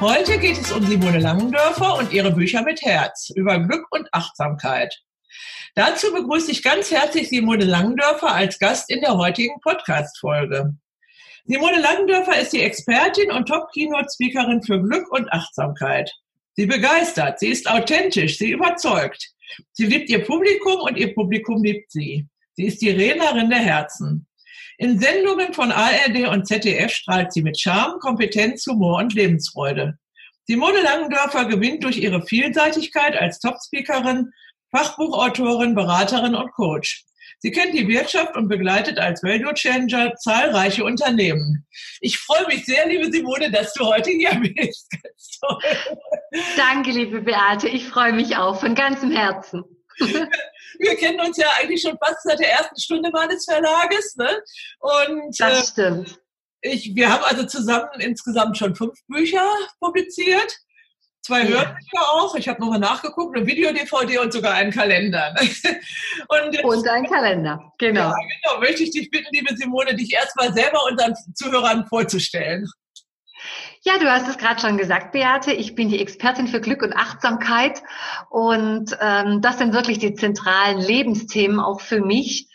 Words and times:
Heute 0.00 0.38
geht 0.38 0.58
es 0.58 0.72
um 0.72 0.82
Simone 0.86 1.18
Langendörfer 1.18 1.98
und 1.98 2.10
ihre 2.10 2.32
Bücher 2.32 2.62
mit 2.62 2.80
Herz 2.80 3.28
über 3.34 3.58
Glück 3.58 3.84
und 3.90 4.08
Achtsamkeit. 4.12 4.98
Dazu 5.74 6.10
begrüße 6.10 6.50
ich 6.52 6.62
ganz 6.62 6.90
herzlich 6.90 7.28
Simone 7.28 7.66
Langendörfer 7.66 8.34
als 8.34 8.58
Gast 8.58 8.90
in 8.90 9.02
der 9.02 9.18
heutigen 9.18 9.60
Podcast-Folge. 9.60 10.74
Simone 11.44 11.82
Langendörfer 11.82 12.40
ist 12.40 12.54
die 12.54 12.62
Expertin 12.62 13.30
und 13.30 13.46
Top-Keynote-Speakerin 13.46 14.62
für 14.62 14.80
Glück 14.80 15.12
und 15.12 15.30
Achtsamkeit. 15.34 16.10
Sie 16.54 16.64
begeistert, 16.64 17.38
sie 17.38 17.48
ist 17.48 17.70
authentisch, 17.70 18.38
sie 18.38 18.52
überzeugt. 18.52 19.34
Sie 19.72 19.84
liebt 19.84 20.08
ihr 20.08 20.24
Publikum 20.24 20.80
und 20.80 20.96
ihr 20.96 21.14
Publikum 21.14 21.62
liebt 21.62 21.92
sie. 21.92 22.26
Sie 22.54 22.64
ist 22.64 22.80
die 22.80 22.88
Rednerin 22.88 23.50
der 23.50 23.58
Herzen. 23.58 24.26
In 24.80 24.98
Sendungen 24.98 25.52
von 25.52 25.72
ARD 25.72 26.26
und 26.28 26.46
ZDF 26.46 26.90
strahlt 26.90 27.34
sie 27.34 27.42
mit 27.42 27.60
Charme, 27.60 27.98
Kompetenz, 27.98 28.66
Humor 28.66 28.96
und 28.96 29.12
Lebensfreude. 29.12 29.98
Simone 30.46 30.80
Langendörfer 30.80 31.44
gewinnt 31.44 31.84
durch 31.84 31.98
ihre 31.98 32.22
Vielseitigkeit 32.22 33.14
als 33.14 33.40
Topspeakerin, 33.40 34.32
Fachbuchautorin, 34.70 35.74
Beraterin 35.74 36.34
und 36.34 36.50
Coach. 36.52 37.04
Sie 37.40 37.50
kennt 37.50 37.74
die 37.74 37.88
Wirtschaft 37.88 38.34
und 38.36 38.48
begleitet 38.48 38.98
als 38.98 39.22
Value 39.22 39.52
Changer 39.52 40.14
zahlreiche 40.14 40.82
Unternehmen. 40.82 41.66
Ich 42.00 42.16
freue 42.16 42.46
mich 42.46 42.64
sehr, 42.64 42.88
liebe 42.88 43.12
Simone, 43.12 43.50
dass 43.50 43.74
du 43.74 43.84
heute 43.84 44.08
hier 44.08 44.34
bist. 44.56 44.90
Danke, 46.56 46.92
liebe 46.92 47.20
Beate. 47.20 47.68
Ich 47.68 47.84
freue 47.86 48.14
mich 48.14 48.38
auch 48.38 48.58
von 48.58 48.74
ganzem 48.74 49.10
Herzen. 49.10 49.62
wir 50.80 50.96
kennen 50.96 51.20
uns 51.20 51.36
ja 51.36 51.46
eigentlich 51.58 51.82
schon 51.82 51.98
fast 51.98 52.22
seit 52.22 52.38
der 52.38 52.52
ersten 52.52 52.80
Stunde 52.80 53.10
meines 53.12 53.44
Verlages. 53.44 54.16
Ne? 54.16 54.42
Und, 54.80 55.38
das 55.38 55.60
äh, 55.60 55.72
stimmt. 55.72 56.20
Ich, 56.62 56.94
wir 56.94 57.10
haben 57.10 57.24
also 57.24 57.44
zusammen 57.44 57.88
insgesamt 58.00 58.58
schon 58.58 58.74
fünf 58.74 58.94
Bücher 59.06 59.46
publiziert. 59.78 60.58
Zwei 61.22 61.42
ja. 61.42 61.58
Hörbücher 61.58 62.00
auch. 62.14 62.34
Ich 62.34 62.48
habe 62.48 62.60
nochmal 62.60 62.78
nachgeguckt, 62.78 63.36
eine 63.36 63.46
Video-DVD 63.46 64.18
und 64.18 64.32
sogar 64.32 64.54
einen 64.54 64.72
Kalender. 64.72 65.34
und, 66.28 66.64
und 66.64 66.88
einen 66.88 67.06
Kalender, 67.06 67.60
genau. 67.78 68.08
Ja, 68.08 68.14
genau. 68.14 68.60
Möchte 68.60 68.82
ich 68.82 68.90
dich 68.90 69.10
bitten, 69.10 69.28
liebe 69.32 69.54
Simone, 69.54 69.94
dich 69.94 70.12
erstmal 70.14 70.52
selber 70.52 70.82
unseren 70.90 71.14
Zuhörern 71.34 71.86
vorzustellen. 71.86 72.66
Ja, 73.82 73.96
du 73.98 74.10
hast 74.10 74.28
es 74.28 74.36
gerade 74.36 74.60
schon 74.60 74.76
gesagt, 74.76 75.12
Beate. 75.12 75.52
Ich 75.52 75.74
bin 75.74 75.88
die 75.88 76.00
Expertin 76.00 76.48
für 76.48 76.60
Glück 76.60 76.82
und 76.82 76.92
Achtsamkeit. 76.92 77.82
Und 78.28 78.96
ähm, 79.00 79.40
das 79.40 79.56
sind 79.56 79.72
wirklich 79.72 79.98
die 79.98 80.14
zentralen 80.14 80.78
Lebensthemen 80.80 81.60
auch 81.60 81.80
für 81.80 82.00
mich. 82.00 82.48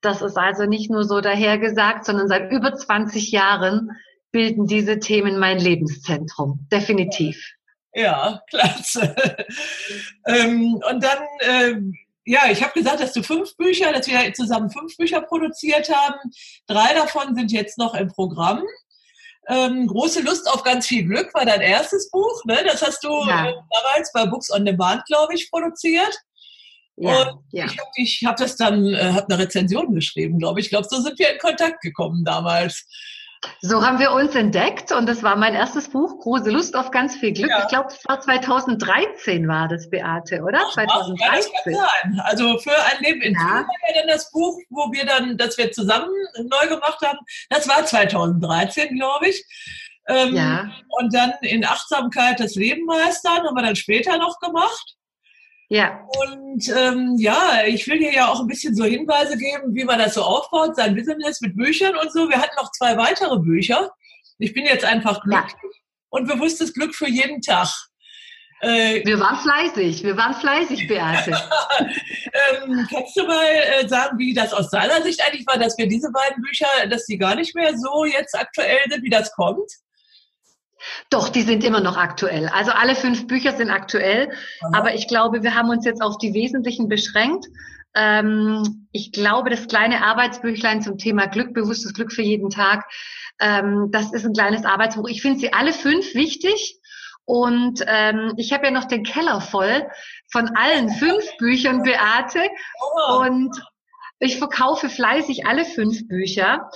Das 0.00 0.22
ist 0.22 0.38
also 0.38 0.64
nicht 0.64 0.90
nur 0.90 1.04
so 1.04 1.20
dahergesagt, 1.20 2.06
sondern 2.06 2.28
seit 2.28 2.50
über 2.50 2.74
20 2.74 3.30
Jahren 3.30 3.90
bilden 4.32 4.66
diese 4.66 4.98
Themen 4.98 5.38
mein 5.38 5.58
Lebenszentrum. 5.58 6.66
Definitiv. 6.72 7.36
Ja, 7.92 8.40
klasse. 8.48 9.14
ähm, 10.26 10.80
und 10.88 11.04
dann, 11.04 11.18
äh, 11.40 11.74
ja, 12.24 12.50
ich 12.50 12.62
habe 12.62 12.72
gesagt, 12.72 13.00
dass 13.00 13.12
du 13.12 13.22
fünf 13.22 13.54
Bücher, 13.56 13.92
dass 13.92 14.06
wir 14.06 14.32
zusammen 14.32 14.70
fünf 14.70 14.96
Bücher 14.96 15.20
produziert 15.20 15.90
haben. 15.94 16.30
Drei 16.66 16.94
davon 16.94 17.34
sind 17.34 17.52
jetzt 17.52 17.76
noch 17.76 17.94
im 17.94 18.08
Programm. 18.08 18.62
Ähm, 19.48 19.86
große 19.86 20.20
Lust 20.20 20.48
auf 20.48 20.62
ganz 20.62 20.86
viel 20.86 21.04
Glück 21.04 21.32
war 21.34 21.44
dein 21.44 21.60
erstes 21.60 22.10
Buch. 22.10 22.44
Ne? 22.44 22.58
Das 22.64 22.82
hast 22.82 23.02
du 23.02 23.08
ja. 23.26 23.48
äh, 23.48 23.54
damals 23.70 24.12
bei 24.12 24.26
Books 24.26 24.50
on 24.50 24.64
Demand, 24.64 25.04
glaube 25.06 25.34
ich, 25.34 25.50
produziert. 25.50 26.16
Ja, 26.96 27.22
und 27.22 27.40
ja. 27.52 27.66
ich 27.96 28.20
habe 28.22 28.32
hab 28.32 28.36
das 28.36 28.56
dann, 28.56 28.86
äh, 28.86 29.12
habe 29.12 29.26
eine 29.28 29.42
Rezension 29.42 29.94
geschrieben, 29.94 30.38
glaube 30.38 30.60
ich. 30.60 30.66
Ich 30.66 30.70
glaube, 30.70 30.86
so 30.88 31.00
sind 31.00 31.18
wir 31.18 31.32
in 31.32 31.38
Kontakt 31.38 31.80
gekommen 31.80 32.24
damals. 32.24 32.86
So 33.62 33.84
haben 33.86 33.98
wir 33.98 34.12
uns 34.12 34.34
entdeckt 34.34 34.92
und 34.92 35.08
das 35.08 35.22
war 35.22 35.36
mein 35.36 35.54
erstes 35.54 35.88
Buch, 35.88 36.18
Große 36.20 36.50
Lust 36.50 36.76
auf 36.76 36.90
ganz 36.90 37.16
viel 37.16 37.32
Glück. 37.32 37.50
Ja. 37.50 37.62
Ich 37.62 37.68
glaube, 37.68 37.88
es 37.88 38.06
war 38.06 38.20
2013 38.20 39.48
war 39.48 39.68
das, 39.68 39.88
Beate, 39.88 40.42
oder? 40.42 40.60
Ach, 40.62 40.72
2013. 40.72 41.52
Ja, 41.72 41.88
das 42.16 42.24
also 42.24 42.58
für 42.58 42.70
ein 42.70 43.02
Leben 43.02 43.22
in 43.22 43.34
ja. 43.34 43.40
war 43.40 43.66
ja 43.88 44.00
dann 44.00 44.08
das 44.08 44.30
Buch, 44.30 44.58
wo 44.68 44.92
wir 44.92 45.06
dann, 45.06 45.38
das 45.38 45.56
wir 45.56 45.72
zusammen 45.72 46.10
neu 46.36 46.68
gemacht 46.68 47.00
haben, 47.02 47.18
das 47.48 47.66
war 47.66 47.84
2013, 47.84 48.96
glaube 48.96 49.28
ich. 49.28 49.44
Ähm, 50.08 50.34
ja. 50.34 50.70
Und 50.98 51.14
dann 51.14 51.32
in 51.40 51.64
Achtsamkeit 51.64 52.40
das 52.40 52.56
Leben 52.56 52.84
meistern 52.84 53.46
haben 53.46 53.54
wir 53.54 53.62
dann 53.62 53.76
später 53.76 54.18
noch 54.18 54.38
gemacht. 54.40 54.96
Ja. 55.70 56.04
Und 56.18 56.68
ähm, 56.68 57.14
ja, 57.16 57.62
ich 57.64 57.86
will 57.86 58.00
dir 58.00 58.12
ja 58.12 58.26
auch 58.26 58.40
ein 58.40 58.48
bisschen 58.48 58.74
so 58.74 58.84
Hinweise 58.84 59.36
geben, 59.36 59.72
wie 59.72 59.84
man 59.84 60.00
das 60.00 60.14
so 60.14 60.22
aufbaut, 60.22 60.74
sein 60.74 60.96
Business 60.96 61.40
mit 61.40 61.56
Büchern 61.56 61.94
und 61.96 62.12
so. 62.12 62.28
Wir 62.28 62.38
hatten 62.38 62.56
noch 62.56 62.72
zwei 62.72 62.96
weitere 62.96 63.38
Bücher. 63.38 63.88
Ich 64.38 64.52
bin 64.52 64.64
jetzt 64.64 64.84
einfach 64.84 65.22
glücklich 65.22 65.54
ja. 65.62 65.80
und 66.08 66.26
bewusstes 66.26 66.74
Glück 66.74 66.92
für 66.92 67.08
jeden 67.08 67.40
Tag. 67.40 67.68
Äh, 68.62 69.04
wir 69.06 69.20
waren 69.20 69.38
fleißig, 69.38 70.02
wir 70.02 70.16
waren 70.16 70.34
fleißig, 70.34 70.88
Beate. 70.88 71.30
ähm, 72.64 72.86
kannst 72.90 73.16
du 73.16 73.24
mal 73.24 73.46
äh, 73.46 73.86
sagen, 73.86 74.18
wie 74.18 74.34
das 74.34 74.52
aus 74.52 74.70
deiner 74.70 75.00
Sicht 75.02 75.24
eigentlich 75.24 75.46
war, 75.46 75.56
dass 75.56 75.78
wir 75.78 75.86
diese 75.86 76.10
beiden 76.10 76.42
Bücher, 76.42 76.66
dass 76.90 77.06
die 77.06 77.16
gar 77.16 77.36
nicht 77.36 77.54
mehr 77.54 77.78
so 77.78 78.04
jetzt 78.04 78.36
aktuell 78.36 78.80
sind, 78.90 79.04
wie 79.04 79.08
das 79.08 79.32
kommt? 79.32 79.70
Doch, 81.10 81.28
die 81.28 81.42
sind 81.42 81.64
immer 81.64 81.80
noch 81.80 81.96
aktuell. 81.96 82.48
Also 82.48 82.72
alle 82.72 82.94
fünf 82.94 83.26
Bücher 83.26 83.52
sind 83.52 83.70
aktuell, 83.70 84.30
Aha. 84.62 84.78
aber 84.78 84.94
ich 84.94 85.08
glaube, 85.08 85.42
wir 85.42 85.54
haben 85.54 85.70
uns 85.70 85.84
jetzt 85.84 86.02
auf 86.02 86.18
die 86.18 86.34
wesentlichen 86.34 86.88
beschränkt. 86.88 87.46
Ähm, 87.94 88.86
ich 88.92 89.12
glaube, 89.12 89.50
das 89.50 89.66
kleine 89.66 90.04
Arbeitsbüchlein 90.04 90.82
zum 90.82 90.96
Thema 90.98 91.26
Glück, 91.26 91.54
bewusstes 91.54 91.92
Glück 91.92 92.12
für 92.12 92.22
jeden 92.22 92.50
Tag, 92.50 92.84
ähm, 93.40 93.88
das 93.90 94.12
ist 94.12 94.24
ein 94.24 94.34
kleines 94.34 94.64
Arbeitsbuch. 94.64 95.08
Ich 95.08 95.22
finde 95.22 95.40
sie 95.40 95.52
alle 95.52 95.72
fünf 95.72 96.14
wichtig. 96.14 96.76
Und 97.24 97.84
ähm, 97.86 98.34
ich 98.36 98.52
habe 98.52 98.66
ja 98.66 98.70
noch 98.70 98.86
den 98.86 99.04
Keller 99.04 99.40
voll 99.40 99.86
von 100.32 100.50
allen 100.56 100.88
fünf 100.90 101.24
Büchern, 101.38 101.82
Beate. 101.82 102.40
Oh. 102.80 103.20
Und 103.20 103.56
ich 104.18 104.38
verkaufe 104.38 104.88
fleißig 104.88 105.46
alle 105.46 105.64
fünf 105.64 106.06
Bücher 106.08 106.68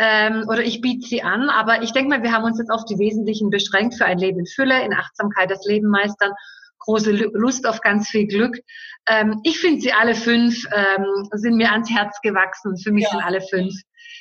ähm, 0.00 0.46
oder 0.48 0.64
ich 0.64 0.80
biete 0.80 1.06
sie 1.06 1.22
an. 1.22 1.50
Aber 1.50 1.82
ich 1.82 1.92
denke 1.92 2.08
mal, 2.08 2.22
wir 2.22 2.32
haben 2.32 2.44
uns 2.44 2.58
jetzt 2.58 2.70
auf 2.70 2.86
die 2.86 2.98
Wesentlichen 2.98 3.50
beschränkt 3.50 3.94
für 3.96 4.06
ein 4.06 4.18
Leben 4.18 4.40
in 4.40 4.46
Fülle, 4.46 4.82
in 4.82 4.94
Achtsamkeit 4.94 5.50
das 5.50 5.64
Leben 5.66 5.88
meistern, 5.88 6.32
große 6.78 7.12
Lust 7.12 7.66
auf 7.66 7.82
ganz 7.82 8.08
viel 8.08 8.26
Glück. 8.26 8.58
Ähm, 9.06 9.40
ich 9.44 9.58
finde 9.60 9.82
sie 9.82 9.92
alle 9.92 10.14
fünf 10.14 10.64
ähm, 10.74 11.28
sind 11.32 11.56
mir 11.56 11.70
ans 11.70 11.90
Herz 11.90 12.18
gewachsen. 12.22 12.78
Für 12.78 12.92
mich 12.92 13.04
ja. 13.04 13.10
sind 13.10 13.20
alle 13.20 13.42
fünf 13.42 13.74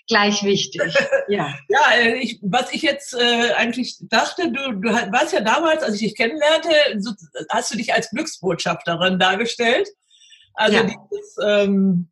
gleich 0.08 0.44
wichtig. 0.44 0.82
Ja, 1.30 1.54
ja 1.70 1.80
äh, 2.02 2.16
ich, 2.16 2.40
was 2.42 2.74
ich 2.74 2.82
jetzt 2.82 3.14
äh, 3.14 3.54
eigentlich 3.54 3.98
dachte, 4.10 4.52
du, 4.52 4.72
du 4.74 4.90
warst 4.90 5.32
ja 5.32 5.42
damals, 5.42 5.84
als 5.84 5.96
ich 5.96 6.02
dich 6.02 6.16
kennenlernte, 6.16 6.70
so, 6.98 7.12
hast 7.52 7.72
du 7.72 7.78
dich 7.78 7.94
als 7.94 8.10
Glücksbotschafterin 8.10 9.20
dargestellt. 9.20 9.88
Also 10.56 10.78
ja. 10.78 10.84
dieses, 10.84 11.38
ähm, 11.46 12.09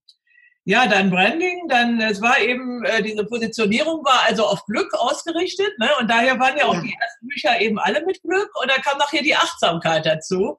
ja, 0.68 0.86
dein 0.86 1.10
Branding, 1.10 1.70
dann 1.70 2.02
es 2.02 2.22
war 2.22 2.42
eben 2.42 2.84
äh, 2.84 3.02
diese 3.02 3.24
Positionierung 3.24 4.04
war 4.04 4.24
also 4.28 4.46
auf 4.46 4.66
Glück 4.66 4.94
ausgerichtet, 4.96 5.72
ne? 5.80 5.90
Und 6.02 6.10
daher 6.10 6.38
waren 6.42 6.58
ja 6.58 6.66
auch 6.66 6.82
die 6.82 6.94
ersten 6.94 7.26
Bücher 7.26 7.62
eben 7.62 7.80
alle 7.80 8.06
mit 8.06 8.22
Glück 8.22 8.50
und 8.62 8.70
da 8.70 8.76
kam 8.76 8.98
nachher 8.98 9.24
die 9.24 9.34
Achtsamkeit 9.34 10.06
dazu. 10.06 10.58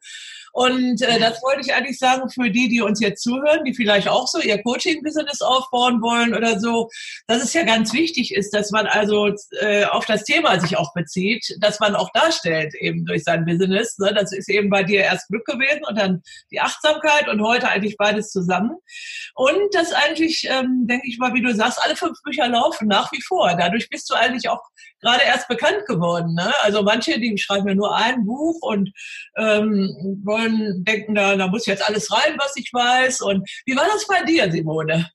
Und 0.58 1.02
äh, 1.02 1.20
das 1.20 1.40
wollte 1.44 1.60
ich 1.60 1.72
eigentlich 1.72 2.00
sagen 2.00 2.28
für 2.30 2.50
die, 2.50 2.68
die 2.68 2.80
uns 2.80 2.98
jetzt 2.98 3.22
zuhören, 3.22 3.64
die 3.64 3.74
vielleicht 3.74 4.08
auch 4.08 4.26
so 4.26 4.40
ihr 4.40 4.60
Coaching-Business 4.60 5.40
aufbauen 5.40 6.02
wollen 6.02 6.34
oder 6.34 6.58
so, 6.58 6.90
dass 7.28 7.44
es 7.44 7.52
ja 7.52 7.62
ganz 7.62 7.92
wichtig 7.92 8.34
ist, 8.34 8.52
dass 8.52 8.72
man 8.72 8.88
also 8.88 9.32
äh, 9.60 9.84
auf 9.84 10.04
das 10.06 10.24
Thema 10.24 10.58
sich 10.58 10.76
auch 10.76 10.92
bezieht, 10.94 11.56
dass 11.60 11.78
man 11.78 11.94
auch 11.94 12.10
darstellt 12.12 12.74
eben 12.74 13.04
durch 13.04 13.22
sein 13.22 13.44
Business. 13.44 13.96
Ne? 13.98 14.12
Das 14.12 14.32
ist 14.32 14.48
eben 14.48 14.68
bei 14.68 14.82
dir 14.82 15.02
erst 15.02 15.28
Glück 15.28 15.44
gewesen 15.44 15.84
und 15.88 15.96
dann 15.96 16.22
die 16.50 16.60
Achtsamkeit 16.60 17.28
und 17.28 17.40
heute 17.40 17.68
eigentlich 17.68 17.96
beides 17.96 18.32
zusammen. 18.32 18.72
Und 19.36 19.72
das 19.74 19.92
eigentlich, 19.92 20.48
ähm, 20.50 20.88
denke 20.88 21.06
ich 21.06 21.18
mal, 21.18 21.34
wie 21.34 21.42
du 21.42 21.54
sagst, 21.54 21.78
alle 21.84 21.94
fünf 21.94 22.20
Bücher 22.24 22.48
laufen 22.48 22.88
nach 22.88 23.12
wie 23.12 23.22
vor. 23.22 23.54
Dadurch 23.56 23.88
bist 23.90 24.10
du 24.10 24.14
eigentlich 24.14 24.48
auch 24.48 24.62
gerade 25.00 25.22
erst 25.24 25.48
bekannt 25.48 25.86
geworden. 25.86 26.34
Ne? 26.34 26.52
Also 26.62 26.82
manche, 26.82 27.18
die 27.20 27.36
schreiben 27.38 27.68
ja 27.68 27.74
nur 27.74 27.94
ein 27.96 28.24
Buch 28.24 28.58
und 28.62 28.92
ähm, 29.36 30.20
wollen 30.24 30.84
denken, 30.84 31.14
da, 31.14 31.36
da 31.36 31.46
muss 31.48 31.66
jetzt 31.66 31.86
alles 31.88 32.12
rein, 32.12 32.36
was 32.38 32.56
ich 32.56 32.70
weiß. 32.72 33.20
Und 33.22 33.48
wie 33.66 33.76
war 33.76 33.86
das 33.86 34.06
bei 34.06 34.22
dir, 34.24 34.50
Simone? 34.50 35.10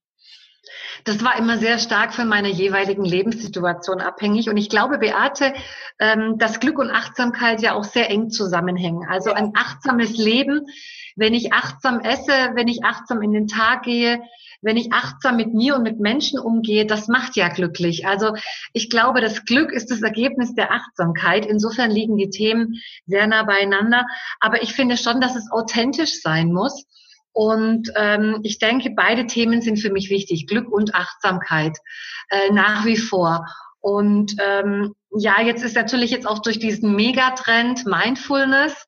Das 1.06 1.22
war 1.24 1.38
immer 1.38 1.58
sehr 1.58 1.80
stark 1.80 2.14
von 2.14 2.30
meiner 2.30 2.48
jeweiligen 2.48 3.04
Lebenssituation 3.04 4.00
abhängig. 4.00 4.50
Und 4.50 4.56
ich 4.56 4.70
glaube, 4.70 5.00
Beate, 5.00 5.54
ähm, 6.00 6.38
dass 6.38 6.62
Glück 6.62 6.80
und 6.80 6.92
Achtsamkeit 6.92 7.62
ja 7.62 7.74
auch 7.74 7.84
sehr 7.84 8.10
eng 8.10 8.30
zusammenhängen. 8.30 9.06
Also 9.10 9.34
ein 9.34 9.52
achtsames 9.56 10.18
Leben, 10.18 10.66
wenn 11.16 11.34
ich 11.34 11.54
achtsam 11.54 12.00
esse, 12.00 12.52
wenn 12.56 12.68
ich 12.68 12.84
achtsam 12.84 13.22
in 13.22 13.32
den 13.32 13.48
Tag 13.48 13.84
gehe, 13.84 14.22
wenn 14.62 14.78
ich 14.78 14.94
achtsam 14.94 15.36
mit 15.36 15.54
mir 15.54 15.76
und 15.76 15.84
mit 15.84 16.00
Menschen 16.00 16.40
umgehe, 16.40 16.86
das 16.86 17.08
macht 17.08 17.36
ja 17.36 17.50
glücklich. 17.50 18.08
Also 18.08 18.36
ich 18.72 18.90
glaube, 18.90 19.22
das 19.22 19.46
Glück 19.46 19.72
ist 19.72 19.92
das 19.92 20.02
Ergebnis 20.02 20.56
der 20.56 20.72
Achtsamkeit. 20.72 21.46
Insofern 21.46 21.92
liegen 21.92 22.18
die 22.18 22.30
Themen 22.30 22.82
sehr 23.06 23.28
nah 23.28 23.44
beieinander. 23.44 24.06
Aber 24.40 24.64
ich 24.64 24.74
finde 24.74 24.98
schon, 24.98 25.20
dass 25.20 25.36
es 25.36 25.52
authentisch 25.52 26.22
sein 26.22 26.54
muss. 26.54 26.86
Und 27.34 27.92
ähm, 27.96 28.40
ich 28.44 28.60
denke, 28.60 28.92
beide 28.96 29.26
Themen 29.26 29.62
sind 29.62 29.78
für 29.78 29.92
mich 29.92 30.10
wichtig, 30.10 30.48
Glück 30.48 30.72
und 30.72 30.96
Achtsamkeit 30.96 31.78
äh, 32.30 32.54
nach 32.54 32.86
wie 32.86 32.98
vor. 32.98 33.46
Und 33.82 34.36
ähm, 34.40 34.94
ja, 35.18 35.42
jetzt 35.42 35.64
ist 35.64 35.76
natürlich 35.76 36.12
jetzt 36.12 36.28
auch 36.28 36.40
durch 36.40 36.58
diesen 36.58 36.96
Megatrend 36.96 37.86
Mindfulness 37.86 38.88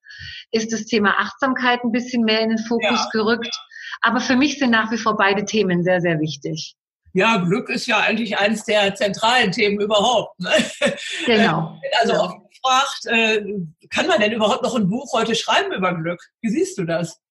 ist 0.51 0.72
das 0.72 0.86
Thema 0.86 1.19
Achtsamkeit 1.19 1.83
ein 1.83 1.92
bisschen 1.92 2.24
mehr 2.24 2.42
in 2.42 2.50
den 2.50 2.57
Fokus 2.60 2.89
ja. 2.89 3.10
gerückt. 3.12 3.56
Aber 4.01 4.19
für 4.19 4.36
mich 4.36 4.60
sind 4.60 4.72
nach 4.72 4.92
wie 4.92 4.98
vor 4.98 5.18
beide 5.18 5.45
Themen 5.45 5.83
sehr, 5.83 6.01
sehr 6.01 6.19
wichtig. 6.19 6.75
Ja, 7.13 7.38
Glück 7.38 7.69
ist 7.69 7.88
ja 7.88 8.00
eigentlich 8.00 8.38
eines 8.38 8.66
der 8.66 8.94
zentralen 8.94 9.51
Themen 9.51 9.80
überhaupt. 9.80 10.38
Ne? 10.39 10.51
Genau. 11.25 11.80
Also 12.01 12.13
ja. 12.13 12.19
oft 12.19 12.38
gefragt, 12.50 13.06
äh, 13.06 13.42
kann 13.89 14.07
man 14.07 14.19
denn 14.19 14.33
überhaupt 14.33 14.63
noch 14.63 14.75
ein 14.75 14.89
Buch 14.89 15.13
heute 15.13 15.33
schreiben 15.33 15.72
über 15.72 15.94
Glück? 15.94 16.19
Wie 16.42 16.50
siehst 16.50 16.78
du 16.78 16.83
das? 16.83 17.21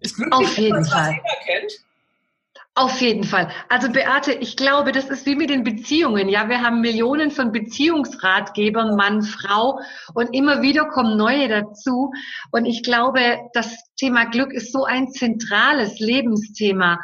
Ist 0.00 0.16
Glück 0.16 0.32
Auf 0.32 0.56
jeden 0.56 0.74
etwas, 0.74 0.90
Fall. 0.90 1.08
was 1.08 1.46
jeder 1.46 1.60
kennt? 1.60 1.72
Auf 2.76 3.00
jeden 3.00 3.22
Fall. 3.22 3.52
Also 3.68 3.88
Beate, 3.88 4.32
ich 4.32 4.56
glaube, 4.56 4.90
das 4.90 5.08
ist 5.08 5.26
wie 5.26 5.36
mit 5.36 5.48
den 5.48 5.62
Beziehungen. 5.62 6.28
Ja, 6.28 6.48
wir 6.48 6.60
haben 6.60 6.80
Millionen 6.80 7.30
von 7.30 7.52
Beziehungsratgebern, 7.52 8.96
Mann, 8.96 9.22
Frau, 9.22 9.78
und 10.12 10.34
immer 10.34 10.60
wieder 10.60 10.86
kommen 10.86 11.16
neue 11.16 11.46
dazu. 11.46 12.12
Und 12.50 12.66
ich 12.66 12.82
glaube, 12.82 13.38
das 13.52 13.76
Thema 13.96 14.24
Glück 14.26 14.52
ist 14.52 14.72
so 14.72 14.84
ein 14.84 15.10
zentrales 15.10 15.98
Lebensthema. 15.98 17.00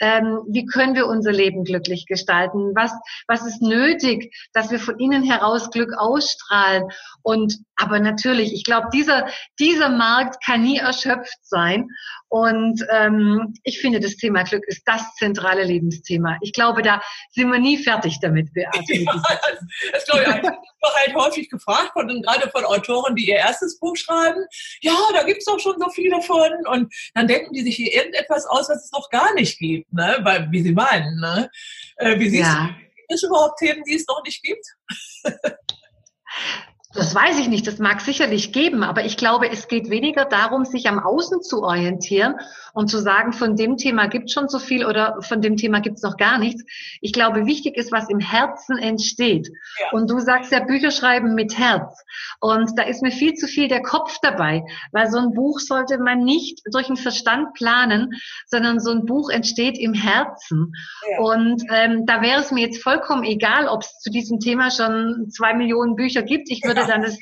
Ähm, 0.00 0.40
wie 0.48 0.66
können 0.66 0.94
wir 0.94 1.06
unser 1.06 1.32
Leben 1.32 1.64
glücklich 1.64 2.06
gestalten? 2.06 2.72
Was, 2.74 2.92
was 3.28 3.46
ist 3.46 3.62
nötig, 3.62 4.34
dass 4.52 4.70
wir 4.70 4.78
von 4.78 4.98
innen 4.98 5.22
heraus 5.22 5.70
Glück 5.70 5.92
ausstrahlen? 5.96 6.84
Und, 7.22 7.58
aber 7.76 8.00
natürlich, 8.00 8.52
ich 8.52 8.64
glaube, 8.64 8.88
dieser, 8.92 9.28
dieser 9.58 9.88
Markt 9.88 10.44
kann 10.44 10.62
nie 10.62 10.78
erschöpft 10.78 11.38
sein. 11.42 11.88
Und 12.28 12.84
ähm, 12.90 13.54
ich 13.62 13.80
finde, 13.80 14.00
das 14.00 14.16
Thema 14.16 14.42
Glück 14.42 14.64
ist 14.66 14.82
das 14.86 15.14
zentrale 15.14 15.62
Lebensthema. 15.62 16.36
Ich 16.40 16.52
glaube, 16.52 16.82
da 16.82 17.00
sind 17.30 17.50
wir 17.52 17.60
nie 17.60 17.78
fertig 17.78 18.18
damit, 18.20 18.52
Beate. 18.52 18.74
Ja, 18.94 19.12
das, 19.12 19.60
das 19.92 20.04
glaube 20.06 20.22
ich. 20.22 20.50
Ich 20.84 20.94
halt 20.94 21.14
häufig 21.14 21.48
gefragt 21.48 21.94
worden, 21.94 22.22
gerade 22.22 22.50
von 22.50 22.64
Autoren, 22.64 23.14
die 23.14 23.28
ihr 23.28 23.36
erstes 23.36 23.78
Buch 23.78 23.96
schreiben. 23.96 24.44
Ja, 24.80 24.96
da 25.12 25.22
gibt 25.22 25.38
es 25.38 25.44
doch 25.44 25.58
schon 25.58 25.78
so 25.78 25.88
viele 25.90 26.20
von. 26.34 26.66
Und 26.66 26.94
dann 27.14 27.28
denken 27.28 27.52
die 27.52 27.62
sich 27.62 27.76
hier 27.76 27.92
irgendetwas 27.92 28.46
aus, 28.46 28.68
was 28.68 28.84
es 28.84 28.92
noch 28.92 29.08
gar 29.10 29.34
nicht 29.34 29.58
gibt, 29.58 29.92
ne? 29.92 30.18
Weil, 30.22 30.50
wie 30.50 30.62
sie 30.62 30.72
meinen. 30.72 31.20
Ne? 31.20 31.50
Äh, 31.96 32.18
wie 32.18 32.28
siehst 32.28 32.42
ja. 32.42 32.68
du, 32.68 32.74
gibt 32.96 33.12
es 33.12 33.22
überhaupt 33.22 33.58
Themen, 33.58 33.82
die 33.84 33.94
es 33.94 34.06
noch 34.06 34.22
nicht 34.24 34.42
gibt? 34.42 34.66
Das 36.94 37.12
weiß 37.14 37.40
ich 37.40 37.48
nicht, 37.48 37.66
das 37.66 37.78
mag 37.78 38.00
sicherlich 38.00 38.52
geben, 38.52 38.84
aber 38.84 39.04
ich 39.04 39.16
glaube, 39.16 39.50
es 39.50 39.66
geht 39.66 39.90
weniger 39.90 40.24
darum, 40.24 40.64
sich 40.64 40.88
am 40.88 41.00
Außen 41.00 41.42
zu 41.42 41.62
orientieren 41.62 42.36
und 42.72 42.88
zu 42.88 42.98
sagen, 42.98 43.32
von 43.32 43.56
dem 43.56 43.76
Thema 43.76 44.06
gibt 44.06 44.26
es 44.26 44.32
schon 44.32 44.48
so 44.48 44.60
viel 44.60 44.84
oder 44.86 45.18
von 45.22 45.40
dem 45.40 45.56
Thema 45.56 45.80
gibt 45.80 45.96
es 45.96 46.02
noch 46.02 46.16
gar 46.16 46.38
nichts. 46.38 46.62
Ich 47.00 47.12
glaube, 47.12 47.46
wichtig 47.46 47.76
ist, 47.76 47.90
was 47.90 48.08
im 48.08 48.20
Herzen 48.20 48.78
entsteht. 48.78 49.48
Ja. 49.80 49.86
Und 49.92 50.08
du 50.08 50.20
sagst 50.20 50.52
ja 50.52 50.60
Bücher 50.60 50.92
schreiben 50.92 51.34
mit 51.34 51.58
Herz. 51.58 52.04
Und 52.40 52.78
da 52.78 52.84
ist 52.84 53.02
mir 53.02 53.10
viel 53.10 53.34
zu 53.34 53.48
viel 53.48 53.68
der 53.68 53.82
Kopf 53.82 54.18
dabei, 54.22 54.64
weil 54.92 55.10
so 55.10 55.18
ein 55.18 55.32
Buch 55.32 55.58
sollte 55.58 55.98
man 55.98 56.22
nicht 56.22 56.62
durch 56.72 56.86
den 56.86 56.96
Verstand 56.96 57.54
planen, 57.54 58.10
sondern 58.46 58.78
so 58.78 58.90
ein 58.90 59.04
Buch 59.04 59.30
entsteht 59.30 59.78
im 59.78 59.94
Herzen. 59.94 60.72
Ja. 61.10 61.20
Und 61.20 61.62
ähm, 61.70 62.06
da 62.06 62.22
wäre 62.22 62.40
es 62.40 62.52
mir 62.52 62.62
jetzt 62.62 62.82
vollkommen 62.82 63.24
egal, 63.24 63.66
ob 63.66 63.82
es 63.82 63.98
zu 63.98 64.10
diesem 64.10 64.38
Thema 64.38 64.70
schon 64.70 65.28
zwei 65.30 65.54
Millionen 65.54 65.96
Bücher 65.96 66.22
gibt. 66.22 66.50
Ich 66.50 66.62
würde 66.64 66.83
dann 66.86 67.02
das 67.02 67.18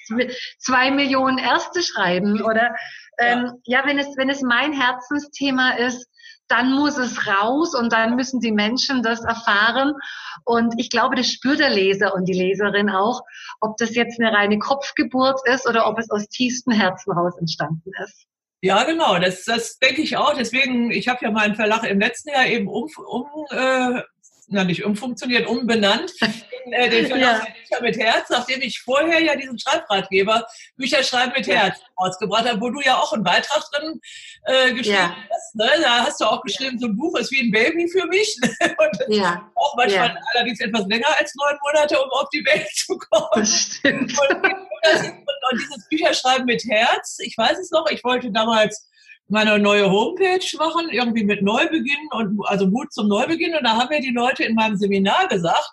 zwei 0.59 0.91
Millionen 0.91 1.38
erste 1.38 1.82
schreiben 1.82 2.43
oder 2.43 2.75
ähm, 3.19 3.53
ja, 3.64 3.85
wenn 3.87 3.99
es 3.99 4.06
wenn 4.17 4.31
es 4.31 4.43
mein 4.43 4.73
Herzensthema 4.73 5.73
ist, 5.73 6.09
dann 6.49 6.73
muss 6.73 6.99
es 6.99 7.26
raus 7.26 7.75
und 7.75 7.93
dann 7.93 8.17
müssen 8.17 8.41
die 8.41 8.53
Menschen 8.53 9.03
das 9.03 9.25
erfahren. 9.25 9.94
Und 10.44 10.75
ich 10.76 10.91
glaube, 10.91 11.17
das 11.17 11.29
spürt 11.29 11.61
der 11.61 11.70
Leser 11.70 12.14
und 12.14 12.26
die 12.26 12.35
Leserin 12.35 12.91
auch, 12.91 13.23
ob 13.61 13.76
das 13.79 13.94
jetzt 13.94 14.20
eine 14.20 14.32
reine 14.32 14.59
Kopfgeburt 14.59 15.41
ist 15.47 15.67
oder 15.67 15.87
ob 15.87 15.99
es 15.99 16.11
aus 16.11 16.29
tiefstem 16.29 16.75
Herzen 16.75 17.12
raus 17.12 17.35
entstanden 17.38 17.91
ist. 18.05 18.26
Ja, 18.61 18.85
genau, 18.85 19.19
das, 19.19 19.44
das 19.44 19.79
denke 19.79 20.03
ich 20.03 20.17
auch. 20.17 20.35
Deswegen, 20.35 20.91
ich 20.93 21.09
habe 21.09 21.25
ja 21.25 21.31
meinen 21.31 21.56
Verlag 21.56 21.85
im 21.85 21.99
letzten 21.99 22.31
Jahr 22.31 22.47
eben 22.47 22.69
um, 22.69 22.88
um 23.06 23.26
äh, 23.50 24.03
na 24.48 24.64
nicht 24.64 24.84
umfunktioniert, 24.84 25.46
umbenannt, 25.46 26.12
in 26.64 26.72
äh, 26.72 26.88
den 26.88 27.06
ja. 27.20 27.38
Bücher 27.38 27.82
mit 27.82 27.96
Herz, 27.98 28.28
nachdem 28.30 28.62
ich 28.62 28.80
vorher 28.80 29.20
ja 29.20 29.36
diesen 29.36 29.58
Schreibratgeber 29.58 30.46
Bücher 30.76 31.02
schreiben 31.02 31.32
mit 31.36 31.46
Herz 31.46 31.78
ausgebracht 31.96 32.48
habe, 32.48 32.60
wo 32.60 32.70
du 32.70 32.80
ja 32.80 32.96
auch 32.96 33.12
einen 33.12 33.24
Beitrag 33.24 33.62
drin 33.72 34.00
äh, 34.44 34.72
geschrieben 34.72 34.96
ja. 34.96 35.16
hast. 35.30 35.54
Ne? 35.54 35.70
Da 35.82 36.04
hast 36.04 36.20
du 36.20 36.24
auch 36.24 36.42
geschrieben, 36.42 36.78
so 36.78 36.86
ein 36.86 36.96
Buch 36.96 37.16
ist 37.18 37.30
wie 37.30 37.40
ein 37.40 37.50
Baby 37.50 37.88
für 37.88 38.06
mich. 38.06 38.36
und 38.60 39.16
ja. 39.16 39.50
auch 39.54 39.76
manchmal 39.76 40.18
allerdings 40.34 40.60
etwas 40.60 40.86
länger 40.86 41.08
als 41.18 41.34
neun 41.34 41.58
Monate, 41.62 42.00
um 42.00 42.10
auf 42.10 42.28
die 42.30 42.44
Welt 42.44 42.68
zu 42.74 42.98
kommen. 42.98 43.28
Das 43.34 43.76
stimmt. 43.76 44.12
Und, 44.18 44.44
und, 44.44 44.52
und 45.50 45.60
dieses 45.60 45.88
Bücherschreiben 45.88 46.46
mit 46.46 46.62
Herz, 46.64 47.18
ich 47.20 47.36
weiß 47.36 47.58
es 47.58 47.70
noch, 47.70 47.88
ich 47.90 48.02
wollte 48.04 48.30
damals 48.30 48.88
meine 49.32 49.58
neue 49.58 49.90
Homepage 49.90 50.44
machen, 50.58 50.88
irgendwie 50.90 51.25
mit 51.25 51.43
Neubeginn 51.43 52.08
und 52.12 52.38
also 52.46 52.67
Mut 52.67 52.93
zum 52.93 53.08
Neubeginn. 53.08 53.56
Und 53.56 53.64
da 53.64 53.76
haben 53.76 53.88
mir 53.88 54.00
die 54.00 54.12
Leute 54.12 54.44
in 54.44 54.55
meinem 54.55 54.76
Seminar 54.76 55.26
gesagt, 55.29 55.70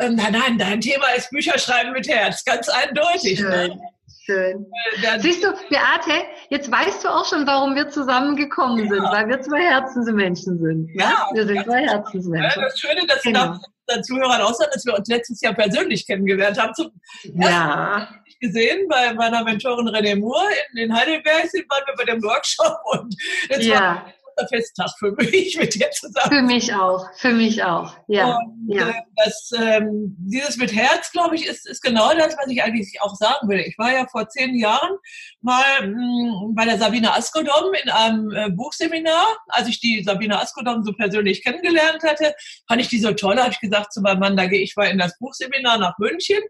ähm, 0.00 0.14
nein, 0.14 0.32
nein, 0.32 0.58
dein 0.58 0.80
Thema 0.80 1.08
ist 1.16 1.30
Bücherschreiben 1.30 1.92
mit 1.92 2.08
Herz, 2.08 2.44
ganz 2.44 2.68
eindeutig. 2.68 3.40
Ne? 3.40 3.66
Schön. 3.66 3.80
Schön. 4.24 4.66
Äh, 5.02 5.18
Siehst 5.18 5.42
du, 5.42 5.48
Beate, 5.68 6.24
jetzt 6.50 6.70
weißt 6.70 7.04
du 7.04 7.08
auch 7.08 7.26
schon, 7.26 7.46
warum 7.46 7.74
wir 7.74 7.88
zusammengekommen 7.88 8.84
ja. 8.84 8.88
sind, 8.88 9.02
weil 9.02 9.28
wir 9.28 9.40
zwei 9.40 9.62
Herzensmenschen 9.62 10.58
sind. 10.58 10.94
Ne? 10.94 11.02
Ja, 11.02 11.28
wir 11.32 11.46
sind 11.46 11.64
zwei 11.64 11.82
Herzensmenschen. 11.82 12.62
Ja, 12.62 12.68
das 12.68 12.78
Schöne, 12.78 13.06
dass 13.06 13.22
genau. 13.22 13.46
du 13.54 13.58
Zuhörern 14.02 14.40
auch 14.42 14.54
sagen, 14.54 14.70
dass 14.72 14.84
wir 14.84 14.96
uns 14.96 15.08
letztes 15.08 15.40
Jahr 15.40 15.54
persönlich 15.54 16.06
kennengelernt 16.06 16.58
haben. 16.58 16.74
Zum 16.74 16.92
ja 17.34 18.08
gesehen 18.40 18.88
bei 18.88 19.12
meiner 19.14 19.44
Mentorin 19.44 19.88
René 19.88 20.16
Moore 20.16 20.48
in, 20.72 20.78
in 20.78 20.94
Heidelberg, 20.94 21.48
sind 21.48 21.70
waren 21.70 21.82
wir 21.86 21.94
bei 21.94 22.04
dem 22.10 22.22
Workshop 22.22 22.80
und 22.92 23.14
jetzt 23.50 23.66
ja. 23.66 23.80
war 23.80 24.14
ein 24.40 24.48
Festtag 24.48 24.90
für 24.98 25.12
mich 25.12 25.56
mit 25.58 25.74
dir 25.74 25.90
zusammen. 25.90 26.30
Für 26.30 26.42
mich 26.42 26.74
auch, 26.74 27.06
für 27.16 27.32
mich 27.32 27.62
auch, 27.62 27.94
ja. 28.08 28.36
Und, 28.36 28.74
ja. 28.74 28.88
Äh, 28.88 28.94
das, 29.24 29.50
ähm, 29.58 30.16
dieses 30.18 30.56
mit 30.56 30.74
Herz, 30.74 31.10
glaube 31.12 31.36
ich, 31.36 31.46
ist, 31.46 31.66
ist 31.66 31.82
genau 31.82 32.12
das, 32.14 32.36
was 32.36 32.48
ich 32.48 32.62
eigentlich 32.62 33.00
auch 33.00 33.14
sagen 33.14 33.48
will. 33.48 33.60
Ich 33.60 33.76
war 33.78 33.92
ja 33.92 34.06
vor 34.06 34.28
zehn 34.28 34.56
Jahren 34.56 34.96
mal 35.40 35.64
mh, 35.82 35.92
hm, 35.92 36.54
bei 36.54 36.64
der 36.64 36.78
Sabine 36.78 37.14
Askodom 37.14 37.74
in 37.82 37.90
einem 37.90 38.30
äh, 38.32 38.50
Buchseminar. 38.50 39.36
Als 39.48 39.68
ich 39.68 39.80
die 39.80 40.02
Sabine 40.02 40.40
Askodom 40.40 40.82
so 40.84 40.92
persönlich 40.92 41.42
kennengelernt 41.42 42.02
hatte, 42.02 42.34
fand 42.66 42.80
ich 42.80 42.88
die 42.88 43.00
so 43.00 43.12
toll, 43.12 43.38
habe 43.38 43.52
ich 43.52 43.60
gesagt 43.60 43.92
zu 43.92 44.00
meinem 44.00 44.20
Mann, 44.20 44.36
da 44.36 44.46
gehe 44.46 44.60
ich 44.60 44.76
mal 44.76 44.88
in 44.88 44.98
das 44.98 45.18
Buchseminar 45.18 45.78
nach 45.78 45.98
München. 45.98 46.40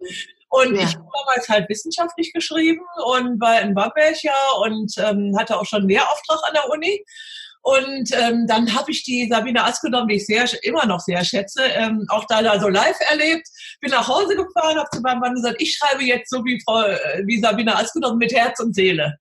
Und 0.51 0.75
ja. 0.75 0.83
ich 0.83 0.97
habe 0.97 1.07
damals 1.17 1.49
halt 1.49 1.69
wissenschaftlich 1.69 2.33
geschrieben 2.33 2.83
und 3.07 3.41
war 3.41 3.61
in 3.61 3.75
Bamberg 3.75 4.21
ja 4.23 4.35
und 4.65 4.93
ähm, 4.99 5.37
hatte 5.39 5.57
auch 5.57 5.65
schon 5.65 5.81
einen 5.81 5.89
Lehrauftrag 5.89 6.41
an 6.49 6.55
der 6.55 6.69
Uni. 6.71 7.05
Und 7.63 8.11
ähm, 8.13 8.47
dann 8.47 8.75
habe 8.75 8.91
ich 8.91 9.03
die 9.03 9.29
Sabine 9.29 9.65
Askodom, 9.65 10.09
die 10.09 10.17
ich 10.17 10.27
sehr, 10.27 10.47
immer 10.63 10.87
noch 10.87 11.01
sehr 11.01 11.23
schätze, 11.25 11.63
ähm, 11.65 12.07
auch 12.09 12.25
da, 12.27 12.43
da 12.43 12.59
so 12.59 12.69
live 12.69 12.97
erlebt. 13.11 13.47
Bin 13.81 13.91
nach 13.91 14.09
Hause 14.09 14.35
gefahren, 14.35 14.79
habe 14.79 14.89
zu 14.93 15.01
meinem 15.03 15.21
Mann 15.21 15.35
gesagt, 15.35 15.57
ich 15.59 15.77
schreibe 15.77 16.03
jetzt 16.05 16.31
so 16.31 16.45
wie, 16.45 16.61
Frau, 16.65 16.83
äh, 16.83 17.23
wie 17.27 17.39
Sabine 17.39 17.77
Askodom 17.77 18.17
mit 18.17 18.33
Herz 18.33 18.61
und 18.61 18.75
Seele. 18.75 19.15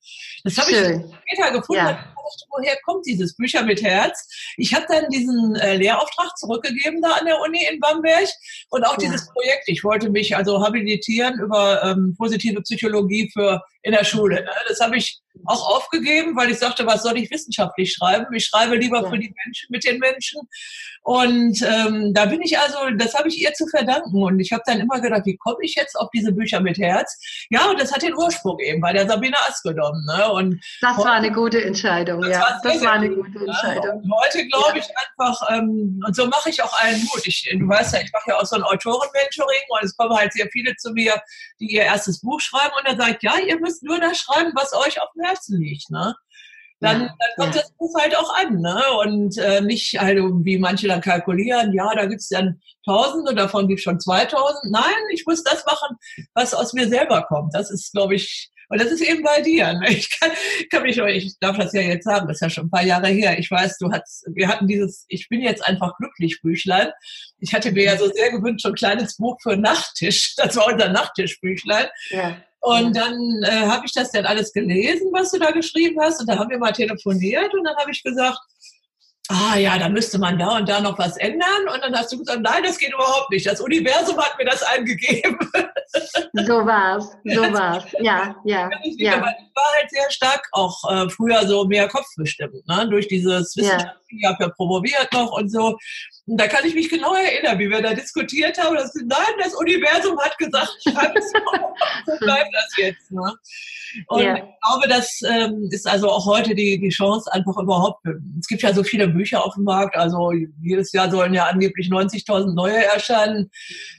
Das 0.44 0.58
habe 0.58 0.72
ich 0.72 0.78
später 0.78 1.52
gefunden. 1.52 1.86
Ja. 1.86 2.14
Woher 2.50 2.78
kommt 2.84 3.06
dieses 3.06 3.36
Bücher 3.36 3.64
mit 3.64 3.82
Herz? 3.82 4.28
Ich 4.58 4.74
habe 4.74 4.86
dann 4.88 5.10
diesen 5.10 5.56
äh, 5.56 5.76
Lehrauftrag 5.76 6.38
zurückgegeben 6.38 7.02
da 7.02 7.12
an 7.14 7.26
der 7.26 7.40
Uni 7.42 7.66
in 7.72 7.80
Bamberg 7.80 8.28
und 8.70 8.84
auch 8.86 8.94
ja. 8.94 9.10
dieses 9.10 9.28
Projekt. 9.30 9.64
Ich 9.68 9.84
wollte 9.84 10.10
mich 10.10 10.36
also 10.36 10.64
habilitieren 10.64 11.40
über 11.40 11.84
ähm, 11.84 12.16
positive 12.18 12.62
Psychologie 12.62 13.30
für 13.32 13.62
in 13.82 13.94
der 13.94 14.04
Schule. 14.04 14.36
Ne? 14.36 14.52
Das 14.68 14.80
habe 14.80 14.98
ich 14.98 15.22
auch 15.46 15.78
aufgegeben, 15.78 16.36
weil 16.36 16.52
ich 16.52 16.60
sagte, 16.60 16.86
was 16.86 17.04
soll 17.04 17.18
ich 17.18 17.32
wissenschaftlich 17.32 17.94
schreiben? 17.94 18.34
Ich 18.34 18.46
schreibe 18.46 18.76
lieber 18.76 19.04
ja. 19.04 19.10
für 19.10 19.18
die 19.18 19.34
Menschen, 19.46 19.68
mit 19.70 19.86
den 19.86 20.00
Menschen. 20.00 20.42
Und 21.02 21.62
ähm, 21.62 22.14
da 22.14 22.26
bin 22.26 22.42
ich 22.42 22.60
also, 22.60 22.78
das 22.98 23.14
habe 23.14 23.30
ich 23.30 23.42
ihr 23.42 23.54
zu 23.54 23.66
verdanken. 23.68 24.22
Und 24.22 24.40
ich 24.40 24.52
habe 24.52 24.64
dann 24.66 24.80
immer 24.80 25.00
gedacht, 25.00 25.26
wie 25.26 25.38
komme 25.38 25.60
ich 25.62 25.76
jetzt 25.76 25.96
auf 25.96 26.10
diese 26.14 26.34
Bücher 26.34 26.60
mit 26.60 26.78
Herz? 26.78 27.18
Ja, 27.50 27.70
und 27.70 27.80
das 27.80 27.94
hat 27.94 28.02
den 28.02 28.16
Ursprung 28.16 28.60
eben 28.60 28.82
bei 28.82 28.92
der 28.92 29.08
Sabine 29.08 29.38
Askedom. 29.48 30.06
Ne? 30.06 30.32
Und 30.32 30.64
das 30.82 30.98
war 30.98 31.14
eine 31.14 31.32
gute 31.32 31.64
Entscheidung. 31.64 32.19
Entscheidung, 32.24 32.32
das 32.32 32.32
ja. 32.32 32.42
War 32.42 32.62
das 32.64 32.84
war 32.84 32.92
eine 32.94 33.10
gute 33.10 33.40
Entscheidung. 33.40 34.02
Und 34.04 34.12
heute 34.24 34.48
glaube 34.48 34.80
ich 34.80 34.86
einfach, 34.86 35.50
ähm, 35.50 36.04
und 36.06 36.16
so 36.16 36.28
mache 36.28 36.50
ich 36.50 36.62
auch 36.62 36.74
allen 36.82 37.02
Mut. 37.02 37.26
Ich, 37.26 37.50
du 37.52 37.68
weißt 37.68 37.94
ja, 37.94 38.02
ich 38.02 38.12
mache 38.14 38.30
ja 38.30 38.38
auch 38.38 38.46
so 38.46 38.56
ein 38.56 38.64
Autoren-Mentoring 38.64 39.62
und 39.70 39.84
es 39.84 39.96
kommen 39.96 40.16
halt 40.16 40.34
sehr 40.34 40.48
viele 40.52 40.76
zu 40.76 40.92
mir, 40.92 41.22
die 41.60 41.72
ihr 41.72 41.84
erstes 41.84 42.22
Buch 42.22 42.40
schreiben 42.40 42.74
und 42.78 42.88
dann 42.88 43.00
sagt, 43.00 43.24
ja, 43.24 43.38
ihr 43.38 43.60
müsst 43.60 43.84
nur 43.84 44.00
das 44.00 44.18
schreiben, 44.18 44.52
was 44.56 44.74
euch 44.74 45.02
auf 45.02 45.10
dem 45.16 45.26
Herzen 45.26 45.60
liegt. 45.60 45.90
Ne? 45.90 46.16
dann, 46.80 47.02
ja, 47.02 47.08
dann 47.08 47.30
kommt 47.38 47.56
ja. 47.56 47.62
das 47.62 47.72
Buch 47.74 47.94
halt 48.00 48.18
auch 48.18 48.34
an. 48.36 48.60
Ne? 48.60 48.82
Und 49.04 49.38
äh, 49.38 49.62
nicht 49.62 50.00
halt, 50.00 50.18
wie 50.18 50.58
manche 50.58 50.88
dann 50.88 51.02
kalkulieren, 51.02 51.74
ja, 51.74 51.90
da 51.94 52.06
gibt's 52.06 52.30
dann 52.30 52.62
tausend 52.86 53.28
und 53.28 53.36
davon 53.36 53.68
gibt's 53.68 53.84
schon 53.84 54.00
2000. 54.00 54.72
Nein, 54.72 54.84
ich 55.12 55.26
muss 55.26 55.44
das 55.44 55.66
machen, 55.66 55.98
was 56.34 56.54
aus 56.54 56.74
mir 56.74 56.88
selber 56.88 57.24
kommt. 57.24 57.54
Das 57.54 57.70
ist, 57.70 57.92
glaube 57.92 58.16
ich, 58.16 58.50
und 58.70 58.80
das 58.80 58.92
ist 58.92 59.02
eben 59.02 59.24
bei 59.24 59.42
dir. 59.42 59.74
Ne? 59.74 59.90
Ich 59.90 60.20
kann, 60.20 60.32
kann 60.70 60.84
mich, 60.84 60.98
ich 60.98 61.40
darf 61.40 61.58
das 61.58 61.74
ja 61.74 61.82
jetzt 61.82 62.06
sagen, 62.06 62.28
das 62.28 62.38
ist 62.38 62.42
ja 62.42 62.50
schon 62.50 62.68
ein 62.68 62.70
paar 62.70 62.86
Jahre 62.86 63.08
her. 63.08 63.38
Ich 63.40 63.50
weiß, 63.50 63.78
du 63.80 63.92
hast, 63.92 64.26
wir 64.34 64.48
hatten 64.48 64.68
dieses, 64.68 65.06
ich 65.08 65.28
bin 65.28 65.42
jetzt 65.42 65.68
einfach 65.68 65.98
glücklich 65.98 66.42
Büchlein. 66.42 66.90
Ich 67.40 67.54
hatte 67.54 67.72
mir 67.72 67.86
ja 67.86 67.98
so 67.98 68.08
sehr 68.12 68.32
gewünscht, 68.32 68.64
so 68.64 68.70
ein 68.70 68.76
kleines 68.76 69.18
Buch 69.18 69.38
für 69.42 69.58
Nachttisch. 69.58 70.36
Das 70.40 70.56
war 70.56 70.68
unser 70.68 70.90
Nachttischbüchlein. 70.90 71.88
Ja. 72.12 72.38
Und 72.62 72.96
dann 72.96 73.44
äh, 73.44 73.68
habe 73.68 73.86
ich 73.86 73.94
das 73.94 74.12
dann 74.12 74.26
alles 74.26 74.54
gelesen, 74.54 75.10
was 75.14 75.32
du 75.32 75.40
da 75.40 75.52
geschrieben 75.52 76.00
hast. 76.02 76.20
Und 76.20 76.30
da 76.30 76.38
haben 76.38 76.50
wir 76.50 76.58
mal 76.58 76.72
telefoniert 76.72 77.54
und 77.54 77.64
dann 77.64 77.76
habe 77.76 77.92
ich 77.92 78.04
gesagt, 78.04 78.40
ah 79.30 79.56
ja, 79.58 79.78
da 79.78 79.90
müsste 79.90 80.18
man 80.18 80.38
da 80.38 80.58
und 80.58 80.68
da 80.68 80.82
noch 80.82 80.98
was 80.98 81.18
ändern. 81.18 81.70
Und 81.74 81.84
dann 81.84 81.96
hast 81.96 82.12
du 82.12 82.18
gesagt, 82.18 82.42
nein, 82.42 82.64
das 82.64 82.78
geht 82.78 82.94
überhaupt 82.94 83.32
nicht. 83.32 83.46
Das 83.46 83.62
Universum 83.62 84.18
hat 84.18 84.38
mir 84.38 84.46
das 84.46 84.64
eingegeben. 84.64 85.38
So 86.34 86.66
war's, 86.66 87.06
so 87.24 87.42
war's. 87.54 87.84
Ja, 88.00 88.36
ja, 88.46 88.70
ja. 88.84 89.14
Aber 89.16 89.30
ich 89.30 89.56
war 89.56 89.64
halt 89.76 89.90
sehr 89.90 90.12
stark 90.12 90.48
auch 90.52 90.78
äh, 90.92 91.10
früher 91.10 91.48
so 91.48 91.66
mehr 91.66 91.88
kopfbestimmt, 91.88 92.68
ne? 92.68 92.88
durch 92.88 93.08
dieses 93.08 93.56
Wissenschaft. 93.58 93.86
Ja. 94.12 94.18
Ich 94.20 94.26
habe 94.28 94.44
ja 94.44 94.50
promoviert 94.50 95.12
noch 95.12 95.32
und 95.32 95.50
so. 95.52 95.78
Und 96.28 96.40
da 96.40 96.48
kann 96.48 96.64
ich 96.64 96.76
mich 96.76 96.90
genau 96.90 97.16
erinnern, 97.16 97.58
wie 97.58 97.70
wir 97.70 97.82
da 97.82 97.96
diskutiert 97.96 98.58
haben. 98.60 98.76
Dass, 98.76 98.94
nein, 98.94 99.34
das 99.44 99.56
Universum 99.56 100.20
hat 100.20 100.38
gesagt, 100.38 100.72
schreib 100.84 101.16
es 101.16 101.32
so 102.06 102.18
bleibt 102.20 102.54
das 102.54 102.78
jetzt. 102.78 103.12
Ne? 103.12 103.34
Und 104.08 104.24
ja. 104.24 104.36
ich 104.36 104.42
glaube, 104.42 104.88
das 104.88 105.22
ähm, 105.28 105.68
ist 105.72 105.88
also 105.88 106.10
auch 106.10 106.26
heute 106.26 106.56
die, 106.56 106.80
die 106.80 106.90
Chance 106.90 107.32
einfach 107.34 107.58
überhaupt. 107.58 108.06
Es 108.40 108.48
gibt 108.48 108.62
ja 108.62 108.74
so 108.74 108.84
viele 108.84 109.08
Bücher 109.08 109.46
auf 109.46 109.56
dem 109.56 109.64
Markt, 109.64 109.96
also 109.96 110.32
jedes 110.62 110.92
Jahr 110.92 111.10
sollen 111.10 111.34
ja 111.34 111.46
angeblich 111.46 111.90
90.000 111.90 112.54
neue 112.54 112.86
erscheinen. 112.86 113.50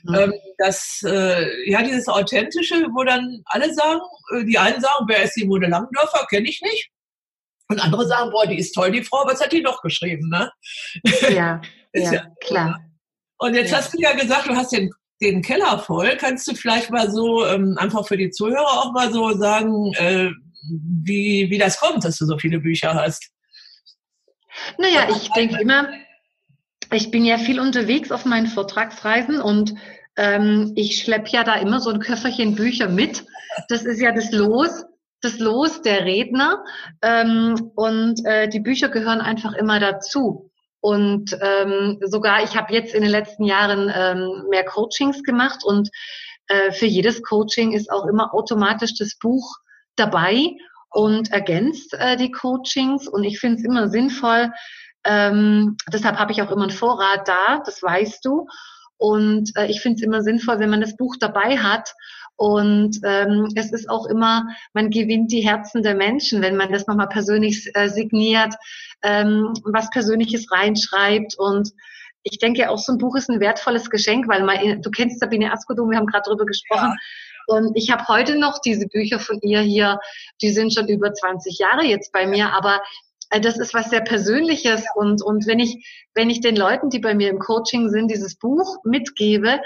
Mhm. 0.03 0.15
Ähm, 0.15 0.33
das, 0.57 1.01
äh, 1.05 1.69
ja, 1.69 1.81
dieses 1.83 2.07
Authentische, 2.07 2.87
wo 2.93 3.03
dann 3.03 3.41
alle 3.45 3.73
sagen, 3.73 4.01
äh, 4.35 4.45
die 4.45 4.57
einen 4.57 4.81
sagen, 4.81 5.05
wer 5.07 5.23
ist 5.23 5.35
Simone 5.35 5.67
Langendorfer, 5.67 6.25
kenne 6.29 6.47
ich 6.47 6.61
nicht. 6.61 6.89
Und 7.67 7.79
andere 7.79 8.05
sagen, 8.05 8.31
boah, 8.31 8.45
die 8.45 8.57
ist 8.57 8.73
toll, 8.73 8.91
die 8.91 9.03
Frau, 9.03 9.25
was 9.25 9.41
hat 9.41 9.53
die 9.53 9.61
noch 9.61 9.81
geschrieben, 9.81 10.29
ne? 10.29 10.51
Ja, 11.29 11.61
ja, 11.93 12.13
ja, 12.13 12.25
klar. 12.41 12.81
Und 13.37 13.55
jetzt 13.55 13.71
ja. 13.71 13.77
hast 13.77 13.93
du 13.93 13.99
ja 13.99 14.13
gesagt, 14.13 14.47
du 14.47 14.55
hast 14.55 14.71
den 14.71 14.91
den 15.21 15.41
Keller 15.41 15.79
voll. 15.79 16.17
Kannst 16.17 16.47
du 16.47 16.55
vielleicht 16.55 16.89
mal 16.89 17.09
so 17.09 17.45
ähm, 17.45 17.75
einfach 17.77 18.07
für 18.07 18.17
die 18.17 18.31
Zuhörer 18.31 18.81
auch 18.81 18.91
mal 18.93 19.11
so 19.11 19.31
sagen, 19.33 19.93
äh, 19.95 20.31
wie, 21.03 21.49
wie 21.49 21.57
das 21.57 21.79
kommt, 21.79 22.03
dass 22.03 22.17
du 22.17 22.25
so 22.25 22.37
viele 22.37 22.59
Bücher 22.59 22.93
hast? 22.93 23.29
Naja, 24.77 25.07
ich 25.09 25.29
denke 25.29 25.61
immer, 25.61 25.89
ich 26.91 27.11
bin 27.11 27.25
ja 27.25 27.37
viel 27.37 27.59
unterwegs 27.59 28.11
auf 28.11 28.25
meinen 28.25 28.47
Vortragsreisen 28.47 29.41
und 29.41 29.73
ähm, 30.17 30.73
ich 30.75 31.01
schleppe 31.01 31.29
ja 31.29 31.43
da 31.43 31.55
immer 31.55 31.79
so 31.79 31.89
ein 31.89 31.99
Köfferchen 31.99 32.55
Bücher 32.55 32.89
mit. 32.89 33.25
Das 33.69 33.83
ist 33.83 34.01
ja 34.01 34.11
das 34.11 34.31
Los, 34.31 34.83
das 35.21 35.39
Los 35.39 35.81
der 35.81 36.05
Redner. 36.05 36.63
Ähm, 37.01 37.71
und 37.75 38.25
äh, 38.25 38.49
die 38.49 38.59
Bücher 38.59 38.89
gehören 38.89 39.21
einfach 39.21 39.53
immer 39.53 39.79
dazu. 39.79 40.50
Und 40.81 41.37
ähm, 41.41 41.99
sogar, 42.01 42.43
ich 42.43 42.57
habe 42.57 42.73
jetzt 42.73 42.93
in 42.93 43.03
den 43.03 43.11
letzten 43.11 43.43
Jahren 43.43 43.91
ähm, 43.95 44.47
mehr 44.49 44.65
Coachings 44.65 45.23
gemacht 45.23 45.63
und 45.63 45.89
äh, 46.47 46.71
für 46.71 46.87
jedes 46.87 47.23
Coaching 47.23 47.71
ist 47.71 47.91
auch 47.91 48.05
immer 48.07 48.33
automatisch 48.33 48.95
das 48.97 49.15
Buch 49.17 49.57
dabei 49.95 50.55
und 50.89 51.31
ergänzt 51.31 51.93
äh, 51.93 52.17
die 52.17 52.31
Coachings. 52.31 53.07
Und 53.07 53.23
ich 53.23 53.39
finde 53.39 53.59
es 53.59 53.65
immer 53.65 53.89
sinnvoll. 53.89 54.51
Ähm, 55.03 55.77
deshalb 55.91 56.17
habe 56.17 56.31
ich 56.31 56.41
auch 56.41 56.51
immer 56.51 56.63
einen 56.63 56.71
Vorrat 56.71 57.27
da, 57.27 57.61
das 57.65 57.81
weißt 57.81 58.25
du. 58.25 58.47
Und 58.97 59.51
äh, 59.55 59.67
ich 59.67 59.81
finde 59.81 59.95
es 59.95 60.03
immer 60.03 60.21
sinnvoll, 60.21 60.59
wenn 60.59 60.69
man 60.69 60.81
das 60.81 60.97
Buch 60.97 61.15
dabei 61.19 61.57
hat 61.57 61.93
und 62.41 62.99
ähm, 63.03 63.49
es 63.53 63.71
ist 63.71 63.87
auch 63.87 64.07
immer, 64.07 64.47
man 64.73 64.89
gewinnt 64.89 65.31
die 65.31 65.41
Herzen 65.41 65.83
der 65.83 65.93
Menschen, 65.93 66.41
wenn 66.41 66.55
man 66.55 66.71
das 66.71 66.87
nochmal 66.87 67.07
persönlich 67.07 67.69
äh, 67.75 67.87
signiert, 67.87 68.55
ähm, 69.03 69.53
was 69.63 69.91
Persönliches 69.91 70.51
reinschreibt. 70.51 71.37
Und 71.37 71.69
ich 72.23 72.39
denke, 72.39 72.71
auch 72.71 72.79
so 72.79 72.93
ein 72.93 72.97
Buch 72.97 73.15
ist 73.15 73.29
ein 73.29 73.41
wertvolles 73.41 73.91
Geschenk, 73.91 74.27
weil 74.27 74.43
man, 74.43 74.81
du 74.81 74.89
kennst 74.89 75.19
Sabine 75.19 75.53
Askodum, 75.53 75.91
wir 75.91 75.99
haben 75.99 76.07
gerade 76.07 76.23
darüber 76.25 76.47
gesprochen. 76.47 76.97
Ja. 77.47 77.55
Und 77.55 77.77
ich 77.77 77.91
habe 77.91 78.07
heute 78.07 78.39
noch 78.39 78.59
diese 78.65 78.87
Bücher 78.87 79.19
von 79.19 79.39
ihr 79.41 79.61
hier, 79.61 79.99
die 80.41 80.49
sind 80.49 80.73
schon 80.73 80.87
über 80.87 81.13
20 81.13 81.59
Jahre 81.59 81.85
jetzt 81.85 82.11
bei 82.11 82.25
mir, 82.25 82.53
aber 82.53 82.81
äh, 83.29 83.39
das 83.39 83.59
ist 83.59 83.75
was 83.75 83.91
sehr 83.91 84.01
Persönliches 84.01 84.83
und, 84.95 85.21
und 85.21 85.45
wenn 85.45 85.59
ich, 85.59 86.07
wenn 86.15 86.31
ich 86.31 86.41
den 86.41 86.55
Leuten, 86.55 86.89
die 86.89 86.99
bei 86.99 87.13
mir 87.13 87.29
im 87.29 87.37
Coaching 87.37 87.89
sind, 87.89 88.09
dieses 88.09 88.35
Buch 88.35 88.77
mitgebe, 88.83 89.59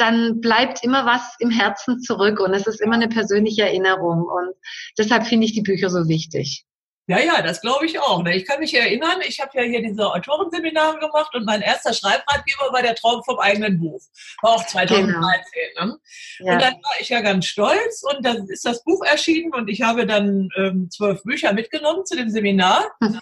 dann 0.00 0.40
bleibt 0.40 0.82
immer 0.82 1.06
was 1.06 1.22
im 1.38 1.50
Herzen 1.50 2.00
zurück 2.00 2.40
und 2.40 2.54
es 2.54 2.66
ist 2.66 2.80
immer 2.80 2.94
eine 2.94 3.08
persönliche 3.08 3.62
Erinnerung. 3.62 4.24
Und 4.24 4.54
deshalb 4.98 5.26
finde 5.26 5.46
ich 5.46 5.52
die 5.52 5.62
Bücher 5.62 5.90
so 5.90 6.08
wichtig. 6.08 6.64
Ja, 7.10 7.18
ja, 7.18 7.42
das 7.42 7.60
glaube 7.60 7.86
ich 7.86 7.98
auch. 7.98 8.22
Ne? 8.22 8.36
Ich 8.36 8.46
kann 8.46 8.60
mich 8.60 8.72
erinnern, 8.72 9.18
ich 9.26 9.40
habe 9.40 9.50
ja 9.54 9.64
hier 9.64 9.82
diese 9.82 10.06
Autorenseminare 10.06 10.96
gemacht 11.00 11.34
und 11.34 11.44
mein 11.44 11.60
erster 11.60 11.92
Schreibratgeber 11.92 12.72
war 12.72 12.82
der 12.82 12.94
Traum 12.94 13.20
vom 13.24 13.40
eigenen 13.40 13.80
Buch. 13.80 14.00
War 14.42 14.52
auch 14.52 14.64
2013. 14.64 15.10
Genau. 15.74 15.86
Ne? 15.86 15.98
Ja. 16.38 16.52
Und 16.52 16.62
dann 16.62 16.74
war 16.74 17.00
ich 17.00 17.08
ja 17.08 17.20
ganz 17.20 17.46
stolz 17.46 18.04
und 18.04 18.24
dann 18.24 18.46
ist 18.46 18.64
das 18.64 18.84
Buch 18.84 19.04
erschienen 19.04 19.52
und 19.52 19.68
ich 19.68 19.82
habe 19.82 20.06
dann 20.06 20.50
ähm, 20.56 20.88
zwölf 20.88 21.20
Bücher 21.24 21.52
mitgenommen 21.52 22.06
zu 22.06 22.16
dem 22.16 22.30
Seminar. 22.30 22.92
und 23.00 23.20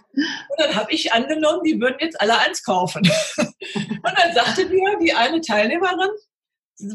dann 0.59 0.75
habe 0.75 0.93
ich 0.93 1.11
angenommen, 1.15 1.63
die 1.65 1.81
würden 1.81 1.97
jetzt 2.01 2.21
alle 2.21 2.39
eins 2.39 2.63
kaufen. 2.63 3.11
und 3.39 4.19
dann 4.19 4.35
sagte 4.35 4.67
mir 4.67 4.99
die 5.01 5.15
eine 5.15 5.41
Teilnehmerin, 5.41 6.11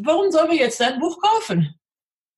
warum 0.04 0.32
sollen 0.32 0.52
wir 0.52 0.58
jetzt 0.58 0.80
dein 0.80 1.00
Buch 1.00 1.20
kaufen? 1.22 1.76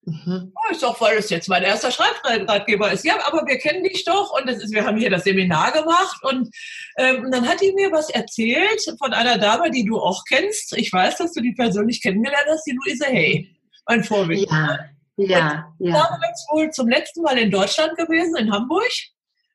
Mhm. 0.06 0.52
Oh, 0.54 0.70
ist 0.70 0.84
doch, 0.84 1.00
weil 1.00 1.18
es 1.18 1.30
jetzt 1.30 1.48
mein 1.48 1.64
erster 1.64 1.90
Schreibratgeber 1.90 2.92
ist. 2.92 3.04
Ja, 3.04 3.16
aber 3.26 3.44
wir 3.44 3.58
kennen 3.58 3.82
dich 3.82 4.04
doch 4.04 4.38
und 4.38 4.48
ist, 4.48 4.72
wir 4.72 4.84
haben 4.84 4.98
hier 4.98 5.10
das 5.10 5.24
Seminar 5.24 5.72
gemacht 5.72 6.22
und 6.22 6.48
ähm, 6.96 7.28
dann 7.32 7.48
hat 7.48 7.60
die 7.60 7.72
mir 7.72 7.90
was 7.90 8.08
erzählt 8.10 8.80
von 9.00 9.12
einer 9.12 9.36
Dame, 9.36 9.68
die 9.72 9.84
du 9.84 9.98
auch 9.98 10.22
kennst. 10.28 10.76
Ich 10.76 10.92
weiß, 10.92 11.16
dass 11.18 11.32
du 11.32 11.40
die 11.40 11.54
persönlich 11.54 12.00
kennengelernt 12.00 12.46
hast, 12.48 12.64
die 12.66 12.78
Luise 12.84 13.06
Hay, 13.06 13.56
mein 13.88 14.04
Vorbild. 14.04 14.48
Ja, 14.48 14.78
ja, 15.16 15.74
ja. 15.80 15.92
Damals 15.92 16.46
wohl 16.52 16.70
zum 16.70 16.88
letzten 16.88 17.22
Mal 17.22 17.38
in 17.38 17.50
Deutschland 17.50 17.96
gewesen, 17.96 18.36
in 18.36 18.52
Hamburg 18.52 18.92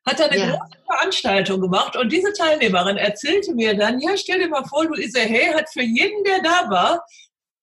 hat 0.04 0.20
er 0.20 0.30
eine 0.30 0.38
ja. 0.38 0.50
große 0.50 0.78
Veranstaltung 0.84 1.60
gemacht 1.62 1.96
und 1.96 2.12
diese 2.12 2.32
Teilnehmerin 2.32 2.98
erzählte 2.98 3.54
mir 3.54 3.74
dann, 3.74 4.00
ja, 4.00 4.16
stell 4.16 4.40
dir 4.40 4.48
mal 4.48 4.64
vor, 4.64 4.84
Luise 4.84 5.20
Hay 5.20 5.52
hat 5.54 5.70
für 5.72 5.82
jeden, 5.82 6.24
der 6.24 6.42
da 6.42 6.68
war, 6.68 7.06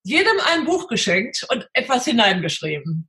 jedem 0.10 0.40
ein 0.52 0.66
Buch 0.66 0.88
geschenkt 0.88 1.46
und 1.50 1.68
etwas 1.74 2.06
hineingeschrieben. 2.06 3.08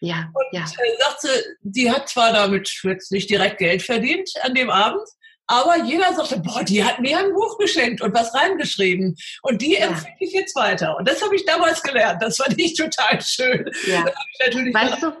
Ja, 0.00 0.30
und 0.34 0.46
ja. 0.52 0.64
Äh, 0.64 0.98
sagte, 0.98 1.28
die 1.62 1.90
hat 1.90 2.08
zwar 2.08 2.32
damit 2.32 2.68
jetzt 2.82 3.12
nicht 3.12 3.30
direkt 3.30 3.58
Geld 3.58 3.82
verdient 3.82 4.28
an 4.42 4.54
dem 4.54 4.68
Abend, 4.68 5.08
aber 5.46 5.84
jeder 5.84 6.12
sagte, 6.14 6.40
boah, 6.40 6.64
die 6.64 6.82
hat 6.82 7.00
mir 7.00 7.18
ein 7.18 7.32
Buch 7.32 7.58
geschenkt 7.58 8.00
und 8.00 8.14
was 8.14 8.34
reingeschrieben. 8.34 9.16
Und 9.42 9.62
die 9.62 9.74
ja. 9.74 9.88
empfehle 9.88 10.14
ich 10.20 10.32
jetzt 10.32 10.56
weiter. 10.56 10.96
Und 10.96 11.08
das 11.08 11.22
habe 11.22 11.36
ich 11.36 11.44
damals 11.44 11.82
gelernt. 11.82 12.22
Das 12.22 12.36
fand 12.36 12.58
ich 12.60 12.74
total 12.74 13.20
schön. 13.20 13.70
Ja. 13.86 14.04
weißt 14.44 15.02
du, 15.02 15.12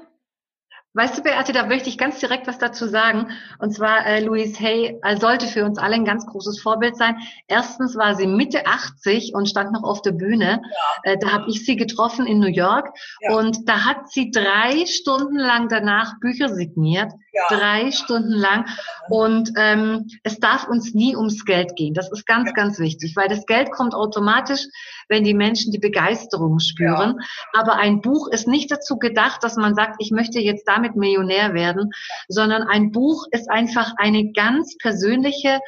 Weißt 0.94 1.16
du, 1.16 1.22
Beate, 1.22 1.54
da 1.54 1.64
möchte 1.64 1.88
ich 1.88 1.96
ganz 1.96 2.20
direkt 2.20 2.46
was 2.46 2.58
dazu 2.58 2.86
sagen. 2.86 3.28
Und 3.58 3.72
zwar, 3.72 4.04
äh, 4.04 4.22
Louise 4.22 4.60
Hay 4.60 5.00
sollte 5.18 5.46
für 5.46 5.64
uns 5.64 5.78
alle 5.78 5.94
ein 5.94 6.04
ganz 6.04 6.26
großes 6.26 6.60
Vorbild 6.60 6.98
sein. 6.98 7.16
Erstens 7.48 7.96
war 7.96 8.14
sie 8.14 8.26
Mitte 8.26 8.66
80 8.66 9.34
und 9.34 9.48
stand 9.48 9.72
noch 9.72 9.84
auf 9.84 10.02
der 10.02 10.12
Bühne. 10.12 10.60
Ja. 11.04 11.12
Äh, 11.12 11.18
da 11.18 11.32
habe 11.32 11.48
ich 11.48 11.64
sie 11.64 11.76
getroffen 11.76 12.26
in 12.26 12.40
New 12.40 12.46
York. 12.46 12.90
Ja. 13.20 13.36
Und 13.36 13.66
da 13.66 13.86
hat 13.86 14.10
sie 14.10 14.30
drei 14.30 14.84
Stunden 14.84 15.38
lang 15.38 15.68
danach 15.68 16.20
Bücher 16.20 16.50
signiert. 16.50 17.10
Ja. 17.32 17.42
Drei 17.48 17.90
Stunden 17.90 18.32
lang. 18.32 18.66
Und 19.08 19.50
ähm, 19.56 20.08
es 20.24 20.40
darf 20.40 20.68
uns 20.68 20.92
nie 20.92 21.16
ums 21.16 21.46
Geld 21.46 21.74
gehen. 21.74 21.94
Das 21.94 22.12
ist 22.12 22.26
ganz, 22.26 22.52
ganz 22.52 22.78
wichtig, 22.78 23.16
weil 23.16 23.28
das 23.28 23.46
Geld 23.46 23.70
kommt 23.70 23.94
automatisch 23.94 24.66
wenn 25.12 25.24
die 25.24 25.34
Menschen 25.34 25.70
die 25.72 25.78
Begeisterung 25.78 26.58
spüren. 26.58 27.20
Aber 27.52 27.76
ein 27.76 28.00
Buch 28.00 28.28
ist 28.28 28.48
nicht 28.48 28.70
dazu 28.72 28.96
gedacht, 28.98 29.44
dass 29.44 29.56
man 29.56 29.74
sagt, 29.74 29.96
ich 29.98 30.10
möchte 30.10 30.40
jetzt 30.40 30.66
damit 30.66 30.81
Millionär 30.94 31.54
werden, 31.54 31.90
sondern 32.28 32.62
ein 32.62 32.90
Buch 32.90 33.26
ist 33.30 33.50
einfach 33.50 33.92
eine 33.96 34.32
ganz 34.32 34.76
persönliche 34.78 35.60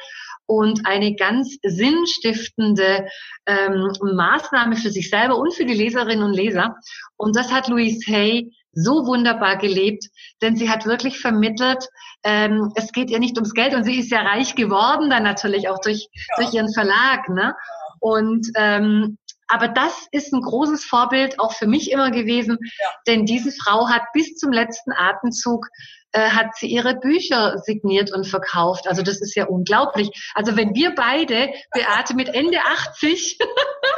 und 0.47 0.85
eine 0.85 1.15
ganz 1.15 1.57
sinnstiftende 1.63 3.07
ähm, 3.47 3.91
Maßnahme 4.01 4.75
für 4.75 4.91
sich 4.91 5.09
selber 5.09 5.37
und 5.37 5.53
für 5.53 5.65
die 5.65 5.73
Leserinnen 5.73 6.23
und 6.23 6.33
Leser. 6.33 6.75
Und 7.17 7.35
das 7.35 7.51
hat 7.51 7.67
Louise 7.67 8.05
Hay 8.11 8.51
so 8.73 9.05
wunderbar 9.05 9.57
gelebt, 9.57 10.05
denn 10.41 10.57
sie 10.57 10.69
hat 10.69 10.85
wirklich 10.85 11.19
vermittelt, 11.19 11.87
ähm, 12.23 12.71
es 12.75 12.91
geht 12.91 13.09
ihr 13.09 13.19
nicht 13.19 13.37
ums 13.37 13.53
Geld 13.53 13.73
und 13.73 13.85
sie 13.85 13.99
ist 13.99 14.11
ja 14.11 14.21
reich 14.21 14.55
geworden 14.55 15.09
dann 15.09 15.23
natürlich 15.23 15.69
auch 15.69 15.79
durch, 15.79 16.07
ja. 16.11 16.35
durch 16.37 16.53
ihren 16.53 16.73
Verlag. 16.73 17.29
Ne? 17.29 17.55
Und 17.99 18.47
ähm, 18.55 19.17
aber 19.47 19.67
das 19.67 20.07
ist 20.11 20.33
ein 20.33 20.41
großes 20.41 20.85
Vorbild 20.85 21.39
auch 21.39 21.53
für 21.53 21.67
mich 21.67 21.91
immer 21.91 22.11
gewesen, 22.11 22.57
ja. 22.61 22.89
denn 23.07 23.25
diese 23.25 23.51
Frau 23.51 23.89
hat 23.89 24.03
bis 24.13 24.35
zum 24.35 24.51
letzten 24.51 24.91
Atemzug 24.91 25.67
äh, 26.15 26.29
hat 26.29 26.55
sie 26.55 26.67
ihre 26.67 26.95
Bücher 26.95 27.57
signiert 27.59 28.11
und 28.13 28.25
verkauft. 28.25 28.87
Also 28.87 29.01
das 29.01 29.19
ist 29.21 29.35
ja 29.35 29.47
unglaublich. 29.47 30.09
Also 30.33 30.55
wenn 30.55 30.73
wir 30.73 30.95
beide, 30.95 31.53
Beate 31.73 32.15
mit 32.15 32.29
Ende 32.29 32.57
80, 32.59 33.37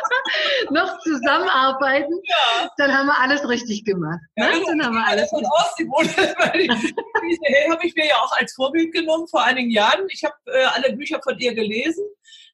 noch 0.72 1.00
zusammenarbeiten, 1.00 2.20
ja. 2.24 2.70
dann 2.78 2.92
haben 2.92 3.06
wir 3.06 3.20
alles 3.20 3.48
richtig 3.48 3.86
gemacht. 3.86 4.20
Ja, 4.36 4.50
ne? 4.50 4.64
Dann 4.66 4.84
haben 4.84 4.96
wir 4.96 5.06
alles 5.06 5.30
von 5.30 5.46
aus, 5.46 5.76
Diese 5.78 7.72
habe 7.72 7.86
ich 7.86 7.94
mir 7.96 8.08
ja 8.08 8.16
auch 8.16 8.36
als 8.36 8.54
Vorbild 8.56 8.92
genommen 8.94 9.28
vor 9.28 9.44
einigen 9.44 9.70
Jahren. 9.70 10.08
Ich 10.10 10.24
habe 10.24 10.36
äh, 10.46 10.66
alle 10.74 10.94
Bücher 10.94 11.20
von 11.24 11.38
ihr 11.38 11.54
gelesen 11.54 12.04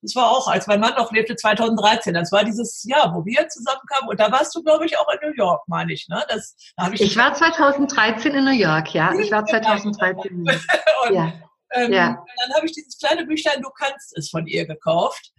das 0.03 0.15
war 0.15 0.29
auch, 0.29 0.47
als 0.49 0.67
mein 0.67 0.81
Mann 0.81 0.93
noch 0.95 1.11
lebte, 1.11 1.35
2013. 1.35 2.13
Das 2.13 2.31
war 2.31 2.43
dieses 2.43 2.83
Jahr, 2.83 3.13
wo 3.15 3.25
wir 3.25 3.47
zusammenkamen. 3.47 4.09
Und 4.09 4.19
da 4.19 4.31
warst 4.31 4.53
du, 4.53 4.61
glaube 4.61 4.85
ich, 4.85 4.97
auch 4.97 5.07
in 5.13 5.29
New 5.29 5.35
York, 5.35 5.63
meine 5.67 5.93
ich. 5.93 6.07
Ne? 6.09 6.21
Das, 6.27 6.55
da 6.75 6.91
ich, 6.91 7.01
ich 7.01 7.17
war 7.17 7.33
2013 7.33 8.33
in 8.33 8.43
New 8.43 8.51
York, 8.51 8.93
ja. 8.93 9.13
Ich 9.17 9.31
war 9.31 9.45
2013. 9.47 10.45
und, 11.07 11.15
ja. 11.15 11.33
Ähm, 11.71 11.91
ja. 11.91 12.23
Dann 12.41 12.55
habe 12.55 12.65
ich 12.65 12.73
dieses 12.73 12.99
kleine 12.99 13.25
Büchlein 13.25 13.61
Du 13.61 13.69
kannst 13.69 14.15
es 14.17 14.29
von 14.29 14.45
ihr 14.45 14.67
gekauft. 14.67 15.31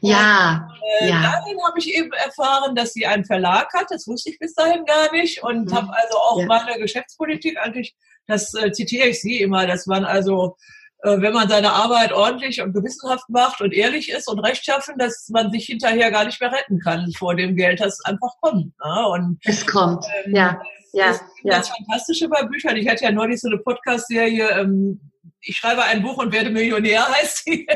Ja. 0.00 0.68
Und, 0.70 1.06
äh, 1.06 1.10
ja. 1.10 1.22
Darin 1.22 1.58
habe 1.66 1.78
ich 1.78 1.92
eben 1.92 2.12
erfahren, 2.12 2.76
dass 2.76 2.92
sie 2.92 3.06
einen 3.06 3.24
Verlag 3.24 3.72
hat. 3.74 3.86
Das 3.90 4.06
wusste 4.06 4.30
ich 4.30 4.38
bis 4.38 4.54
dahin 4.54 4.84
gar 4.84 5.10
nicht. 5.12 5.42
Und 5.42 5.70
mhm. 5.70 5.74
habe 5.74 5.92
also 5.92 6.16
auch 6.18 6.38
ja. 6.38 6.46
meine 6.46 6.78
Geschäftspolitik 6.78 7.58
eigentlich, 7.58 7.96
das 8.28 8.54
äh, 8.54 8.70
zitiere 8.70 9.08
ich 9.08 9.20
sie 9.20 9.40
immer, 9.40 9.66
das 9.66 9.88
waren 9.88 10.04
also 10.04 10.56
wenn 11.02 11.32
man 11.32 11.48
seine 11.48 11.72
Arbeit 11.72 12.12
ordentlich 12.12 12.60
und 12.60 12.72
gewissenhaft 12.72 13.28
macht 13.28 13.60
und 13.60 13.72
ehrlich 13.72 14.10
ist 14.10 14.28
und 14.28 14.38
rechtschaffen, 14.38 14.96
dass 14.98 15.28
man 15.30 15.50
sich 15.50 15.66
hinterher 15.66 16.10
gar 16.10 16.24
nicht 16.24 16.40
mehr 16.40 16.52
retten 16.52 16.78
kann 16.78 17.10
vor 17.12 17.34
dem 17.34 17.56
Geld, 17.56 17.80
das 17.80 18.00
einfach 18.04 18.34
kommt. 18.40 18.72
Ne? 18.84 19.08
Und, 19.08 19.38
es 19.44 19.66
kommt, 19.66 20.04
ähm, 20.24 20.36
ja. 20.36 20.62
Ja, 20.94 21.08
das, 21.08 21.20
ja. 21.42 21.56
das 21.56 21.68
Fantastische 21.70 22.28
bei 22.28 22.42
Büchern, 22.44 22.76
ich 22.76 22.86
hatte 22.86 23.04
ja 23.04 23.12
neulich 23.12 23.40
so 23.40 23.48
eine 23.48 23.58
Podcast-Serie, 23.58 24.60
ähm, 24.60 25.00
ich 25.40 25.56
schreibe 25.56 25.82
ein 25.82 26.02
Buch 26.02 26.18
und 26.18 26.32
werde 26.32 26.50
Millionär, 26.50 27.08
heißt 27.16 27.44
sie. 27.44 27.66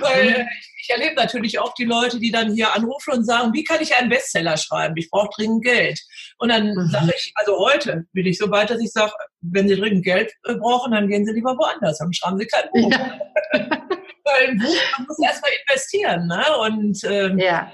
Weil 0.00 0.30
mhm. 0.30 0.48
ich, 0.60 0.74
ich, 0.82 0.90
erlebe 0.90 1.14
natürlich 1.14 1.58
auch 1.58 1.74
die 1.74 1.84
Leute, 1.84 2.18
die 2.18 2.30
dann 2.30 2.54
hier 2.54 2.74
anrufen 2.74 3.14
und 3.14 3.24
sagen, 3.24 3.52
wie 3.52 3.64
kann 3.64 3.80
ich 3.80 3.94
einen 3.94 4.08
Bestseller 4.08 4.56
schreiben? 4.56 4.96
Ich 4.96 5.10
brauche 5.10 5.30
dringend 5.36 5.64
Geld. 5.64 6.00
Und 6.38 6.48
dann 6.48 6.74
mhm. 6.74 6.88
sage 6.90 7.12
ich, 7.16 7.32
also 7.34 7.58
heute 7.58 8.06
bin 8.12 8.26
ich 8.26 8.38
so 8.38 8.50
weit, 8.50 8.70
dass 8.70 8.80
ich 8.80 8.90
sage, 8.90 9.12
wenn 9.40 9.68
Sie 9.68 9.76
dringend 9.76 10.04
Geld 10.04 10.32
äh, 10.44 10.54
brauchen, 10.54 10.92
dann 10.92 11.08
gehen 11.08 11.24
Sie 11.24 11.32
lieber 11.32 11.56
woanders, 11.56 11.98
dann 11.98 12.12
schreiben 12.12 12.38
Sie 12.38 12.46
kein 12.46 12.70
Buch. 12.72 12.90
Ja. 12.90 13.18
Weil 14.24 14.48
ein 14.48 14.58
Buch, 14.58 14.76
man 14.98 15.06
muss 15.06 15.18
erstmal 15.18 15.50
investieren. 15.66 16.26
Ne? 16.26 16.44
Und 16.66 17.04
ähm, 17.04 17.38
ja. 17.38 17.72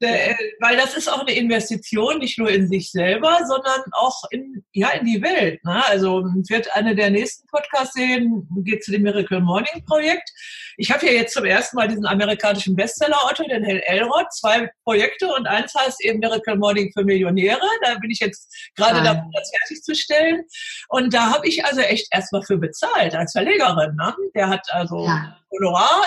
Äh, 0.00 0.34
weil 0.60 0.76
das 0.76 0.94
ist 0.96 1.08
auch 1.08 1.20
eine 1.20 1.34
Investition, 1.34 2.18
nicht 2.18 2.38
nur 2.38 2.50
in 2.50 2.68
sich 2.68 2.90
selber, 2.90 3.38
sondern 3.46 3.80
auch 3.92 4.22
in, 4.30 4.64
ja, 4.72 4.90
in 4.90 5.06
die 5.06 5.22
Welt. 5.22 5.64
Ne? 5.64 5.82
Also 5.86 6.24
wird 6.48 6.74
eine 6.74 6.94
der 6.94 7.10
nächsten 7.10 7.46
Podcasts 7.48 7.94
sehen, 7.94 8.46
geht 8.64 8.84
zu 8.84 8.90
dem 8.90 9.02
Miracle 9.02 9.40
Morning 9.40 9.84
Projekt. 9.86 10.30
Ich 10.76 10.90
habe 10.90 11.06
ja 11.06 11.12
jetzt 11.12 11.34
zum 11.34 11.44
ersten 11.44 11.76
Mal 11.76 11.88
diesen 11.88 12.06
amerikanischen 12.06 12.74
Bestseller-Autor, 12.74 13.46
den 13.46 13.64
Hell 13.64 13.82
Elrod, 13.86 14.26
zwei 14.32 14.68
Projekte 14.82 15.28
und 15.28 15.46
eins 15.46 15.72
heißt 15.74 16.04
eben 16.04 16.18
Miracle 16.18 16.56
Morning 16.56 16.90
für 16.92 17.04
Millionäre. 17.04 17.60
Da 17.82 17.94
bin 17.98 18.10
ich 18.10 18.18
jetzt 18.18 18.52
gerade 18.76 19.02
dabei, 19.02 19.22
das 19.32 19.50
fertigzustellen. 19.56 20.42
Und 20.88 21.14
da 21.14 21.32
habe 21.32 21.46
ich 21.46 21.64
also 21.64 21.80
echt 21.80 22.08
erstmal 22.10 22.42
für 22.42 22.58
bezahlt 22.58 23.14
als 23.14 23.32
Verlegerin. 23.32 23.94
Ne? 23.94 24.14
Der 24.34 24.48
hat 24.48 24.66
also 24.72 25.06
ja. 25.06 25.38
Honorar 25.56 26.02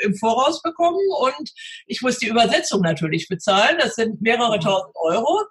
im 0.00 0.14
Voraus 0.16 0.62
bekommen 0.62 1.00
und 1.20 1.50
ich 1.86 2.02
muss 2.02 2.18
die 2.18 2.28
Übersetzung 2.28 2.80
natürlich 2.80 3.28
bezahlen. 3.28 3.78
Das 3.78 3.94
sind 3.94 4.20
mehrere 4.20 4.56
mhm. 4.56 4.60
tausend 4.60 4.94
Euro. 4.96 5.42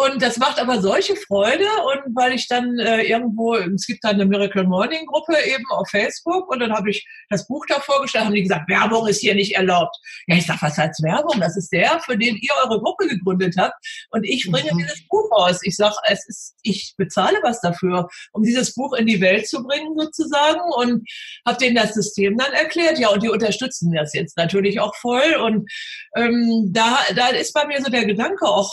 Und 0.00 0.22
das 0.22 0.38
macht 0.38 0.58
aber 0.58 0.80
solche 0.80 1.14
Freude 1.14 1.64
und 1.64 2.16
weil 2.16 2.32
ich 2.32 2.48
dann 2.48 2.78
äh, 2.78 3.02
irgendwo, 3.02 3.54
es 3.54 3.86
gibt 3.86 4.02
dann 4.02 4.14
eine 4.14 4.24
Miracle 4.24 4.64
Morning 4.64 5.04
Gruppe 5.04 5.36
eben 5.44 5.64
auf 5.70 5.88
Facebook 5.90 6.50
und 6.50 6.60
dann 6.60 6.72
habe 6.72 6.88
ich 6.90 7.06
das 7.28 7.46
Buch 7.46 7.66
da 7.68 7.80
vorgestellt, 7.80 8.24
haben 8.24 8.34
die 8.34 8.42
gesagt, 8.42 8.70
Werbung 8.70 9.06
ist 9.08 9.20
hier 9.20 9.34
nicht 9.34 9.56
erlaubt. 9.56 9.94
Ja, 10.26 10.36
ich 10.36 10.46
sage, 10.46 10.62
was 10.62 10.78
heißt 10.78 11.02
Werbung? 11.02 11.38
Das 11.40 11.54
ist 11.56 11.70
der, 11.70 12.00
für 12.00 12.16
den 12.16 12.34
ihr 12.36 12.50
eure 12.64 12.80
Gruppe 12.80 13.08
gegründet 13.08 13.56
habt 13.58 13.74
und 14.10 14.24
ich 14.24 14.48
bringe 14.50 14.72
mhm. 14.72 14.78
dieses 14.78 15.06
Buch 15.06 15.30
raus. 15.32 15.60
Ich 15.64 15.76
sage, 15.76 15.96
es 16.04 16.26
ist, 16.28 16.54
ich 16.62 16.94
bezahle 16.96 17.36
was 17.42 17.60
dafür, 17.60 18.08
um 18.32 18.42
dieses 18.42 18.74
Buch 18.74 18.94
in 18.94 19.06
die 19.06 19.20
Welt 19.20 19.48
zu 19.48 19.62
bringen 19.62 19.94
sozusagen 19.98 20.60
und 20.76 21.06
habe 21.46 21.58
denen 21.58 21.76
das 21.76 21.92
System 21.92 22.38
dann 22.38 22.52
erklärt. 22.52 22.98
Ja, 22.98 23.10
und 23.10 23.22
die 23.22 23.28
unterstützen 23.28 23.92
das 23.92 24.14
jetzt 24.14 24.38
natürlich 24.38 24.80
auch 24.80 24.94
voll 24.96 25.34
und 25.44 25.70
ähm, 26.16 26.70
da, 26.72 26.98
da 27.14 27.28
ist 27.28 27.52
bei 27.52 27.66
mir 27.66 27.82
so 27.82 27.90
der 27.90 28.06
Gedanke 28.06 28.46
auch 28.46 28.72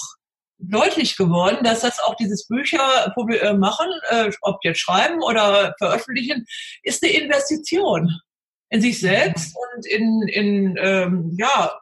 deutlich 0.60 1.18
geworden, 1.18 1.64
dass 1.64 1.82
das 1.82 2.00
auch 2.00 2.16
dieses 2.16 2.48
Bücher 2.48 3.14
äh, 3.16 3.54
machen, 3.54 3.88
äh, 4.10 4.32
ob 4.42 4.58
jetzt 4.64 4.80
schreiben 4.80 5.22
oder 5.22 5.76
veröffentlichen, 5.78 6.46
ist 6.84 7.04
eine 7.04 7.14
Investition 7.14 8.12
in 8.70 8.82
sich 8.82 9.00
selbst 9.00 9.56
und 9.56 9.86
in, 9.88 10.28
in 10.28 10.76
ähm, 10.82 11.36
ja, 11.38 11.80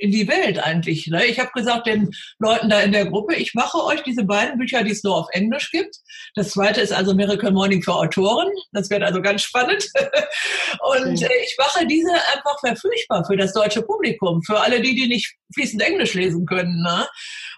in 0.00 0.10
die 0.10 0.26
Welt 0.28 0.58
eigentlich. 0.58 1.06
Ne? 1.06 1.26
Ich 1.26 1.38
habe 1.38 1.50
gesagt 1.54 1.86
den 1.86 2.10
Leuten 2.38 2.70
da 2.70 2.80
in 2.80 2.92
der 2.92 3.06
Gruppe, 3.06 3.34
ich 3.36 3.54
mache 3.54 3.84
euch 3.84 4.02
diese 4.02 4.24
beiden 4.24 4.58
Bücher, 4.58 4.82
die 4.82 4.92
es 4.92 5.04
nur 5.04 5.16
auf 5.16 5.26
Englisch 5.32 5.70
gibt. 5.70 5.96
Das 6.34 6.50
zweite 6.50 6.80
ist 6.80 6.92
also 6.92 7.14
Miracle 7.14 7.52
Morning 7.52 7.82
für 7.82 7.94
Autoren. 7.94 8.48
Das 8.72 8.88
wird 8.90 9.02
also 9.02 9.20
ganz 9.20 9.42
spannend. 9.42 9.86
Und 10.80 11.22
äh, 11.22 11.28
ich 11.44 11.54
mache 11.58 11.86
diese 11.86 12.12
einfach 12.12 12.58
verfügbar 12.60 13.24
für 13.26 13.36
das 13.36 13.52
deutsche 13.52 13.82
Publikum, 13.82 14.42
für 14.42 14.58
alle 14.58 14.80
die, 14.80 14.94
die 14.94 15.08
nicht 15.08 15.36
fließend 15.54 15.82
Englisch 15.82 16.14
lesen 16.14 16.46
können. 16.46 16.82
Ne? 16.82 17.06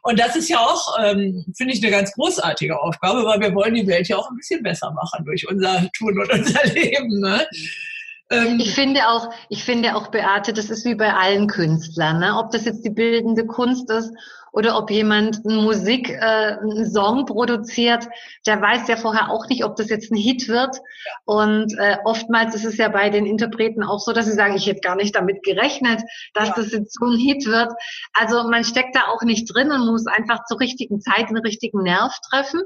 Und 0.02 0.18
das 0.18 0.34
ist 0.34 0.48
ja 0.48 0.58
auch, 0.58 0.98
ähm, 1.00 1.44
finde 1.56 1.74
ich, 1.74 1.82
eine 1.82 1.92
ganz 1.92 2.12
großartige 2.12 2.78
Aufgabe, 2.78 3.24
weil 3.24 3.40
wir 3.40 3.54
wollen 3.54 3.74
die 3.74 3.86
Welt 3.86 4.08
ja 4.08 4.16
auch 4.16 4.28
ein 4.28 4.36
bisschen 4.36 4.62
besser 4.62 4.90
machen 4.90 5.24
durch 5.24 5.48
unser 5.48 5.88
Tun 5.96 6.18
und 6.18 6.32
unser 6.32 6.64
Leben. 6.74 7.20
Ne? 7.20 7.46
Ähm, 8.30 8.58
ich 8.58 8.74
finde 8.74 9.08
auch, 9.08 9.32
ich 9.48 9.62
finde 9.62 9.94
auch, 9.94 10.08
Beate, 10.08 10.52
das 10.52 10.70
ist 10.70 10.84
wie 10.84 10.96
bei 10.96 11.12
allen 11.14 11.46
Künstlern, 11.46 12.18
ne? 12.18 12.36
ob 12.36 12.50
das 12.50 12.64
jetzt 12.64 12.84
die 12.84 12.90
bildende 12.90 13.46
Kunst 13.46 13.90
ist 13.90 14.10
oder 14.52 14.76
ob 14.76 14.90
jemand 14.90 15.44
Musik, 15.44 16.10
äh, 16.10 16.20
einen 16.20 16.88
Song 16.88 17.24
produziert, 17.24 18.06
der 18.46 18.60
weiß 18.60 18.86
ja 18.86 18.96
vorher 18.96 19.30
auch 19.30 19.48
nicht, 19.48 19.64
ob 19.64 19.76
das 19.76 19.88
jetzt 19.88 20.12
ein 20.12 20.16
Hit 20.16 20.48
wird. 20.48 20.76
Und 21.24 21.76
äh, 21.78 21.96
oftmals 22.04 22.54
ist 22.54 22.66
es 22.66 22.76
ja 22.76 22.88
bei 22.88 23.08
den 23.08 23.26
Interpreten 23.26 23.82
auch 23.82 23.98
so, 23.98 24.12
dass 24.12 24.26
sie 24.26 24.32
sagen, 24.32 24.54
ich 24.54 24.66
hätte 24.66 24.80
gar 24.80 24.96
nicht 24.96 25.16
damit 25.16 25.42
gerechnet, 25.42 26.02
dass 26.34 26.48
ja. 26.48 26.54
das 26.56 26.72
jetzt 26.72 26.98
so 26.98 27.06
ein 27.06 27.18
Hit 27.18 27.46
wird. 27.46 27.72
Also 28.12 28.44
man 28.48 28.64
steckt 28.64 28.94
da 28.94 29.08
auch 29.08 29.22
nicht 29.22 29.46
drin 29.52 29.72
und 29.72 29.86
muss 29.86 30.06
einfach 30.06 30.44
zur 30.44 30.60
richtigen 30.60 31.00
Zeit 31.00 31.30
den 31.30 31.38
richtigen 31.38 31.82
Nerv 31.82 32.12
treffen. 32.30 32.60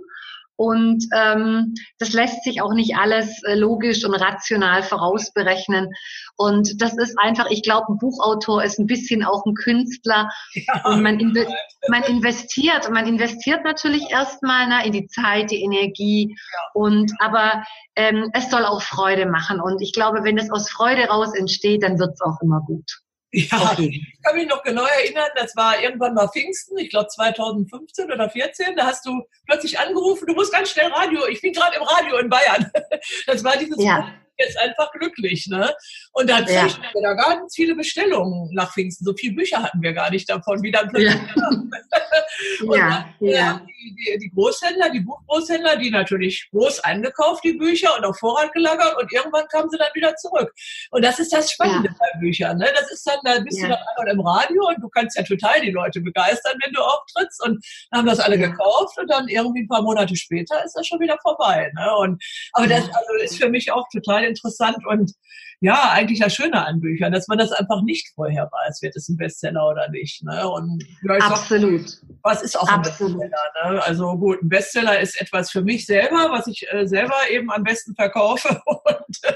Und 0.57 1.05
ähm, 1.14 1.75
das 1.99 2.12
lässt 2.12 2.42
sich 2.45 2.62
auch 2.62 2.73
nicht 2.73 2.97
alles 2.97 3.42
äh, 3.45 3.55
logisch 3.55 4.05
und 4.05 4.14
rational 4.14 4.83
vorausberechnen. 4.83 5.90
Und 6.37 6.81
das 6.81 6.97
ist 6.97 7.19
einfach, 7.19 7.51
ich 7.51 7.62
glaube, 7.62 7.92
ein 7.92 7.99
Buchautor 7.99 8.64
ist 8.64 8.79
ein 8.79 8.87
bisschen 8.87 9.25
auch 9.25 9.45
ein 9.45 9.55
Künstler. 9.55 10.31
Ja. 10.55 10.85
Und 10.85 11.03
man, 11.03 11.21
inve 11.21 11.47
man 11.88 12.03
investiert, 12.05 12.90
man 12.90 13.07
investiert 13.07 13.64
natürlich 13.64 14.11
erstmal 14.11 14.66
ne, 14.66 14.87
in 14.87 14.92
die 14.92 15.07
Zeit, 15.07 15.51
die 15.51 15.62
Energie. 15.62 16.35
Ja. 16.35 16.59
Und 16.75 17.12
aber 17.19 17.62
ähm, 17.95 18.31
es 18.33 18.51
soll 18.51 18.64
auch 18.64 18.83
Freude 18.83 19.27
machen. 19.27 19.61
Und 19.61 19.83
ich 19.83 19.92
glaube, 19.92 20.25
wenn 20.25 20.38
es 20.38 20.51
aus 20.51 20.71
Freude 20.71 21.05
raus 21.05 21.35
entsteht, 21.35 21.83
dann 21.83 21.99
wird 21.99 22.14
es 22.14 22.21
auch 22.21 22.40
immer 22.42 22.61
gut. 22.61 23.01
Ja, 23.33 23.77
ich 23.79 24.23
kann 24.23 24.37
mich 24.37 24.47
noch 24.47 24.62
genau 24.62 24.85
erinnern, 24.85 25.29
das 25.35 25.55
war 25.57 25.83
irgendwann 25.83 26.15
mal 26.15 26.29
Pfingsten, 26.29 26.79
ich 26.79 26.91
glaube 26.91 27.09
2015 27.09 28.11
oder 28.11 28.31
14, 28.31 28.77
da 28.77 28.87
hast 28.87 29.05
du 29.05 29.23
plötzlich 29.47 29.79
angerufen, 29.79 30.27
du 30.27 30.35
musst 30.35 30.53
ganz 30.53 30.71
schnell 30.71 30.91
Radio, 30.93 31.27
ich 31.27 31.43
bin 31.43 31.53
gerade 31.53 31.77
im 31.77 31.83
Radio 31.83 32.19
in 32.19 32.29
Bayern. 32.29 32.71
Das 33.27 33.43
war 33.45 33.57
dieses 33.57 33.83
ja 33.83 34.12
jetzt 34.38 34.59
einfach 34.59 34.90
glücklich. 34.92 35.46
Ne? 35.49 35.72
Und 36.12 36.31
dann 36.31 36.46
ja. 36.46 36.66
wir 36.66 37.03
da 37.03 37.14
ganz 37.14 37.55
viele 37.55 37.75
Bestellungen 37.75 38.53
nach 38.55 38.72
Pfingsten. 38.72 39.05
So 39.05 39.14
viele 39.14 39.35
Bücher 39.35 39.62
hatten 39.62 39.83
wir 39.83 39.92
gar 39.92 40.11
nicht 40.11 40.29
davon, 40.29 40.62
wie 40.62 40.70
dann 40.70 40.88
plötzlich. 40.88 41.14
Ja. 41.14 41.51
und 42.62 42.77
ja, 42.77 43.07
dann, 43.20 43.29
ja. 43.29 43.61
Die, 43.66 43.94
die, 43.94 44.18
die, 44.18 44.31
Großhändler, 44.31 44.90
die 44.90 45.01
Buchgroßhändler, 45.01 45.77
die 45.77 45.90
natürlich 45.90 46.49
groß 46.51 46.81
eingekauft, 46.81 47.44
die 47.44 47.53
Bücher 47.53 47.96
und 47.96 48.05
auf 48.05 48.18
Vorrat 48.18 48.53
gelagert 48.53 48.96
und 49.01 49.12
irgendwann 49.12 49.46
kamen 49.49 49.70
sie 49.70 49.79
dann 49.79 49.88
wieder 49.94 50.14
zurück. 50.16 50.53
Und 50.90 51.05
das 51.05 51.18
ist 51.18 51.33
das 51.33 51.51
Spannende 51.51 51.90
bei 51.99 52.18
Büchern. 52.20 52.59
Ne? 52.59 52.66
Das 52.75 52.90
ist 52.90 53.07
dann, 53.07 53.18
da 53.25 53.40
bist 53.40 53.62
du 53.62 53.68
dann 53.68 53.79
einmal 53.96 54.14
im 54.14 54.20
Radio 54.20 54.68
und 54.68 54.83
du 54.83 54.88
kannst 54.88 55.16
ja 55.16 55.22
total 55.22 55.61
die 55.61 55.70
Leute 55.70 56.01
begeistern, 56.01 56.59
wenn 56.64 56.72
du 56.72 56.81
auftrittst 56.81 57.42
und 57.44 57.64
dann 57.90 58.01
haben 58.01 58.07
das 58.07 58.20
alle 58.20 58.38
gekauft 58.38 58.99
und 58.99 59.11
dann 59.11 59.29
irgendwie 59.29 59.62
ein 59.62 59.68
paar 59.68 59.83
Monate 59.83 60.16
später 60.16 60.64
ist 60.64 60.75
das 60.75 60.87
schon 60.87 61.01
wieder 61.01 61.18
vorbei. 61.22 61.70
Ne? 61.75 61.96
Und, 61.96 62.22
aber 62.53 62.66
das 62.66 62.85
also 62.85 63.14
ist 63.22 63.38
für 63.38 63.49
mich 63.49 63.70
auch 63.72 63.87
total 63.92 64.25
interessant 64.27 64.79
und 64.87 65.12
ja 65.61 65.91
eigentlich 65.91 66.21
das 66.21 66.35
Schöne 66.35 66.65
an 66.67 66.81
Büchern, 66.81 67.12
dass 67.12 67.29
man 67.29 67.39
das 67.39 67.53
einfach 67.53 67.83
nicht 67.83 68.12
vorher 68.15 68.49
weiß, 68.51 68.83
wird 68.83 68.97
es 68.97 69.09
ein 69.09 69.17
Bestseller 69.17 69.67
oder 69.69 69.89
nicht. 69.91 70.23
Ne? 70.23 70.49
Und 70.49 70.85
ja, 71.03 71.15
Absolut. 71.17 71.89
Sag, 71.89 72.01
was 72.23 72.43
ist 72.43 72.59
auch 72.59 72.69
ein 72.69 72.81
Absolut. 72.81 73.21
Bestseller? 73.21 73.73
Ne? 73.73 73.83
Also 73.83 74.19
gut, 74.19 74.43
ein 74.43 74.49
Bestseller 74.49 75.01
ist 75.01 75.21
etwas 75.21 75.51
für 75.51 75.62
mich 75.62 75.87
selber, 75.87 76.29
was 76.31 76.47
ich 76.47 76.67
äh, 76.71 76.87
selber 76.87 77.17
eben 77.31 77.51
am 77.51 77.62
besten 77.62 77.95
verkaufe. 77.95 78.61
Und 78.67 79.19
äh, 79.23 79.35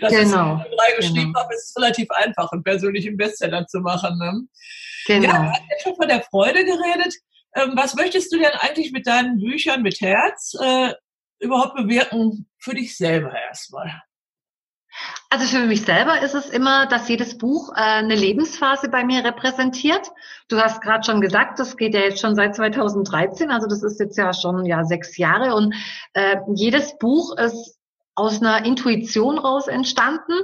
das 0.00 0.12
genau. 0.12 0.56
ist, 0.56 0.64
drei 0.76 0.96
geschrieben 0.96 1.32
genau. 1.32 1.40
habe, 1.40 1.54
ist 1.54 1.76
relativ 1.76 2.10
einfach, 2.10 2.52
einen 2.52 2.62
persönlichen 2.62 3.16
Bestseller 3.16 3.66
zu 3.66 3.80
machen. 3.80 4.18
Ne? 4.18 4.46
Genau. 5.06 5.24
Ja, 5.24 5.38
du 5.38 5.48
hast 5.48 5.62
ja 5.70 5.76
schon 5.82 5.96
von 5.96 6.08
der 6.08 6.22
Freude 6.22 6.64
geredet. 6.64 7.14
Ähm, 7.56 7.72
was 7.76 7.94
möchtest 7.94 8.32
du 8.32 8.38
denn 8.38 8.52
eigentlich 8.60 8.92
mit 8.92 9.06
deinen 9.06 9.38
Büchern 9.38 9.82
mit 9.82 10.00
Herz 10.00 10.54
äh, 10.60 10.92
überhaupt 11.38 11.76
bewirken 11.76 12.48
für 12.58 12.74
dich 12.74 12.96
selber 12.96 13.32
erstmal? 13.32 14.02
Also 15.34 15.46
für 15.46 15.66
mich 15.66 15.82
selber 15.82 16.22
ist 16.22 16.36
es 16.36 16.48
immer, 16.48 16.86
dass 16.86 17.08
jedes 17.08 17.38
Buch 17.38 17.70
äh, 17.70 17.80
eine 17.80 18.14
Lebensphase 18.14 18.88
bei 18.88 19.04
mir 19.04 19.24
repräsentiert. 19.24 20.12
Du 20.48 20.58
hast 20.58 20.80
gerade 20.80 21.02
schon 21.02 21.20
gesagt, 21.20 21.58
das 21.58 21.76
geht 21.76 21.92
ja 21.92 22.02
jetzt 22.02 22.20
schon 22.20 22.36
seit 22.36 22.54
2013, 22.54 23.50
also 23.50 23.66
das 23.66 23.82
ist 23.82 23.98
jetzt 23.98 24.16
ja 24.16 24.32
schon 24.32 24.64
ja 24.64 24.84
sechs 24.84 25.16
Jahre 25.18 25.56
und 25.56 25.74
äh, 26.12 26.36
jedes 26.54 26.98
Buch 26.98 27.36
ist 27.36 27.76
aus 28.14 28.40
einer 28.40 28.64
Intuition 28.64 29.36
raus 29.36 29.66
entstanden 29.66 30.34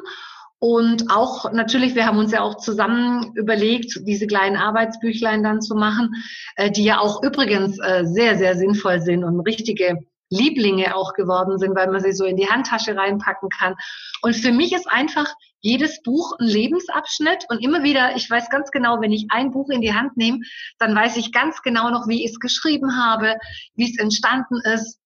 und 0.59 1.09
auch 1.09 1.53
natürlich, 1.53 1.95
wir 1.95 2.05
haben 2.05 2.19
uns 2.19 2.33
ja 2.33 2.43
auch 2.43 2.57
zusammen 2.57 3.33
überlegt, 3.37 4.01
diese 4.09 4.27
kleinen 4.27 4.57
Arbeitsbüchlein 4.57 5.45
dann 5.45 5.63
zu 5.63 5.77
machen, 5.77 6.17
äh, 6.57 6.71
die 6.71 6.83
ja 6.83 6.99
auch 6.99 7.23
übrigens 7.23 7.79
äh, 7.79 8.05
sehr, 8.07 8.37
sehr 8.37 8.57
sinnvoll 8.57 9.01
sind 9.01 9.23
und 9.23 9.39
richtige 9.39 10.05
Lieblinge 10.31 10.97
auch 10.97 11.13
geworden 11.15 11.59
sind, 11.59 11.77
weil 11.77 11.91
man 11.91 12.01
sie 12.01 12.13
so 12.13 12.25
in 12.25 12.37
die 12.37 12.49
Handtasche 12.49 12.97
reinpacken 12.97 13.49
kann. 13.51 13.75
Und 14.23 14.35
für 14.35 14.53
mich 14.53 14.73
ist 14.73 14.89
einfach 14.89 15.27
jedes 15.61 16.03
Buch 16.03 16.33
ein 16.39 16.47
Lebensabschnitt 16.47 17.45
und 17.49 17.63
immer 17.63 17.83
wieder, 17.83 18.17
ich 18.17 18.31
weiß 18.31 18.49
ganz 18.49 18.71
genau, 18.71 19.01
wenn 19.01 19.13
ich 19.13 19.27
ein 19.31 19.51
Buch 19.51 19.69
in 19.69 19.83
die 19.83 19.93
Hand 19.93 20.17
nehme, 20.17 20.41
dann 20.79 20.95
weiß 20.95 21.17
ich 21.17 21.33
ganz 21.33 21.63
genau 21.63 21.91
noch, 21.91 22.09
wie 22.09 22.25
ich 22.25 22.31
es 22.31 22.41
geschrieben 22.41 22.97
habe, 22.97 23.37
wie 23.75 23.91
es 23.91 23.99
entstanden 23.99 24.61
ist. 24.65 24.99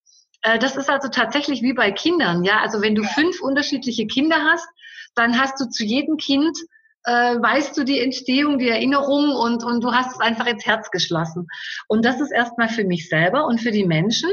Äh, 0.42 0.58
das 0.58 0.76
ist 0.76 0.88
also 0.88 1.08
tatsächlich 1.08 1.62
wie 1.62 1.72
bei 1.72 1.90
Kindern, 1.90 2.44
ja. 2.44 2.60
Also 2.60 2.82
wenn 2.82 2.94
du 2.94 3.02
fünf 3.02 3.40
unterschiedliche 3.40 4.06
Kinder 4.06 4.36
hast, 4.44 4.68
dann 5.14 5.40
hast 5.40 5.60
du 5.60 5.68
zu 5.68 5.84
jedem 5.84 6.16
Kind 6.16 6.56
äh, 7.04 7.36
weißt 7.40 7.76
du 7.76 7.84
die 7.84 8.00
Entstehung, 8.00 8.58
die 8.58 8.68
Erinnerung 8.68 9.34
und, 9.36 9.62
und 9.62 9.84
du 9.84 9.92
hast 9.92 10.12
es 10.12 10.20
einfach 10.20 10.46
ins 10.46 10.64
Herz 10.64 10.90
geschlossen. 10.90 11.46
Und 11.86 12.04
das 12.04 12.20
ist 12.20 12.30
erstmal 12.30 12.68
für 12.68 12.84
mich 12.84 13.08
selber 13.08 13.46
und 13.46 13.60
für 13.60 13.72
die 13.72 13.84
Menschen 13.84 14.30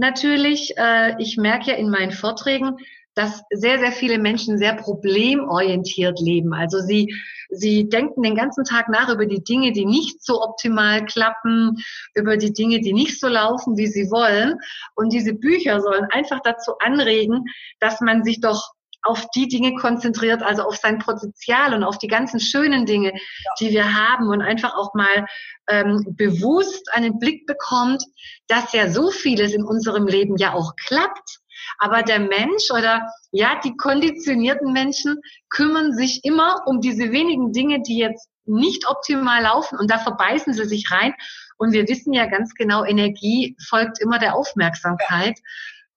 natürlich, 0.00 0.76
äh, 0.76 1.14
ich 1.22 1.36
merke 1.36 1.70
ja 1.70 1.76
in 1.76 1.90
meinen 1.90 2.10
Vorträgen, 2.10 2.76
dass 3.14 3.42
sehr, 3.50 3.78
sehr 3.78 3.92
viele 3.92 4.18
Menschen 4.18 4.58
sehr 4.58 4.74
problemorientiert 4.74 6.20
leben. 6.20 6.54
Also 6.54 6.78
sie, 6.78 7.14
sie 7.50 7.88
denken 7.88 8.22
den 8.22 8.36
ganzen 8.36 8.64
Tag 8.64 8.88
nach 8.88 9.12
über 9.12 9.26
die 9.26 9.42
Dinge, 9.42 9.72
die 9.72 9.84
nicht 9.84 10.24
so 10.24 10.40
optimal 10.40 11.04
klappen, 11.04 11.76
über 12.14 12.36
die 12.36 12.52
Dinge, 12.52 12.80
die 12.80 12.92
nicht 12.92 13.20
so 13.20 13.28
laufen, 13.28 13.76
wie 13.76 13.88
sie 13.88 14.10
wollen. 14.10 14.54
Und 14.94 15.12
diese 15.12 15.34
Bücher 15.34 15.80
sollen 15.80 16.06
einfach 16.10 16.40
dazu 16.42 16.72
anregen, 16.78 17.44
dass 17.80 18.00
man 18.00 18.24
sich 18.24 18.40
doch 18.40 18.72
auf 19.02 19.26
die 19.34 19.48
Dinge 19.48 19.74
konzentriert, 19.74 20.42
also 20.42 20.62
auf 20.62 20.76
sein 20.76 20.98
Potenzial 20.98 21.74
und 21.74 21.84
auf 21.84 21.98
die 21.98 22.08
ganzen 22.08 22.40
schönen 22.40 22.86
Dinge, 22.86 23.12
die 23.58 23.70
wir 23.70 23.94
haben 23.94 24.28
und 24.28 24.42
einfach 24.42 24.74
auch 24.74 24.94
mal 24.94 25.26
ähm, 25.68 26.04
bewusst 26.10 26.92
einen 26.92 27.18
Blick 27.18 27.46
bekommt, 27.46 28.02
dass 28.48 28.72
ja 28.72 28.90
so 28.90 29.10
vieles 29.10 29.54
in 29.54 29.64
unserem 29.64 30.06
Leben 30.06 30.36
ja 30.36 30.54
auch 30.54 30.74
klappt. 30.76 31.38
Aber 31.78 32.02
der 32.02 32.20
Mensch 32.20 32.70
oder 32.72 33.06
ja, 33.32 33.60
die 33.62 33.76
konditionierten 33.76 34.72
Menschen 34.72 35.20
kümmern 35.48 35.94
sich 35.94 36.24
immer 36.24 36.62
um 36.66 36.80
diese 36.80 37.12
wenigen 37.12 37.52
Dinge, 37.52 37.82
die 37.82 37.98
jetzt 37.98 38.28
nicht 38.44 38.88
optimal 38.88 39.42
laufen 39.42 39.78
und 39.78 39.90
da 39.90 39.98
verbeißen 39.98 40.52
sie 40.52 40.64
sich 40.64 40.90
rein. 40.90 41.14
Und 41.56 41.72
wir 41.72 41.86
wissen 41.88 42.12
ja 42.12 42.26
ganz 42.26 42.54
genau, 42.54 42.84
Energie 42.84 43.56
folgt 43.68 44.00
immer 44.00 44.18
der 44.18 44.34
Aufmerksamkeit. 44.34 45.38
Ja. 45.38 45.44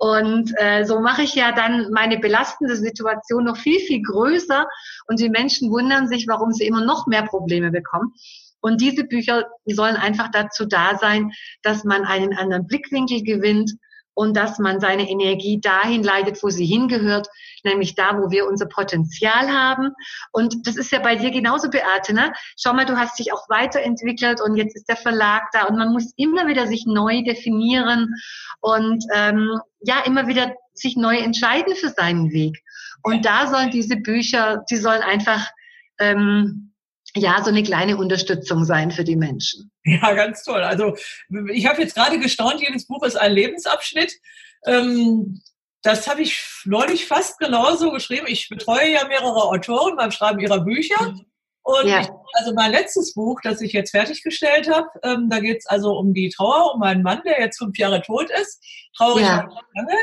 Und 0.04 0.52
äh, 0.58 0.84
so 0.84 1.00
mache 1.00 1.22
ich 1.22 1.34
ja 1.34 1.54
dann 1.54 1.89
meine 1.92 2.20
belastende 2.20 2.76
Situation 2.76 3.46
noch 3.46 3.56
viel, 3.56 3.80
viel 3.80 4.02
größer 4.02 4.68
und 5.08 5.18
die 5.22 5.30
Menschen 5.30 5.72
wundern 5.72 6.10
sich, 6.10 6.28
warum 6.28 6.52
sie 6.52 6.68
immer 6.68 6.84
noch 6.84 7.08
mehr 7.08 7.24
Probleme 7.24 7.72
bekommen. 7.72 8.13
Und 8.60 8.82
diese 8.82 9.06
Bücher 9.06 9.46
sollen 9.63 9.96
einfach 9.96 10.30
dazu 10.30 10.66
da 10.66 10.98
sein, 10.98 11.32
dass 11.62 11.86
man 11.86 12.04
einen 12.04 12.34
anderen 12.34 12.68
Blickwinkel 12.68 13.24
gewinnt 13.24 13.72
und 14.13 14.38
dass 14.38 14.60
man 14.60 14.80
seine 14.80 15.10
Energie 15.10 15.60
dahin 15.60 16.04
leitet, 16.04 16.41
wo 16.43 16.49
sie 16.49 16.65
hingehört, 16.65 17.28
nämlich 17.63 17.95
da, 17.95 18.17
wo 18.17 18.32
wir 18.32 18.47
unser 18.47 18.67
Potenzial 18.67 19.52
haben. 19.52 19.91
Und 20.32 20.67
das 20.67 20.76
ist 20.76 20.91
ja 20.91 20.99
bei 20.99 21.15
dir 21.15 21.32
genauso, 21.32 21.69
Beate. 21.69 22.13
Ne? 22.13 22.34
Schau 22.58 22.73
mal, 22.73 22.86
du 22.86 22.97
hast 22.97 23.17
dich 23.19 23.34
auch 23.34 23.49
weiterentwickelt 23.49 24.41
und 24.41 24.56
jetzt 24.56 24.76
ist 24.76 24.89
der 24.89 24.97
Verlag 24.97 25.43
da 25.54 25.65
und 25.65 25.78
man 25.78 25.91
muss 25.91 26.13
immer 26.17 26.47
wieder 26.47 26.67
sich 26.67 26.86
neu 26.86 27.23
definieren 27.23 28.13
und 28.62 29.04
ähm, 29.13 29.60
ja, 29.82 30.02
immer 30.06 30.28
wieder 30.28 30.54
sich 30.73 30.95
neu 30.95 31.17
entscheiden 31.17 31.76
für 31.76 31.89
seinen 31.89 32.32
Weg. 32.32 32.58
Und 33.04 33.26
da 33.26 33.47
sollen 33.47 33.69
diese 33.69 33.97
Bücher, 33.97 34.63
die 34.69 34.78
sollen 34.78 35.02
einfach 35.02 35.47
ähm, 35.99 36.73
ja, 37.15 37.43
so 37.43 37.49
eine 37.49 37.63
kleine 37.63 37.97
Unterstützung 37.97 38.65
sein 38.65 38.91
für 38.91 39.04
die 39.04 39.15
Menschen. 39.15 39.71
Ja, 39.86 40.13
ganz 40.13 40.43
toll. 40.43 40.62
Also 40.62 40.95
ich 41.52 41.65
habe 41.67 41.82
jetzt 41.82 41.95
gerade 41.95 42.19
gestaunt, 42.19 42.62
jedes 42.62 42.88
Buch 42.88 43.04
ist 43.04 43.15
ein 43.15 43.34
Lebensabschnitt. 43.34 44.13
Ähm, 44.65 45.41
das 45.82 46.08
habe 46.08 46.21
ich 46.21 46.41
neulich 46.65 47.06
fast 47.06 47.38
genauso 47.39 47.91
geschrieben. 47.91 48.26
Ich 48.28 48.47
betreue 48.49 48.91
ja 48.91 49.06
mehrere 49.08 49.43
Autoren 49.43 49.97
beim 49.97 50.12
Schreiben 50.12 50.39
ihrer 50.39 50.62
Bücher. 50.62 51.13
Und 51.63 51.88
ja. 51.88 52.06
also 52.34 52.54
mein 52.54 52.71
letztes 52.71 53.13
Buch, 53.13 53.39
das 53.41 53.62
ich 53.62 53.71
jetzt 53.71 53.91
fertiggestellt 53.91 54.69
habe, 54.69 54.89
ähm, 55.04 55.30
da 55.30 55.39
geht 55.39 55.60
es 55.60 55.65
also 55.65 55.97
um 55.97 56.13
die 56.13 56.30
Trauer 56.30 56.73
um 56.73 56.80
meinen 56.82 57.04
Mann, 57.04 57.21
der 57.26 57.39
jetzt 57.39 57.58
fünf 57.58 57.78
Jahre 57.78 58.02
tot 58.02 58.30
ist. 58.41 58.62
Traurig 58.97 59.23
ja. 59.23 59.49
lange. 59.76 59.97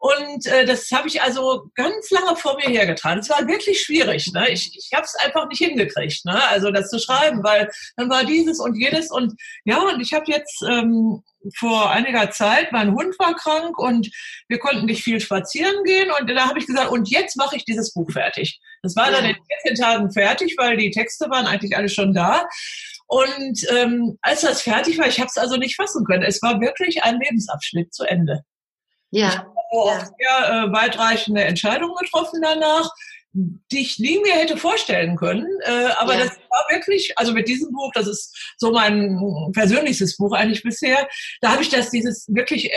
Und 0.00 0.46
äh, 0.46 0.64
das 0.64 0.90
habe 0.92 1.08
ich 1.08 1.20
also 1.22 1.70
ganz 1.74 2.10
lange 2.10 2.36
vor 2.36 2.56
mir 2.56 2.68
hergetragen. 2.68 3.18
Es 3.20 3.30
war 3.30 3.46
wirklich 3.48 3.82
schwierig. 3.82 4.30
Ne? 4.32 4.48
Ich, 4.50 4.70
ich 4.76 4.90
habe 4.94 5.04
es 5.04 5.16
einfach 5.16 5.48
nicht 5.48 5.58
hingekriegt, 5.58 6.24
ne? 6.24 6.40
also 6.48 6.70
das 6.70 6.88
zu 6.88 7.00
schreiben, 7.00 7.42
weil 7.42 7.68
dann 7.96 8.08
war 8.08 8.24
dieses 8.24 8.60
und 8.60 8.76
jedes. 8.76 9.10
Und 9.10 9.34
ja, 9.64 9.82
und 9.82 10.00
ich 10.00 10.12
habe 10.12 10.26
jetzt 10.28 10.62
ähm, 10.68 11.22
vor 11.56 11.90
einiger 11.90 12.30
Zeit, 12.30 12.72
mein 12.72 12.92
Hund 12.92 13.18
war 13.18 13.34
krank 13.34 13.78
und 13.78 14.10
wir 14.48 14.58
konnten 14.58 14.86
nicht 14.86 15.02
viel 15.02 15.20
spazieren 15.20 15.84
gehen. 15.84 16.10
Und 16.18 16.28
da 16.28 16.48
habe 16.48 16.58
ich 16.58 16.66
gesagt, 16.66 16.90
und 16.90 17.08
jetzt 17.10 17.36
mache 17.36 17.56
ich 17.56 17.64
dieses 17.64 17.92
Buch 17.92 18.10
fertig. 18.10 18.60
Das 18.82 18.96
war 18.96 19.10
dann 19.10 19.24
in 19.24 19.36
14 19.64 19.82
Tagen 19.82 20.12
fertig, 20.12 20.54
weil 20.58 20.76
die 20.76 20.90
Texte 20.90 21.28
waren 21.30 21.46
eigentlich 21.46 21.76
alle 21.76 21.88
schon 21.88 22.14
da. 22.14 22.46
Und 23.06 23.66
ähm, 23.70 24.18
als 24.20 24.42
das 24.42 24.62
fertig 24.62 24.98
war, 24.98 25.06
ich 25.06 25.18
habe 25.18 25.28
es 25.28 25.38
also 25.38 25.56
nicht 25.56 25.76
fassen 25.76 26.04
können. 26.04 26.22
Es 26.22 26.42
war 26.42 26.60
wirklich 26.60 27.02
ein 27.04 27.18
Lebensabschnitt 27.18 27.94
zu 27.94 28.04
Ende. 28.04 28.42
Ja. 29.10 29.28
Ich 29.28 29.38
habe 29.38 29.50
auch 29.70 29.98
sehr 29.98 30.50
äh, 30.50 30.72
weitreichende 30.72 31.42
Entscheidungen 31.42 31.94
getroffen 31.96 32.40
danach, 32.42 32.90
die 33.32 33.80
ich 33.80 33.98
nie 33.98 34.18
mir 34.20 34.34
hätte 34.34 34.56
vorstellen 34.56 35.16
können. 35.16 35.46
Äh, 35.62 35.90
aber 35.98 36.14
ja. 36.14 36.24
das 36.24 36.36
war 36.36 36.66
wirklich, 36.70 37.12
also 37.16 37.32
mit 37.32 37.48
diesem 37.48 37.72
Buch, 37.72 37.90
das 37.94 38.06
ist 38.06 38.54
so 38.56 38.72
mein 38.72 39.18
persönlichstes 39.52 40.16
Buch 40.16 40.32
eigentlich 40.32 40.62
bisher, 40.62 41.08
da 41.40 41.52
habe 41.52 41.62
ich 41.62 41.68
das 41.68 41.90
dieses 41.90 42.26
wirklich 42.28 42.70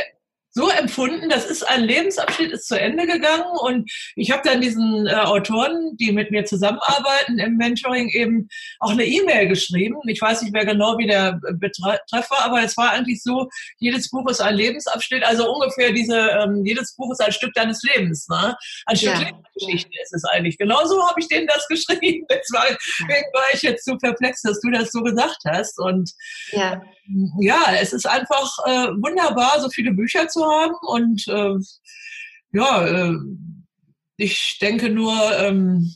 so 0.53 0.69
empfunden, 0.69 1.29
das 1.29 1.45
ist 1.45 1.63
ein 1.63 1.83
Lebensabschnitt, 1.83 2.51
ist 2.51 2.67
zu 2.67 2.79
Ende 2.79 3.07
gegangen 3.07 3.45
und 3.61 3.89
ich 4.15 4.31
habe 4.31 4.41
dann 4.43 4.61
diesen 4.61 5.07
äh, 5.07 5.13
Autoren, 5.13 5.95
die 5.97 6.11
mit 6.11 6.31
mir 6.31 6.43
zusammenarbeiten 6.45 7.39
im 7.39 7.55
Mentoring, 7.55 8.09
eben 8.09 8.49
auch 8.79 8.91
eine 8.91 9.05
E-Mail 9.05 9.47
geschrieben. 9.47 9.97
Ich 10.07 10.21
weiß 10.21 10.41
nicht 10.41 10.53
mehr 10.53 10.65
genau, 10.65 10.97
wie 10.97 11.07
der 11.07 11.39
Betreff 11.53 12.29
war, 12.29 12.45
aber 12.45 12.63
es 12.63 12.75
war 12.75 12.91
eigentlich 12.91 13.23
so, 13.23 13.49
jedes 13.79 14.09
Buch 14.09 14.29
ist 14.29 14.41
ein 14.41 14.55
Lebensabschnitt, 14.55 15.23
also 15.23 15.51
ungefähr 15.51 15.93
diese, 15.93 16.17
ähm, 16.17 16.65
jedes 16.65 16.95
Buch 16.95 17.11
ist 17.11 17.21
ein 17.21 17.31
Stück 17.31 17.53
deines 17.53 17.81
Lebens, 17.83 18.27
ne? 18.27 18.55
Ein 18.85 18.97
Stück 18.97 19.13
ja. 19.13 19.19
Lebensgeschichte 19.19 20.01
ist 20.03 20.13
es 20.13 20.25
eigentlich. 20.25 20.57
Genauso 20.57 21.07
habe 21.07 21.19
ich 21.19 21.27
denen 21.27 21.47
das 21.47 21.67
geschrieben. 21.69 22.25
Deswegen 22.29 23.25
war 23.33 23.45
ich 23.53 23.61
jetzt 23.61 23.85
so 23.85 23.97
perplex, 23.97 24.41
dass 24.41 24.59
du 24.59 24.69
das 24.69 24.91
so 24.91 25.01
gesagt 25.01 25.39
hast 25.45 25.79
und 25.79 26.11
ja 26.51 26.81
ja, 27.39 27.73
es 27.79 27.93
ist 27.93 28.05
einfach 28.05 28.49
äh, 28.65 28.87
wunderbar, 29.01 29.59
so 29.59 29.69
viele 29.69 29.91
Bücher 29.91 30.27
zu 30.27 30.40
haben 30.43 30.75
und 30.87 31.27
äh, 31.27 31.55
ja, 32.53 32.85
äh, 32.87 33.15
ich 34.17 34.57
denke 34.61 34.89
nur, 34.89 35.15
ähm, 35.39 35.95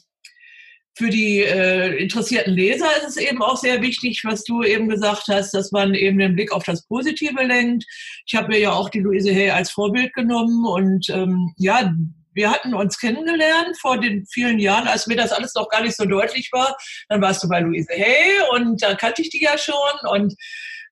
für 0.98 1.10
die 1.10 1.42
äh, 1.42 1.98
interessierten 1.98 2.54
Leser 2.54 2.88
ist 2.98 3.10
es 3.10 3.18
eben 3.18 3.42
auch 3.42 3.58
sehr 3.58 3.82
wichtig, 3.82 4.22
was 4.24 4.44
du 4.46 4.64
eben 4.64 4.88
gesagt 4.88 5.24
hast, 5.28 5.54
dass 5.54 5.72
man 5.74 5.94
eben 5.94 6.20
den 6.20 6.36
Blick 6.36 6.54
auf 6.54 6.64
das 6.64 6.88
Positive 6.88 7.44
lenkt. 7.44 7.86
Ich 8.26 8.36
habe 8.36 8.48
mir 8.48 8.60
ja 8.60 8.72
auch 8.72 8.90
die 8.90 9.02
Louise 9.02 9.30
Hay 9.30 9.50
als 9.50 9.72
Vorbild 9.72 10.14
genommen 10.14 10.66
und 10.66 11.10
ähm, 11.10 11.54
ja, 11.58 11.94
wir 12.34 12.50
hatten 12.52 12.74
uns 12.74 12.98
kennengelernt 12.98 13.78
vor 13.80 14.00
den 14.00 14.26
vielen 14.26 14.60
Jahren, 14.60 14.88
als 14.88 15.08
mir 15.08 15.16
das 15.16 15.32
alles 15.32 15.54
noch 15.56 15.70
gar 15.70 15.82
nicht 15.82 15.96
so 15.96 16.06
deutlich 16.06 16.50
war. 16.52 16.76
Dann 17.10 17.22
warst 17.22 17.44
du 17.44 17.50
bei 17.50 17.60
Louise 17.60 17.92
Hay 17.92 18.40
und 18.52 18.82
da 18.82 18.96
kannte 18.96 19.22
ich 19.22 19.30
die 19.30 19.42
ja 19.42 19.58
schon 19.58 19.76
und 20.12 20.34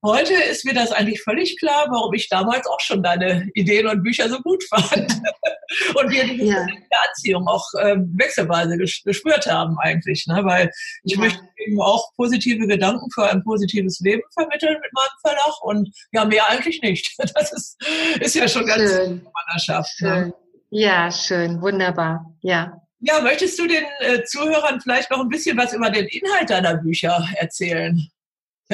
Heute 0.06 0.34
ist 0.34 0.66
mir 0.66 0.74
das 0.74 0.92
eigentlich 0.92 1.22
völlig 1.22 1.58
klar, 1.58 1.88
warum 1.90 2.14
ich 2.14 2.28
damals 2.28 2.68
auch 2.68 2.80
schon 2.82 3.02
deine 3.02 3.50
Ideen 3.54 3.88
und 3.88 4.04
Bücher 4.04 4.28
so 4.28 4.38
gut 4.42 4.62
fand. 4.66 4.94
und 5.96 6.12
wir 6.12 6.26
diese 6.26 6.46
ja. 6.46 6.68
Anziehung 7.08 7.48
auch 7.48 7.66
äh, 7.80 7.96
wechselweise 7.98 8.78
gespürt 8.78 9.48
haben 9.48 9.78
eigentlich. 9.80 10.28
Ne? 10.28 10.42
Weil 10.44 10.70
ich 11.04 11.14
ja. 11.14 11.20
möchte 11.20 11.40
eben 11.66 11.82
auch 11.82 12.14
positive 12.18 12.68
Gedanken 12.68 13.10
für 13.12 13.30
ein 13.30 13.44
positives 13.44 14.02
Leben 14.02 14.24
vermitteln 14.34 14.78
mit 14.82 14.92
meinem 14.94 15.20
Verlag 15.22 15.64
und 15.64 15.90
ja, 16.12 16.26
mehr 16.26 16.50
eigentlich 16.50 16.82
nicht. 16.82 17.16
Das 17.34 17.52
ist, 17.52 17.78
ist 18.20 18.36
ja 18.36 18.48
schon 18.48 18.66
ganz 18.66 18.92
schön. 18.92 19.26
Mannschaft. 19.50 20.02
Ne? 20.02 20.34
Ja, 20.70 21.10
schön, 21.12 21.62
wunderbar. 21.62 22.26
Ja. 22.42 22.80
Ja, 23.00 23.22
möchtest 23.22 23.58
du 23.58 23.68
den 23.68 23.84
äh, 24.00 24.24
Zuhörern 24.24 24.80
vielleicht 24.82 25.10
noch 25.12 25.22
ein 25.22 25.30
bisschen 25.30 25.58
was 25.58 25.74
über 25.74 25.90
den 25.90 26.06
Inhalt 26.08 26.50
deiner 26.50 26.76
Bücher 26.76 27.28
erzählen? 27.38 28.08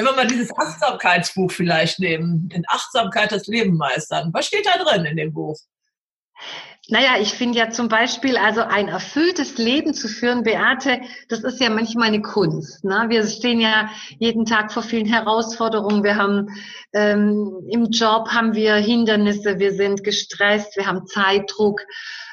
Wenn 0.00 0.06
wir 0.06 0.16
mal 0.16 0.26
dieses 0.26 0.50
Achtsamkeitsbuch 0.56 1.52
vielleicht 1.52 1.98
nehmen, 1.98 2.48
in 2.54 2.64
Achtsamkeit 2.68 3.32
das 3.32 3.46
Leben 3.48 3.76
meistern. 3.76 4.30
Was 4.32 4.46
steht 4.46 4.64
da 4.64 4.82
drin 4.82 5.04
in 5.04 5.18
dem 5.18 5.34
Buch? 5.34 5.58
Naja, 6.88 7.20
ich 7.20 7.34
finde 7.34 7.58
ja 7.58 7.68
zum 7.68 7.88
Beispiel, 7.88 8.38
also 8.38 8.62
ein 8.62 8.88
erfülltes 8.88 9.58
Leben 9.58 9.92
zu 9.92 10.08
führen, 10.08 10.42
Beate, 10.42 11.02
das 11.28 11.40
ist 11.40 11.60
ja 11.60 11.68
manchmal 11.68 12.08
eine 12.08 12.22
Kunst. 12.22 12.82
Ne? 12.82 13.04
Wir 13.08 13.26
stehen 13.26 13.60
ja 13.60 13.90
jeden 14.18 14.46
Tag 14.46 14.72
vor 14.72 14.82
vielen 14.82 15.04
Herausforderungen. 15.04 16.02
Wir 16.02 16.16
haben 16.16 16.48
ähm, 16.92 17.66
im 17.68 17.90
Job 17.90 18.28
haben 18.28 18.54
wir 18.54 18.74
Hindernisse, 18.74 19.58
wir 19.58 19.72
sind 19.72 20.02
gestresst, 20.02 20.76
wir 20.76 20.86
haben 20.86 21.06
Zeitdruck, 21.06 21.80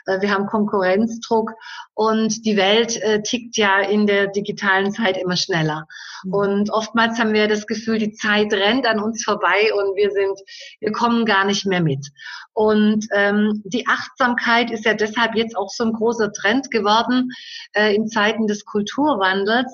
äh, 0.08 0.20
wir 0.22 0.32
haben 0.32 0.48
Konkurrenzdruck 0.48 1.52
und 1.94 2.46
die 2.46 2.58
Welt 2.58 3.00
äh, 3.02 3.22
tickt 3.22 3.58
ja 3.58 3.80
in 3.80 4.08
der 4.08 4.28
digitalen 4.28 4.92
Zeit 4.92 5.18
immer 5.18 5.38
schneller. 5.38 5.88
Mhm. 6.24 6.34
Und 6.34 6.70
oftmals 6.72 7.20
haben 7.20 7.34
wir 7.34 7.48
das 7.48 7.68
Gefühl, 7.68 8.00
die 8.00 8.14
Zeit 8.14 8.52
rennt 8.52 8.88
an 8.88 9.00
uns 9.00 9.24
vorbei 9.24 9.72
und 9.74 9.96
wir 9.96 10.12
sind, 10.12 10.40
wir 10.80 10.92
kommen 10.92 11.26
gar 11.26 11.46
nicht 11.46 11.66
mehr 11.66 11.82
mit. 11.82 12.08
Und 12.54 13.06
ähm, 13.14 13.62
die 13.66 13.86
Achtsamkeit 13.88 14.72
ist 14.72 14.86
ja 14.86 14.96
deshalb 14.96 15.36
jetzt 15.36 15.56
auch 15.56 15.70
so 15.70 15.84
ein 15.84 15.94
großer 15.94 16.34
Trend 16.34 16.72
geworden 16.72 17.30
äh, 17.74 17.94
in 17.94 18.08
Zeiten 18.08 18.48
des 18.48 18.66
Kulturwandels. 18.66 19.72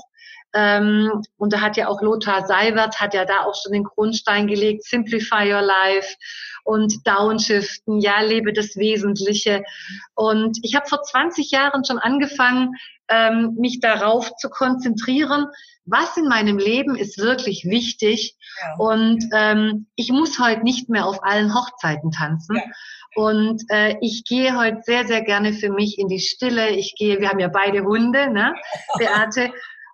Ähm, 0.54 1.22
und 1.38 1.54
da 1.54 1.62
hat 1.62 1.78
ja 1.78 1.88
auch 1.88 2.02
Lothar 2.02 2.46
Seiwert, 2.46 3.00
hat 3.00 3.14
ja 3.14 3.26
da 3.26 3.42
auch 3.46 3.56
schon 3.62 3.74
den 3.74 3.84
Grundstein 3.84 4.48
gelegt, 4.48 4.84
Simplify 4.84 5.52
Your 5.52 5.62
Life 5.62 6.16
und 6.64 7.06
Downshiften, 7.06 8.00
ja, 8.00 8.22
lebe 8.22 8.54
das 8.54 8.76
Wesentliche. 8.76 9.64
Und 10.16 10.58
ich 10.64 10.76
habe 10.76 10.88
vor 10.88 11.02
20 11.02 11.52
Jahren 11.52 11.84
schon 11.86 12.00
angefangen, 12.00 12.76
ähm, 13.10 13.56
mich 13.60 13.80
darauf 13.80 14.36
zu 14.38 14.50
konzentrieren, 14.50 15.48
was 15.86 16.16
in 16.16 16.28
meinem 16.28 16.58
Leben 16.58 16.96
ist 16.96 17.18
wirklich 17.18 17.66
wichtig. 17.66 18.36
Ja. 18.62 18.76
Und 18.78 19.26
ähm, 19.34 19.88
ich 19.96 20.12
muss 20.12 20.40
heute 20.40 20.64
nicht 20.64 20.90
mehr 20.90 21.06
auf 21.06 21.24
allen 21.24 21.54
Hochzeiten 21.54 22.12
tanzen. 22.12 22.56
Ja. 22.56 22.64
Und 23.16 23.62
äh, 23.70 23.98
ich 24.02 24.24
gehe 24.24 24.58
heute 24.58 24.82
sehr, 24.84 25.06
sehr 25.06 25.22
gerne 25.22 25.54
für 25.54 25.70
mich 25.70 26.00
in 26.00 26.08
die 26.08 26.20
Stille. 26.20 26.70
Ich 26.70 26.96
gehe, 26.98 27.20
wir 27.20 27.30
haben 27.30 27.40
ja 27.40 27.50
beide 27.50 27.84
Hunde, 27.84 28.32
ne, 28.32 28.56
Beate. 28.98 29.52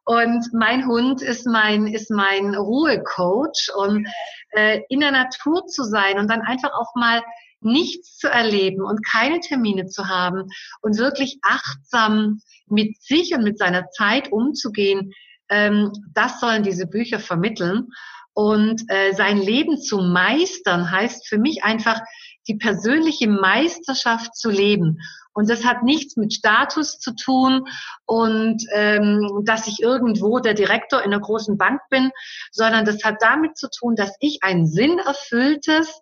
Und 0.10 0.52
mein 0.54 0.88
Hund 0.88 1.22
ist 1.22 1.45
mein, 1.45 1.86
ist 1.86 2.10
mein 2.10 2.56
Ruhecoach. 2.56 3.69
Und 3.78 4.08
äh, 4.54 4.82
in 4.89 5.02
der 5.02 5.12
Natur 5.12 5.67
zu 5.67 5.84
sein 5.84 6.17
und 6.17 6.28
dann 6.32 6.41
einfach 6.41 6.72
auch 6.74 6.95
mal 6.95 7.22
nichts 7.62 8.17
zu 8.17 8.28
erleben 8.28 8.82
und 8.82 9.06
keine 9.06 9.39
Termine 9.39 9.86
zu 9.86 10.08
haben 10.08 10.48
und 10.82 10.98
wirklich 10.98 11.38
achtsam 11.43 12.41
mit 12.65 13.00
sich 13.04 13.36
und 13.36 13.43
mit 13.43 13.60
seiner 13.60 13.91
Zeit 13.91 14.32
umzugehen, 14.32 15.13
ähm, 15.48 15.91
das 16.15 16.39
sollen 16.39 16.63
diese 16.63 16.88
Bücher 16.88 17.19
vermitteln. 17.19 17.89
Und 18.34 18.82
äh, 18.88 19.13
sein 19.13 19.38
Leben 19.38 19.80
zu 19.80 20.00
meistern 20.00 20.89
heißt 20.89 21.28
für 21.28 21.38
mich 21.38 21.63
einfach 21.63 22.02
die 22.48 22.56
persönliche 22.56 23.28
Meisterschaft 23.28 24.36
zu 24.36 24.50
leben. 24.50 24.98
Und 25.39 25.49
das 25.49 25.63
hat 25.63 25.84
nichts 25.84 26.17
mit 26.17 26.34
Status 26.34 26.99
zu 26.99 27.15
tun 27.15 27.65
und 28.06 28.62
ähm, 28.73 29.43
dass 29.45 29.67
ich 29.67 29.80
irgendwo 29.82 30.39
der 30.39 30.54
Direktor 30.54 30.99
in 30.99 31.13
einer 31.13 31.21
großen 31.21 31.58
Bank 31.58 31.80
bin, 31.89 32.12
sondern 32.52 32.84
das 32.84 33.06
hat 33.06 33.21
damit 33.21 33.58
zu 33.58 33.69
tun, 33.69 33.95
dass 33.95 34.17
ich 34.19 34.39
ein 34.41 34.67
sinnerfülltes 34.67 36.02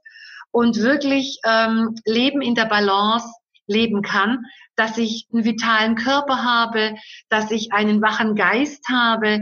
und 0.50 0.78
wirklich 0.78 1.39
ähm, 1.45 1.93
Leben 2.04 2.41
in 2.41 2.56
der 2.56 2.65
Balance 2.65 3.28
leben 3.67 4.02
kann, 4.02 4.43
dass 4.76 4.97
ich 4.97 5.28
einen 5.32 5.45
vitalen 5.45 5.93
Körper 5.93 6.43
habe, 6.43 6.95
dass 7.30 7.52
ich 7.52 7.73
einen 7.73 8.02
wachen 8.02 8.34
Geist 8.34 8.86
habe, 8.89 9.41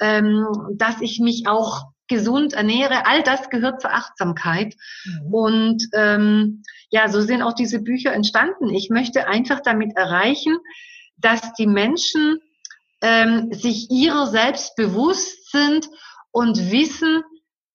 ähm, 0.00 0.44
dass 0.74 1.00
ich 1.00 1.20
mich 1.20 1.46
auch 1.46 1.84
gesund 2.08 2.52
ernähre. 2.52 3.06
All 3.06 3.22
das 3.22 3.50
gehört 3.50 3.80
zur 3.80 3.92
Achtsamkeit. 3.92 4.74
Mhm. 5.04 5.34
Und 5.34 5.82
ähm, 5.94 6.62
ja, 6.90 7.08
so 7.08 7.20
sind 7.20 7.42
auch 7.42 7.54
diese 7.54 7.80
Bücher 7.80 8.12
entstanden. 8.12 8.70
Ich 8.70 8.90
möchte 8.90 9.26
einfach 9.26 9.60
damit 9.60 9.96
erreichen, 9.96 10.56
dass 11.16 11.54
die 11.54 11.66
Menschen 11.66 12.38
ähm, 13.02 13.52
sich 13.52 13.90
ihrer 13.90 14.26
selbst 14.26 14.76
bewusst 14.76 15.50
sind 15.50 15.88
und 16.30 16.70
wissen, 16.70 17.22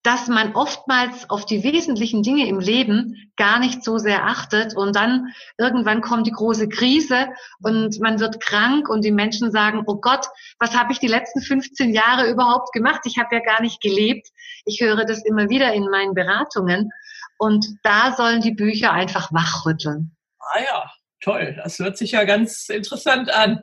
dass 0.04 0.28
man 0.28 0.56
oftmals 0.56 1.30
auf 1.30 1.46
die 1.46 1.64
wesentlichen 1.64 2.24
Dinge 2.24 2.48
im 2.48 2.60
Leben 2.60 3.32
gar 3.38 3.60
nicht 3.60 3.84
so 3.84 3.98
sehr 3.98 4.26
achtet 4.26 4.76
und 4.76 4.96
dann 4.96 5.28
irgendwann 5.58 6.02
kommt 6.02 6.26
die 6.26 6.32
große 6.32 6.70
Krise 6.70 7.28
und 7.62 8.00
man 8.00 8.20
wird 8.20 8.40
krank 8.40 8.90
und 8.90 9.06
die 9.06 9.12
Menschen 9.12 9.52
sagen, 9.52 9.84
oh 9.86 9.98
Gott, 9.98 10.26
was 10.60 10.76
habe 10.76 10.92
ich 10.92 11.00
die 11.00 11.08
letzten 11.08 11.42
15 11.42 11.94
Jahre 11.94 12.30
überhaupt 12.30 12.72
gemacht? 12.74 13.02
Ich 13.06 13.18
habe 13.20 13.36
ja 13.36 13.42
gar 13.42 13.62
nicht 13.62 13.80
gelebt. 13.82 14.28
Ich 14.66 14.82
höre 14.82 15.06
das 15.06 15.24
immer 15.24 15.50
wieder 15.50 15.74
in 15.74 15.86
meinen 15.90 16.16
Beratungen 16.16 16.90
und 17.38 17.66
da 17.84 18.14
sollen 18.16 18.42
die 18.42 18.54
Bücher 18.54 18.92
einfach 18.92 19.32
wachrütteln. 19.32 20.16
Ah 20.40 20.62
ja, 20.62 20.92
toll. 21.22 21.56
Das 21.64 21.78
hört 21.78 21.98
sich 21.98 22.12
ja 22.12 22.24
ganz 22.24 22.70
interessant 22.70 23.30
an. 23.30 23.62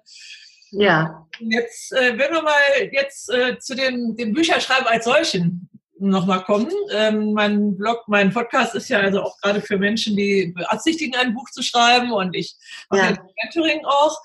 Ja. 0.70 1.26
Jetzt, 1.40 1.92
äh, 1.92 2.18
wenn 2.18 2.32
wir 2.32 2.42
mal 2.42 2.52
jetzt 2.92 3.30
äh, 3.30 3.58
zu 3.58 3.74
dem, 3.74 4.16
dem 4.16 4.32
Bücherschreiben 4.32 4.86
als 4.86 5.04
solchen 5.04 5.68
nochmal 6.00 6.42
kommen. 6.44 6.70
Ähm, 6.92 7.32
mein 7.32 7.76
Blog, 7.76 8.04
mein 8.06 8.32
Podcast 8.32 8.74
ist 8.74 8.88
ja 8.88 9.00
also 9.00 9.22
auch 9.22 9.38
gerade 9.40 9.60
für 9.60 9.78
Menschen, 9.78 10.16
die 10.16 10.52
beabsichtigen, 10.54 11.16
ein 11.16 11.34
Buch 11.34 11.50
zu 11.50 11.62
schreiben 11.62 12.12
und 12.12 12.34
ich 12.34 12.56
mache 12.90 13.14
ja. 13.14 13.16
Mentoring 13.42 13.84
auch. 13.84 14.18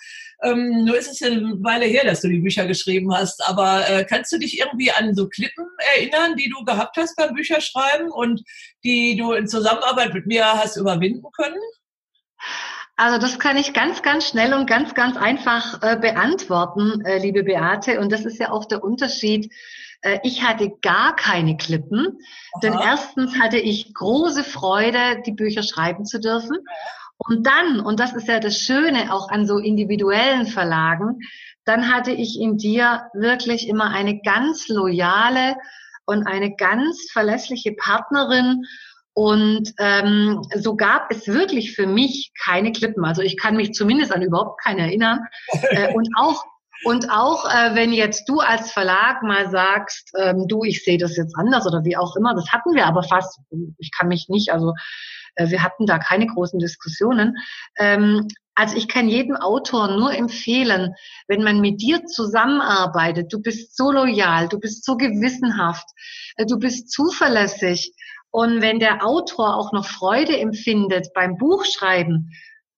Ähm, 0.43 0.83
nur 0.83 0.97
ist 0.97 1.09
es 1.09 1.19
ja 1.21 1.27
eine 1.27 1.63
Weile 1.63 1.85
her, 1.85 2.03
dass 2.05 2.21
du 2.21 2.27
die 2.27 2.39
Bücher 2.39 2.65
geschrieben 2.65 3.13
hast, 3.13 3.47
aber 3.47 3.87
äh, 3.89 4.03
kannst 4.03 4.31
du 4.33 4.37
dich 4.37 4.59
irgendwie 4.59 4.91
an 4.91 5.15
so 5.15 5.29
Klippen 5.29 5.65
erinnern, 5.95 6.35
die 6.35 6.49
du 6.49 6.65
gehabt 6.65 6.97
hast 6.97 7.15
beim 7.15 7.33
Bücherschreiben 7.33 8.11
und 8.11 8.43
die 8.83 9.15
du 9.15 9.31
in 9.33 9.47
Zusammenarbeit 9.47 10.13
mit 10.13 10.25
mir 10.25 10.45
hast 10.45 10.75
überwinden 10.75 11.25
können? 11.33 11.59
Also 12.95 13.17
das 13.17 13.39
kann 13.39 13.57
ich 13.57 13.73
ganz, 13.73 14.03
ganz 14.03 14.27
schnell 14.27 14.53
und 14.53 14.67
ganz, 14.67 14.93
ganz 14.93 15.17
einfach 15.17 15.81
äh, 15.81 15.97
beantworten, 15.97 17.03
äh, 17.05 17.17
liebe 17.17 17.43
Beate. 17.43 17.99
Und 17.99 18.11
das 18.11 18.25
ist 18.25 18.39
ja 18.39 18.51
auch 18.51 18.65
der 18.65 18.83
Unterschied 18.83 19.51
ich 20.23 20.43
hatte 20.43 20.71
gar 20.81 21.15
keine 21.15 21.57
Klippen, 21.57 22.07
Aha. 22.07 22.59
denn 22.61 22.73
erstens 22.73 23.39
hatte 23.39 23.57
ich 23.57 23.93
große 23.93 24.43
Freude, 24.43 25.21
die 25.25 25.31
Bücher 25.31 25.63
schreiben 25.63 26.05
zu 26.05 26.19
dürfen. 26.19 26.57
Und 27.17 27.47
dann, 27.47 27.79
und 27.79 27.99
das 27.99 28.13
ist 28.13 28.27
ja 28.27 28.39
das 28.39 28.57
Schöne 28.57 29.13
auch 29.13 29.29
an 29.29 29.47
so 29.47 29.57
individuellen 29.57 30.45
Verlagen, 30.45 31.19
dann 31.65 31.93
hatte 31.93 32.11
ich 32.11 32.39
in 32.39 32.57
dir 32.57 33.03
wirklich 33.13 33.69
immer 33.69 33.91
eine 33.91 34.19
ganz 34.19 34.67
loyale 34.67 35.55
und 36.05 36.27
eine 36.27 36.55
ganz 36.55 37.09
verlässliche 37.11 37.73
Partnerin. 37.73 38.63
Und 39.13 39.73
ähm, 39.77 40.41
so 40.55 40.75
gab 40.75 41.11
es 41.11 41.27
wirklich 41.27 41.73
für 41.75 41.87
mich 41.87 42.31
keine 42.43 42.71
Klippen. 42.71 43.05
Also 43.05 43.21
ich 43.21 43.37
kann 43.37 43.55
mich 43.55 43.73
zumindest 43.73 44.11
an 44.11 44.23
überhaupt 44.23 44.61
keine 44.61 44.81
erinnern. 44.81 45.19
äh, 45.69 45.93
und 45.93 46.09
auch 46.17 46.43
und 46.83 47.09
auch 47.09 47.45
äh, 47.45 47.75
wenn 47.75 47.93
jetzt 47.93 48.27
du 48.27 48.39
als 48.39 48.71
Verlag 48.71 49.23
mal 49.23 49.49
sagst, 49.49 50.11
ähm, 50.19 50.45
du, 50.47 50.63
ich 50.63 50.83
sehe 50.83 50.97
das 50.97 51.17
jetzt 51.17 51.35
anders 51.37 51.65
oder 51.65 51.83
wie 51.83 51.97
auch 51.97 52.15
immer, 52.15 52.35
das 52.35 52.51
hatten 52.51 52.73
wir 52.75 52.85
aber 52.85 53.03
fast, 53.03 53.39
ich 53.77 53.91
kann 53.97 54.07
mich 54.07 54.27
nicht, 54.29 54.51
also 54.51 54.73
äh, 55.35 55.49
wir 55.49 55.63
hatten 55.63 55.85
da 55.85 55.99
keine 55.99 56.27
großen 56.27 56.59
Diskussionen. 56.59 57.37
Ähm, 57.77 58.27
also 58.55 58.75
ich 58.77 58.87
kann 58.87 59.09
jedem 59.09 59.35
Autor 59.35 59.97
nur 59.97 60.13
empfehlen, 60.13 60.93
wenn 61.27 61.43
man 61.43 61.59
mit 61.59 61.81
dir 61.81 62.05
zusammenarbeitet, 62.05 63.33
du 63.33 63.41
bist 63.41 63.75
so 63.75 63.91
loyal, 63.91 64.47
du 64.47 64.59
bist 64.59 64.85
so 64.85 64.95
gewissenhaft, 64.95 65.87
äh, 66.35 66.45
du 66.45 66.59
bist 66.59 66.91
zuverlässig. 66.91 67.93
Und 68.29 68.61
wenn 68.61 68.79
der 68.79 69.05
Autor 69.05 69.55
auch 69.55 69.73
noch 69.73 69.85
Freude 69.85 70.37
empfindet 70.39 71.09
beim 71.13 71.37
Buchschreiben, 71.37 72.31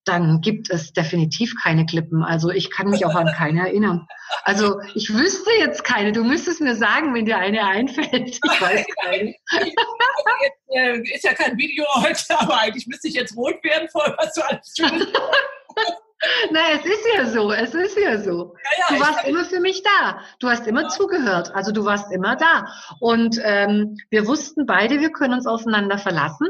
dann 0.06 0.40
gibt 0.40 0.70
es 0.70 0.92
definitiv 0.92 1.54
keine 1.60 1.84
Klippen. 1.84 2.22
Also 2.22 2.50
ich 2.50 2.70
kann 2.70 2.90
mich 2.90 3.04
auch 3.04 3.14
an 3.14 3.26
keine 3.26 3.60
erinnern. 3.68 4.06
Also 4.42 4.80
ich 4.94 5.12
wüsste 5.12 5.50
jetzt 5.58 5.84
keine. 5.84 6.12
Du 6.12 6.22
müsstest 6.22 6.60
mir 6.60 6.76
sagen, 6.76 7.12
wenn 7.14 7.26
dir 7.26 7.38
eine 7.38 7.64
einfällt. 7.64 8.10
Ich 8.12 8.40
weiß 8.42 8.86
keine. 9.02 9.34
Jetzt, 10.42 10.60
äh, 10.68 11.14
ist 11.14 11.24
ja 11.24 11.34
kein 11.34 11.58
Video 11.58 11.84
heute, 11.96 12.38
aber 12.38 12.60
eigentlich 12.60 12.86
müsste 12.86 13.08
ich 13.08 13.14
jetzt 13.14 13.36
rot 13.36 13.62
werden 13.62 13.88
vor 13.90 14.14
was 14.18 14.32
du 14.34 14.42
alles 14.42 14.72
tust. 14.74 15.08
Na, 16.50 16.60
es 16.72 16.84
ist 16.84 17.06
ja 17.14 17.26
so, 17.26 17.52
es 17.52 17.74
ist 17.74 17.98
ja 17.98 18.18
so. 18.18 18.54
Ja, 18.64 18.70
ja, 18.78 18.96
du 18.96 19.00
warst 19.00 19.28
immer 19.28 19.44
für 19.44 19.60
mich 19.60 19.82
da. 19.82 20.20
Du 20.40 20.48
hast 20.48 20.66
immer 20.66 20.82
ja. 20.82 20.88
zugehört. 20.88 21.54
Also 21.54 21.72
du 21.72 21.84
warst 21.84 22.12
immer 22.12 22.36
da. 22.36 22.66
Und 23.00 23.38
ähm, 23.42 23.96
wir 24.10 24.26
wussten 24.26 24.66
beide, 24.66 25.00
wir 25.00 25.10
können 25.10 25.34
uns 25.34 25.46
aufeinander 25.46 25.98
verlassen. 25.98 26.48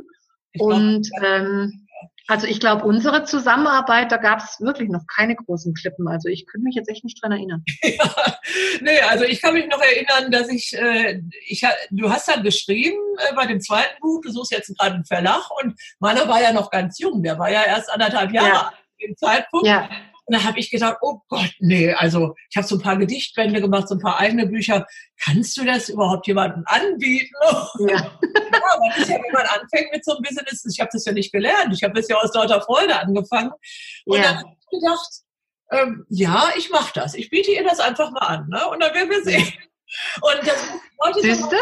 Ich 0.53 0.61
und 0.61 1.09
ähm, 1.23 1.86
also 2.29 2.47
ich 2.47 2.59
glaube, 2.59 2.85
unsere 2.85 3.25
Zusammenarbeit, 3.25 4.11
da 4.11 4.17
gab 4.17 4.41
es 4.41 4.61
wirklich 4.61 4.89
noch 4.89 5.07
keine 5.07 5.37
großen 5.37 5.75
Klippen. 5.75 6.09
Also 6.09 6.29
ich 6.29 6.47
könnte 6.47 6.65
mich 6.65 6.75
jetzt 6.75 6.89
echt 6.89 7.05
nicht 7.05 7.23
dran 7.23 7.33
erinnern. 7.33 7.65
Ja, 7.83 8.39
nee, 8.81 9.01
also 9.01 9.25
ich 9.25 9.41
kann 9.41 9.55
mich 9.55 9.67
noch 9.69 9.81
erinnern, 9.81 10.31
dass 10.31 10.49
ich, 10.49 10.77
äh, 10.77 11.21
ich 11.47 11.63
du 11.91 12.11
hast 12.11 12.29
dann 12.29 12.43
geschrieben 12.43 12.99
äh, 13.19 13.35
bei 13.35 13.47
dem 13.47 13.61
zweiten 13.61 13.99
Buch, 14.01 14.21
du 14.23 14.31
suchst 14.31 14.53
jetzt 14.53 14.77
gerade 14.77 14.97
einen 14.97 15.05
Verlag 15.05 15.49
und 15.63 15.79
meiner 15.99 16.29
war 16.29 16.43
ja 16.43 16.53
noch 16.53 16.71
ganz 16.71 16.99
jung, 16.99 17.23
der 17.23 17.39
war 17.39 17.51
ja 17.51 17.65
erst 17.65 17.91
anderthalb 17.91 18.33
Jahre 18.33 18.49
ja. 18.49 18.73
im 18.99 19.17
Zeitpunkt. 19.17 19.67
Ja. 19.67 19.89
Und 20.27 20.37
da 20.37 20.45
habe 20.45 20.59
ich 20.59 20.71
gedacht, 20.71 20.99
oh 21.03 21.21
Gott, 21.29 21.53
nee, 21.61 21.93
also 21.93 22.35
ich 22.51 22.57
habe 22.57 22.67
so 22.67 22.77
ein 22.77 22.83
paar 22.83 22.97
Gedichtbände 22.97 23.61
gemacht, 23.61 23.89
so 23.89 23.95
ein 23.95 24.01
paar 24.01 24.19
eigene 24.19 24.47
Bücher. 24.47 24.85
Kannst 25.25 25.57
du 25.57 25.65
das 25.65 25.89
überhaupt 25.89 26.27
jemandem 26.27 26.65
anbieten? 26.67 27.33
Ja, 27.79 27.97
ja 27.97 28.11
man 28.81 29.01
ist 29.01 29.09
ja, 29.09 29.17
wenn 29.17 29.33
man 29.33 29.47
anfängt 29.47 29.93
mit 29.93 30.05
so 30.05 30.13
einem 30.13 30.23
Business, 30.23 30.67
ich 30.71 30.81
habe 30.81 30.91
das 30.93 31.05
ja 31.05 31.13
nicht 31.13 31.33
gelernt, 31.33 31.73
ich 31.73 31.83
habe 31.83 31.95
das 31.95 32.09
ja 32.09 32.17
aus 32.17 32.35
lauter 32.35 32.61
Freude 32.61 32.99
angefangen. 32.99 33.53
Und 34.05 34.19
ja. 34.19 34.25
dann 34.25 34.37
habe 34.39 34.57
ich 34.59 34.81
gedacht, 34.81 35.11
ähm, 35.71 36.07
ja, 36.09 36.51
ich 36.57 36.71
mache 36.71 36.93
das. 36.95 37.15
Ich 37.15 37.31
biete 37.31 37.53
ihr 37.53 37.65
das 37.65 37.81
einfach 37.81 38.11
mal 38.11 38.27
an. 38.27 38.49
Ne? 38.49 38.69
Und 38.69 38.83
dann 38.83 38.95
werden 38.95 39.11
wir 39.11 39.23
sehen. 39.23 39.53
Und 40.21 40.47
das 40.47 40.67
Leute 41.05 41.21
Siehste? 41.21 41.57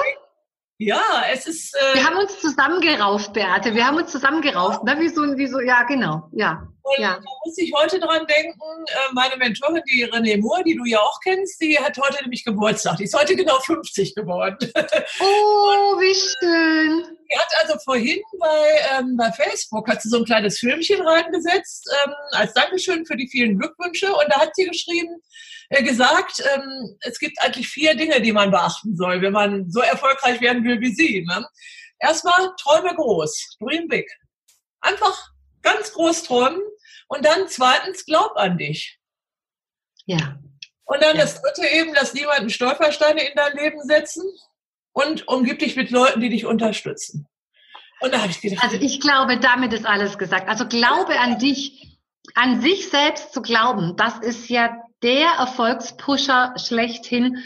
Ja, 0.79 1.03
es 1.33 1.47
ist. 1.47 1.75
Äh 1.75 1.95
wir 1.95 2.05
haben 2.05 2.17
uns 2.17 2.41
zusammengerauft, 2.41 3.33
Beate. 3.33 3.75
Wir 3.75 3.87
haben 3.87 3.97
uns 3.97 4.11
zusammengerauft, 4.11 4.83
ne? 4.85 4.99
Wie 4.99 5.09
so, 5.09 5.23
wie 5.37 5.47
so, 5.47 5.61
ja, 5.61 5.85
genau, 5.85 6.29
ja. 6.33 6.67
Und 6.85 6.99
ja. 6.99 7.15
da 7.15 7.21
muss 7.45 7.57
ich 7.57 7.73
heute 7.75 7.99
dran 7.99 8.27
denken, 8.27 8.61
äh, 8.61 9.13
meine 9.15 9.39
Mentorin, 9.39 9.83
die 9.91 10.05
René 10.05 10.39
Moore, 10.39 10.63
die 10.65 10.77
du 10.77 10.85
ja 10.85 10.99
auch 11.01 11.19
kennst, 11.25 11.59
die 11.63 11.79
hat 11.79 11.97
heute 11.97 12.23
nämlich 12.23 12.45
Geburtstag. 12.45 12.99
Die 12.99 13.05
ist 13.05 13.19
heute 13.19 13.35
genau 13.35 13.59
50 13.61 14.15
geworden. 14.15 14.59
Oh, 15.21 15.99
wie 15.99 16.15
schön. 16.15 17.17
Die 17.31 17.39
hat 17.39 17.49
also 17.63 17.79
vorhin 17.85 18.21
bei, 18.39 18.99
ähm, 18.99 19.17
bei 19.17 19.33
Facebook 19.33 19.89
hat 19.89 20.03
sie 20.03 20.11
so 20.11 20.19
ein 20.19 20.25
kleines 20.25 20.59
Filmchen 20.59 21.01
reingesetzt, 21.01 21.89
ähm, 22.05 22.13
als 22.33 22.53
Dankeschön 22.53 23.07
für 23.07 23.17
die 23.17 23.29
vielen 23.29 23.59
Glückwünsche. 23.59 24.13
Und 24.13 24.27
da 24.29 24.41
hat 24.41 24.55
sie 24.55 24.67
geschrieben, 24.67 25.23
äh, 25.71 25.83
gesagt, 25.83 26.43
ähm, 26.55 26.99
es 27.01 27.19
gibt 27.19 27.41
eigentlich 27.41 27.69
vier 27.69 27.95
Dinge, 27.95 28.21
die 28.21 28.33
man 28.33 28.51
beachten 28.51 28.95
soll, 28.97 29.23
wenn 29.23 29.33
man 29.33 29.71
so 29.71 29.81
erfolgreich 29.81 30.41
werden 30.43 30.65
will 30.65 30.81
wie 30.81 30.95
sie. 30.95 31.25
Ne? 31.27 31.47
Erstmal 31.99 32.51
träume 32.61 32.95
groß, 32.95 33.57
dream 33.61 33.89
big. 33.89 34.07
Einfach 34.81 35.31
ganz 35.63 35.93
groß 35.93 36.25
träumen 36.25 36.61
und 37.09 37.25
dann 37.25 37.49
zweitens 37.49 38.05
glaub 38.05 38.37
an 38.37 38.59
dich. 38.59 38.99
Ja. 40.07 40.39
Und 40.85 41.03
dann 41.03 41.17
ja. 41.17 41.23
das 41.23 41.41
dritte 41.41 41.67
eben, 41.67 41.95
dass 41.95 42.15
niemanden 42.15 42.51
Stolpersteine 42.51 43.23
in 43.23 43.35
dein 43.35 43.57
Leben 43.57 43.81
setzen 43.83 44.25
und 44.93 45.27
umgib 45.29 45.59
dich 45.59 45.77
mit 45.77 45.91
Leuten, 45.91 46.21
die 46.21 46.29
dich 46.29 46.47
unterstützen. 46.47 47.27
Und 48.01 48.13
da 48.13 48.21
habe 48.21 48.31
ich 48.31 48.41
gedacht. 48.41 48.63
Also 48.63 48.77
ich 48.77 49.01
glaube, 49.01 49.39
damit 49.39 49.73
ist 49.73 49.87
alles 49.87 50.19
gesagt. 50.19 50.49
Also 50.49 50.67
glaube 50.67 51.19
an 51.19 51.39
dich, 51.39 51.99
an 52.35 52.61
sich 52.61 52.89
selbst 52.89 53.33
zu 53.33 53.41
glauben, 53.41 53.97
das 53.97 54.19
ist 54.19 54.49
ja 54.49 54.77
der 55.03 55.29
Erfolgspusher 55.39 56.55
schlechthin. 56.57 57.39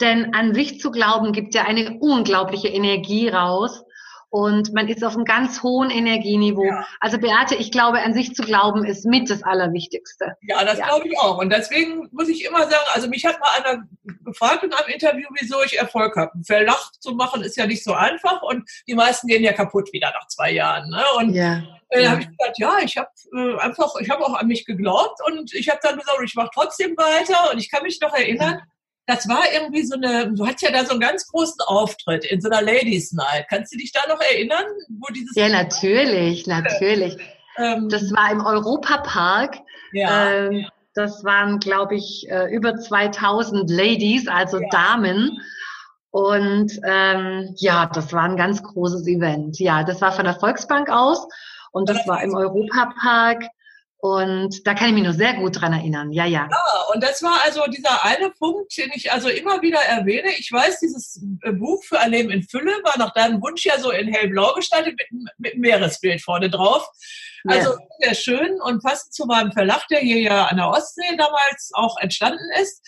Denn 0.00 0.34
an 0.34 0.54
sich 0.54 0.78
zu 0.78 0.90
glauben, 0.90 1.32
gibt 1.32 1.54
ja 1.54 1.64
eine 1.64 1.98
unglaubliche 1.98 2.68
Energie 2.68 3.28
raus. 3.28 3.82
Und 4.36 4.74
man 4.74 4.86
ist 4.86 5.02
auf 5.02 5.14
einem 5.14 5.24
ganz 5.24 5.62
hohen 5.62 5.88
Energieniveau. 5.88 6.66
Ja. 6.66 6.86
Also 7.00 7.16
Beate, 7.16 7.54
ich 7.54 7.72
glaube, 7.72 8.02
an 8.02 8.12
sich 8.12 8.34
zu 8.34 8.42
glauben, 8.42 8.84
ist 8.84 9.06
mit 9.06 9.30
das 9.30 9.42
Allerwichtigste. 9.42 10.34
Ja, 10.42 10.62
das 10.62 10.78
ja. 10.78 10.88
glaube 10.88 11.08
ich 11.08 11.18
auch. 11.18 11.38
Und 11.38 11.50
deswegen 11.50 12.06
muss 12.12 12.28
ich 12.28 12.44
immer 12.44 12.64
sagen, 12.64 12.84
also 12.92 13.08
mich 13.08 13.24
hat 13.24 13.40
mal 13.40 13.48
einer 13.56 13.84
gefragt 14.26 14.62
in 14.62 14.74
einem 14.74 14.88
Interview, 14.92 15.26
wieso 15.40 15.62
ich 15.64 15.78
Erfolg 15.78 16.16
habe. 16.16 16.32
Verlacht 16.44 17.02
zu 17.02 17.12
machen 17.12 17.40
ist 17.40 17.56
ja 17.56 17.66
nicht 17.66 17.82
so 17.82 17.94
einfach 17.94 18.42
und 18.42 18.68
die 18.86 18.94
meisten 18.94 19.26
gehen 19.26 19.42
ja 19.42 19.54
kaputt 19.54 19.90
wieder 19.94 20.10
nach 20.10 20.26
zwei 20.26 20.50
Jahren. 20.50 20.90
Ne? 20.90 21.02
Und 21.16 21.32
ja. 21.32 21.62
Äh, 21.88 22.02
ja. 22.02 22.10
habe 22.10 22.20
ich 22.20 22.28
gesagt, 22.28 22.58
ja, 22.58 22.76
ich 22.84 22.98
habe 22.98 23.08
äh, 23.34 23.58
einfach, 23.60 23.94
ich 24.00 24.10
habe 24.10 24.22
auch 24.22 24.34
an 24.34 24.48
mich 24.48 24.66
geglaubt 24.66 25.18
und 25.26 25.54
ich 25.54 25.70
habe 25.70 25.80
dann 25.82 25.96
gesagt, 25.96 26.18
ich 26.22 26.34
mache 26.34 26.50
trotzdem 26.52 26.94
weiter 26.98 27.50
und 27.50 27.58
ich 27.58 27.70
kann 27.70 27.84
mich 27.84 27.98
noch 28.02 28.12
erinnern, 28.12 28.60
das 29.06 29.28
war 29.28 29.42
irgendwie 29.54 29.84
so 29.84 29.94
eine, 29.94 30.32
du 30.32 30.46
hattest 30.46 30.62
ja 30.62 30.72
da 30.72 30.84
so 30.84 30.92
einen 30.92 31.00
ganz 31.00 31.26
großen 31.28 31.60
Auftritt 31.66 32.24
in 32.24 32.40
so 32.40 32.50
einer 32.50 32.62
Ladies 32.62 33.12
Night. 33.12 33.46
Kannst 33.48 33.72
du 33.72 33.78
dich 33.78 33.92
da 33.92 34.00
noch 34.08 34.20
erinnern, 34.20 34.64
wo 34.88 35.12
dieses 35.14 35.36
Ja, 35.36 35.48
natürlich, 35.48 36.46
natürlich. 36.46 37.16
Ähm, 37.56 37.88
das 37.88 38.12
war 38.12 38.32
im 38.32 38.44
Europapark. 38.44 39.58
Ja. 39.92 40.30
Ähm, 40.30 40.66
das 40.94 41.22
waren, 41.24 41.60
glaube 41.60 41.94
ich, 41.94 42.26
äh, 42.30 42.52
über 42.52 42.76
2000 42.76 43.70
Ladies, 43.70 44.26
also 44.26 44.58
ja. 44.58 44.68
Damen. 44.70 45.38
Und 46.10 46.72
ähm, 46.84 47.54
ja, 47.56 47.86
das 47.86 48.12
war 48.12 48.22
ein 48.22 48.36
ganz 48.36 48.62
großes 48.62 49.06
Event. 49.06 49.58
Ja, 49.60 49.84
das 49.84 50.00
war 50.00 50.12
von 50.12 50.24
der 50.24 50.34
Volksbank 50.34 50.88
aus 50.88 51.28
und 51.72 51.88
das 51.88 52.06
war 52.08 52.22
im 52.22 52.34
Europapark. 52.34 53.44
Und 53.98 54.66
da 54.66 54.74
kann 54.74 54.88
ich 54.88 54.94
mich 54.94 55.04
nur 55.04 55.14
sehr 55.14 55.34
gut 55.34 55.60
dran 55.60 55.72
erinnern. 55.72 56.12
Ja, 56.12 56.26
ja. 56.26 56.48
Ja, 56.50 56.84
und 56.92 57.02
das 57.02 57.22
war 57.22 57.40
also 57.44 57.64
dieser 57.66 58.04
eine 58.04 58.30
Punkt, 58.30 58.76
den 58.76 58.90
ich 58.94 59.10
also 59.10 59.28
immer 59.28 59.62
wieder 59.62 59.80
erwähne. 59.80 60.28
Ich 60.38 60.52
weiß, 60.52 60.80
dieses 60.80 61.22
äh, 61.42 61.52
Buch 61.52 61.82
für 61.84 61.98
ein 61.98 62.10
Leben 62.10 62.30
in 62.30 62.42
Fülle 62.42 62.72
war 62.84 62.98
nach 62.98 63.14
deinem 63.14 63.40
Wunsch 63.40 63.64
ja 63.64 63.78
so 63.78 63.90
in 63.90 64.08
hellblau 64.08 64.52
gestaltet 64.54 64.94
mit, 64.98 65.30
mit 65.38 65.52
einem 65.54 65.60
Meeresbild 65.62 66.22
vorne 66.22 66.50
drauf. 66.50 66.86
Also 67.48 67.70
ja. 67.70 67.78
sehr 68.00 68.14
schön 68.14 68.60
und 68.60 68.82
passend 68.82 69.14
zu 69.14 69.24
meinem 69.24 69.52
Verlag, 69.52 69.86
der 69.88 70.00
hier 70.00 70.20
ja 70.20 70.46
an 70.46 70.56
der 70.56 70.68
Ostsee 70.68 71.16
damals 71.16 71.70
auch 71.74 71.96
entstanden 71.98 72.50
ist. 72.60 72.82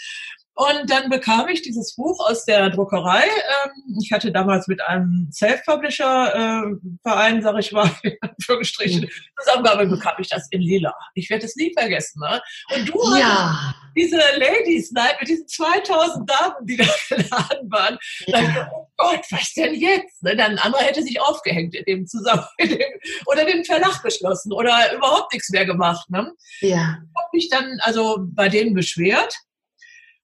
Und 0.59 0.91
dann 0.91 1.09
bekam 1.09 1.47
ich 1.47 1.63
dieses 1.63 1.95
Buch 1.95 2.19
aus 2.29 2.45
der 2.45 2.69
Druckerei. 2.71 3.23
Ähm, 3.23 3.97
ich 4.03 4.11
hatte 4.11 4.33
damals 4.33 4.67
mit 4.67 4.83
einem 4.83 5.29
Self-Publisher-Verein, 5.31 7.39
äh, 7.39 7.43
sage 7.43 7.61
ich 7.61 7.71
mal, 7.71 7.89
für 8.43 8.59
gestrichen, 8.59 9.03
mhm. 9.03 9.09
zusammengearbeitet, 9.39 9.93
bekam 9.93 10.15
ich 10.19 10.29
das 10.29 10.49
in 10.51 10.61
Lila. 10.61 10.93
Ich 11.15 11.31
werde 11.31 11.47
es 11.47 11.55
nie 11.55 11.73
vergessen. 11.79 12.21
Ne? 12.29 12.43
Und 12.75 12.89
du 12.89 13.01
ja. 13.17 13.53
hast 13.53 13.77
diese 13.97 14.17
Ladies 14.17 14.91
Night 14.91 15.15
mit 15.21 15.29
diesen 15.29 15.47
2000 15.47 16.29
Damen, 16.29 16.67
die 16.67 16.77
da 16.77 16.87
geladen 17.09 17.71
waren. 17.71 17.97
Ja. 18.27 18.41
Dann, 18.41 18.69
oh 18.73 18.89
Gott, 18.97 19.25
was 19.31 19.53
denn 19.53 19.75
jetzt? 19.75 20.25
Ne? 20.25 20.35
Dann 20.35 20.53
ein 20.53 20.59
anderer 20.59 20.83
hätte 20.83 21.05
sich 21.05 21.21
aufgehängt 21.21 21.77
in 21.77 21.85
dem 21.85 22.05
zusammen 22.09 22.43
in 22.57 22.71
dem, 22.71 22.81
oder 23.27 23.45
den 23.45 23.65
Verlag 23.65 24.03
geschlossen 24.03 24.53
oder 24.53 24.93
überhaupt 24.93 25.33
nichts 25.33 25.51
mehr 25.51 25.67
gemacht. 25.67 26.11
Ne? 26.11 26.33
Ja. 26.63 26.99
Ich 26.99 27.17
habe 27.17 27.29
mich 27.33 27.49
dann 27.49 27.79
also 27.83 28.19
bei 28.21 28.49
denen 28.49 28.75
beschwert 28.75 29.37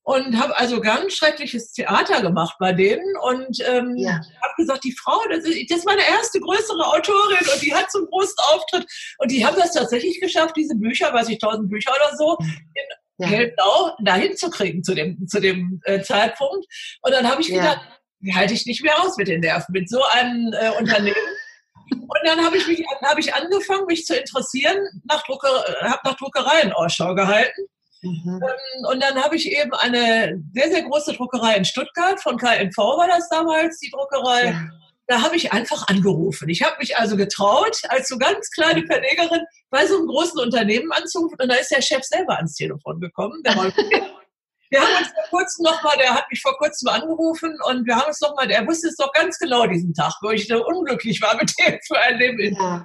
und 0.05 0.39
habe 0.39 0.57
also 0.57 0.81
ganz 0.81 1.15
schreckliches 1.15 1.73
Theater 1.73 2.21
gemacht 2.21 2.57
bei 2.59 2.73
denen 2.73 3.17
und 3.23 3.59
ähm, 3.67 3.95
ja. 3.97 4.13
habe 4.13 4.55
gesagt, 4.59 4.85
die 4.85 4.93
Frau, 4.93 5.19
das 5.31 5.45
ist, 5.45 5.71
das 5.71 5.79
ist 5.79 5.87
meine 5.87 6.07
erste 6.07 6.41
größere 6.41 6.87
Autorin 6.87 7.49
und 7.53 7.63
die 7.63 7.75
hat 7.75 7.91
so 7.91 7.99
einen 7.99 8.09
großen 8.09 8.37
Auftritt 8.53 8.87
und 9.19 9.31
die 9.31 9.45
haben 9.45 9.57
das 9.57 9.73
tatsächlich 9.73 10.21
geschafft, 10.21 10.57
diese 10.57 10.77
Bücher, 10.77 11.13
weiß 11.13 11.31
ich, 11.31 11.39
tausend 11.39 11.71
Bücher 11.71 11.93
oder 11.93 12.17
so, 12.17 12.37
in 12.39 12.85
ja. 13.17 13.27
Hellblau 13.29 13.97
dahin 14.05 14.37
zu 14.37 14.51
kriegen 14.51 14.85
zu 14.85 14.95
dem, 14.95 15.27
zu 15.27 15.41
dem 15.41 15.81
äh, 15.85 16.03
Zeitpunkt. 16.03 16.67
Und 17.01 17.13
dann 17.13 17.29
habe 17.29 17.41
ich 17.41 17.49
ja. 17.49 17.63
gedacht, 17.63 17.81
die 18.21 18.35
halte 18.35 18.53
ich 18.53 18.67
nicht 18.67 18.83
mehr 18.83 19.01
aus 19.03 19.17
mit 19.17 19.29
den 19.29 19.41
Nerven, 19.41 19.73
mit 19.73 19.89
so 19.89 20.03
einem 20.13 20.53
äh, 20.53 20.71
Unternehmen. 20.79 21.17
Und 21.91 22.21
dann 22.25 22.45
habe 22.45 22.57
ich 22.57 22.67
mich, 22.67 22.83
habe 23.03 23.21
ich 23.21 23.35
angefangen, 23.35 23.87
mich 23.87 24.05
zu 24.05 24.17
interessieren, 24.17 24.79
nach 25.05 25.23
Drucker, 25.25 25.65
äh, 25.69 25.85
habe 25.85 26.01
nach 26.05 26.17
Druckereien 26.17 26.73
Ausschau 26.73 27.15
gehalten 27.15 27.69
Mhm. 28.05 28.41
Ähm, 28.43 28.85
und 28.91 29.03
dann 29.03 29.23
habe 29.23 29.37
ich 29.37 29.51
eben 29.51 29.73
eine 29.75 30.43
sehr, 30.55 30.71
sehr 30.71 30.83
große 30.83 31.15
Druckerei 31.15 31.57
in 31.57 31.65
Stuttgart, 31.65 32.21
von 32.21 32.37
KNV 32.37 32.77
war 32.77 33.09
das 33.09 33.29
damals, 33.29 33.79
die 33.79 33.91
Druckerei. 33.91 34.51
Ja. 34.51 34.69
Da 35.07 35.21
habe 35.21 35.37
ich 35.37 35.53
einfach 35.53 35.87
angerufen. 35.89 36.49
Ich 36.49 36.63
habe 36.63 36.77
mich 36.79 36.97
also 36.97 37.17
getraut, 37.17 37.77
als 37.89 38.09
so 38.09 38.17
ganz 38.17 38.51
kleine 38.51 38.87
Verlegerin 38.87 39.43
bei 39.69 39.87
so 39.87 39.99
einem 39.99 40.07
großen 40.07 40.41
Unternehmen 40.41 40.91
anzurufen. 40.93 41.37
Und 41.39 41.49
da 41.51 41.57
ist 41.57 41.71
der 41.71 41.83
Chef 41.83 42.03
selber 42.05 42.37
ans 42.37 42.55
Telefon 42.55 43.01
gekommen. 43.01 43.43
Wir 44.71 44.81
haben 44.81 44.97
uns 44.99 45.09
vor 45.13 45.39
kurzem 45.39 45.65
nochmal, 45.65 45.97
der 45.99 46.15
hat 46.15 46.25
mich 46.31 46.41
vor 46.41 46.57
kurzem 46.57 46.89
angerufen 46.89 47.57
und 47.67 47.87
wir 47.87 47.95
haben 47.95 48.09
uns 48.09 48.21
nochmal, 48.21 48.49
der 48.49 48.67
wusste 48.67 48.89
es 48.89 48.97
doch 48.97 49.13
ganz 49.13 49.39
genau 49.39 49.67
diesen 49.69 49.95
Tag, 49.95 50.15
wo 50.21 50.31
ich 50.31 50.49
so 50.49 50.67
unglücklich 50.67 51.23
war 51.23 51.37
mit 51.37 51.53
dem 51.61 51.79
für 51.87 51.97
ein 51.97 52.19
Leben. 52.19 52.57
Ja. 52.57 52.85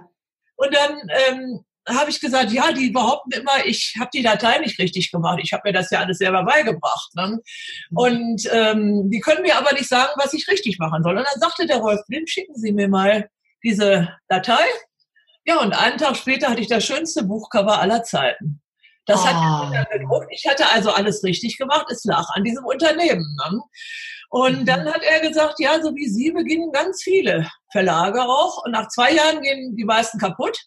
Und 0.57 0.75
dann 0.75 0.99
ähm, 1.27 1.65
habe 1.89 2.09
ich 2.09 2.19
gesagt, 2.21 2.51
ja, 2.51 2.71
die 2.71 2.91
behaupten 2.91 3.31
immer, 3.31 3.65
ich 3.65 3.95
habe 3.99 4.09
die 4.13 4.23
Datei 4.23 4.59
nicht 4.59 4.79
richtig 4.79 5.11
gemacht. 5.11 5.39
Ich 5.41 5.53
habe 5.53 5.63
mir 5.65 5.73
das 5.73 5.89
ja 5.89 5.99
alles 5.99 6.17
selber 6.17 6.43
beigebracht. 6.43 7.15
Ne? 7.15 7.39
Mhm. 7.89 7.97
Und 7.97 8.49
ähm, 8.51 9.09
die 9.09 9.19
können 9.19 9.41
mir 9.41 9.57
aber 9.57 9.73
nicht 9.73 9.89
sagen, 9.89 10.11
was 10.17 10.33
ich 10.33 10.47
richtig 10.47 10.79
machen 10.79 11.03
soll. 11.03 11.17
Und 11.17 11.25
dann 11.25 11.39
sagte 11.39 11.65
der 11.65 11.77
Rolf 11.77 12.01
Blind, 12.07 12.29
schicken 12.29 12.55
Sie 12.55 12.71
mir 12.71 12.87
mal 12.87 13.29
diese 13.63 14.09
Datei. 14.27 14.63
Ja, 15.45 15.59
und 15.59 15.73
einen 15.73 15.97
Tag 15.97 16.15
später 16.15 16.49
hatte 16.49 16.61
ich 16.61 16.67
das 16.67 16.85
schönste 16.85 17.23
Buchcover 17.23 17.79
aller 17.79 18.03
Zeiten. 18.03 18.61
Das 19.05 19.21
oh. 19.21 19.25
hat 19.25 19.35
ah. 19.35 19.85
gedruckt. 19.91 20.27
Ich 20.29 20.45
hatte 20.47 20.69
also 20.71 20.91
alles 20.91 21.23
richtig 21.23 21.57
gemacht. 21.57 21.87
Es 21.89 22.03
lag 22.05 22.27
an 22.33 22.43
diesem 22.43 22.63
Unternehmen. 22.65 23.35
Ne? 23.49 23.61
Und 24.29 24.59
mhm. 24.59 24.65
dann 24.65 24.93
hat 24.93 25.01
er 25.03 25.27
gesagt, 25.27 25.55
ja, 25.59 25.81
so 25.81 25.95
wie 25.95 26.07
Sie 26.07 26.31
beginnen 26.31 26.71
ganz 26.71 27.01
viele 27.01 27.49
Verlage 27.71 28.21
auch. 28.21 28.63
Und 28.63 28.71
nach 28.71 28.87
zwei 28.89 29.11
Jahren 29.11 29.41
gehen 29.41 29.75
die 29.75 29.85
meisten 29.85 30.19
kaputt. 30.19 30.57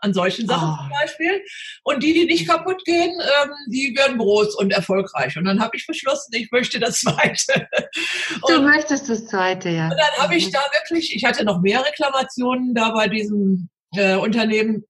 An 0.00 0.14
solchen 0.14 0.46
Sachen 0.46 0.70
oh. 0.70 0.76
zum 0.82 0.90
Beispiel. 0.90 1.42
Und 1.82 2.02
die, 2.02 2.12
die 2.12 2.24
nicht 2.26 2.48
kaputt 2.48 2.84
gehen, 2.84 3.10
ähm, 3.10 3.50
die 3.68 3.94
werden 3.96 4.18
groß 4.18 4.54
und 4.56 4.72
erfolgreich. 4.72 5.36
Und 5.36 5.44
dann 5.44 5.60
habe 5.60 5.76
ich 5.76 5.86
beschlossen, 5.86 6.32
ich 6.34 6.50
möchte 6.50 6.78
das 6.78 7.00
zweite. 7.00 7.68
Und, 8.42 8.56
du 8.56 8.62
möchtest 8.62 9.08
das 9.08 9.26
zweite, 9.26 9.70
ja. 9.70 9.88
Und 9.88 9.96
dann 9.98 10.22
habe 10.22 10.36
ich 10.36 10.46
mhm. 10.46 10.52
da 10.52 10.60
wirklich, 10.72 11.14
ich 11.14 11.24
hatte 11.24 11.44
noch 11.44 11.60
mehr 11.60 11.84
Reklamationen 11.84 12.74
da 12.74 12.90
bei 12.90 13.08
diesem 13.08 13.68
äh, 13.94 14.16
Unternehmen. 14.16 14.84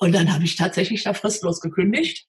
Und 0.00 0.12
dann 0.12 0.32
habe 0.32 0.44
ich 0.44 0.56
tatsächlich 0.56 1.04
da 1.04 1.14
fristlos 1.14 1.60
gekündigt. 1.60 2.26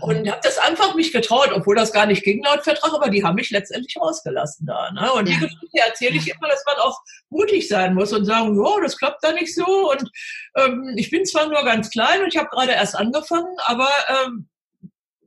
Und 0.00 0.30
habe 0.30 0.40
das 0.42 0.56
einfach 0.56 0.94
mich 0.94 1.12
getraut, 1.12 1.50
obwohl 1.52 1.76
das 1.76 1.92
gar 1.92 2.06
nicht 2.06 2.24
ging 2.24 2.42
laut 2.42 2.64
Vertrag, 2.64 2.94
aber 2.94 3.10
die 3.10 3.22
haben 3.22 3.34
mich 3.34 3.50
letztendlich 3.50 3.96
rausgelassen 4.00 4.66
da. 4.66 4.90
Ne? 4.92 5.12
Und 5.12 5.28
ja. 5.28 5.34
die 5.34 5.40
Geschichte 5.40 5.78
erzähle 5.86 6.16
ich 6.16 6.28
immer, 6.28 6.48
dass 6.48 6.64
man 6.64 6.76
auch 6.76 6.98
mutig 7.28 7.68
sein 7.68 7.94
muss 7.94 8.12
und 8.14 8.24
sagen, 8.24 8.58
oh, 8.58 8.80
das 8.80 8.96
klappt 8.96 9.22
da 9.22 9.32
nicht 9.32 9.54
so. 9.54 9.90
Und 9.90 10.10
ähm, 10.56 10.94
ich 10.96 11.10
bin 11.10 11.26
zwar 11.26 11.48
nur 11.48 11.62
ganz 11.64 11.90
klein 11.90 12.22
und 12.22 12.28
ich 12.28 12.38
habe 12.38 12.48
gerade 12.48 12.72
erst 12.72 12.96
angefangen, 12.96 13.54
aber 13.66 13.88
ähm, 14.08 14.48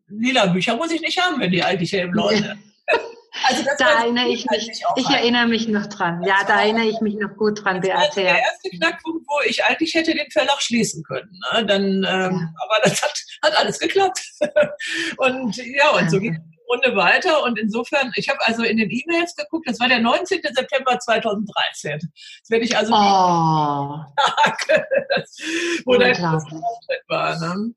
lila 0.08 0.48
Bücher 0.48 0.76
muss 0.76 0.92
ich 0.92 1.02
nicht 1.02 1.22
haben, 1.22 1.40
wenn 1.40 1.52
die 1.52 1.64
eigentlich 1.64 1.94
eben 1.94 2.14
Leute. 2.14 2.58
Also 3.44 3.64
da 3.78 4.04
erinnere 4.04 4.28
ich 4.28 4.46
mich, 4.50 4.70
ich 4.96 5.10
erinnere 5.10 5.48
mich 5.48 5.68
noch 5.68 5.88
dran. 5.88 6.24
Ja, 6.24 6.44
da 6.46 6.62
erinnere 6.62 6.86
ich 6.86 7.00
mich 7.02 7.16
noch 7.16 7.36
gut 7.36 7.64
dran. 7.64 7.82
Das 7.82 7.92
war 7.92 8.10
der 8.16 8.40
erste 8.40 8.70
Knackpunkt, 8.70 9.26
wo 9.28 9.42
ich 9.48 9.64
eigentlich 9.64 9.94
hätte 9.94 10.14
den 10.14 10.30
Verlag 10.32 10.62
schließen 10.62 11.04
können. 11.04 11.40
Ne? 11.54 11.66
Dann, 11.66 11.84
ähm, 11.84 12.04
ja. 12.04 12.30
Aber 12.30 12.80
das 12.84 13.02
hat, 13.02 13.14
hat 13.44 13.58
alles 13.58 13.80
geklappt. 13.80 14.22
und 15.18 15.56
ja, 15.58 15.90
und 15.92 16.10
so 16.10 16.20
ging 16.20 16.34
die 16.34 16.58
Runde 16.70 16.96
weiter. 16.96 17.44
Und 17.44 17.60
insofern, 17.60 18.12
ich 18.16 18.30
habe 18.30 18.40
also 18.46 18.64
in 18.64 18.78
den 18.78 18.90
E-Mails 18.90 19.36
geguckt, 19.36 19.68
das 19.70 19.80
war 19.80 19.88
der 19.88 20.00
19. 20.00 20.42
September 20.44 20.98
2013. 20.98 22.00
Das 22.00 22.50
werde 22.50 22.66
ich 22.66 22.76
also 22.76 22.94
oh. 22.94 22.98
Tag, 24.16 24.86
wo 25.86 25.96
der 25.96 26.12
Auftritt 26.12 27.04
war. 27.08 27.38
Ne? 27.40 27.74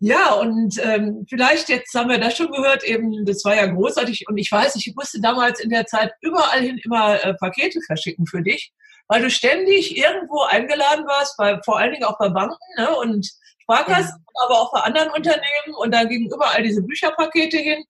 Ja, 0.00 0.34
und 0.34 0.78
ähm, 0.82 1.26
vielleicht 1.28 1.68
jetzt 1.68 1.94
haben 1.94 2.10
wir 2.10 2.18
das 2.18 2.36
schon 2.36 2.50
gehört, 2.50 2.84
eben, 2.84 3.24
das 3.24 3.44
war 3.44 3.56
ja 3.56 3.66
großartig 3.66 4.26
und 4.28 4.38
ich 4.38 4.50
weiß, 4.50 4.76
ich 4.76 4.92
musste 4.94 5.20
damals 5.20 5.60
in 5.60 5.70
der 5.70 5.86
Zeit 5.86 6.12
überall 6.20 6.60
hin 6.60 6.80
immer 6.84 7.22
äh, 7.24 7.34
Pakete 7.34 7.80
verschicken 7.86 8.26
für 8.26 8.42
dich, 8.42 8.72
weil 9.08 9.22
du 9.22 9.30
ständig 9.30 9.96
irgendwo 9.96 10.42
eingeladen 10.42 11.06
warst, 11.06 11.36
bei, 11.36 11.58
vor 11.64 11.78
allen 11.78 11.92
Dingen 11.92 12.04
auch 12.04 12.18
bei 12.18 12.28
Banken 12.28 12.56
ne, 12.78 12.94
und 12.96 13.28
Sparkassen, 13.62 14.16
ja. 14.18 14.44
aber 14.44 14.60
auch 14.60 14.72
bei 14.72 14.80
anderen 14.80 15.10
Unternehmen 15.10 15.74
und 15.78 15.92
da 15.92 16.04
gingen 16.04 16.30
überall 16.32 16.62
diese 16.62 16.82
Bücherpakete 16.82 17.58
hin 17.58 17.84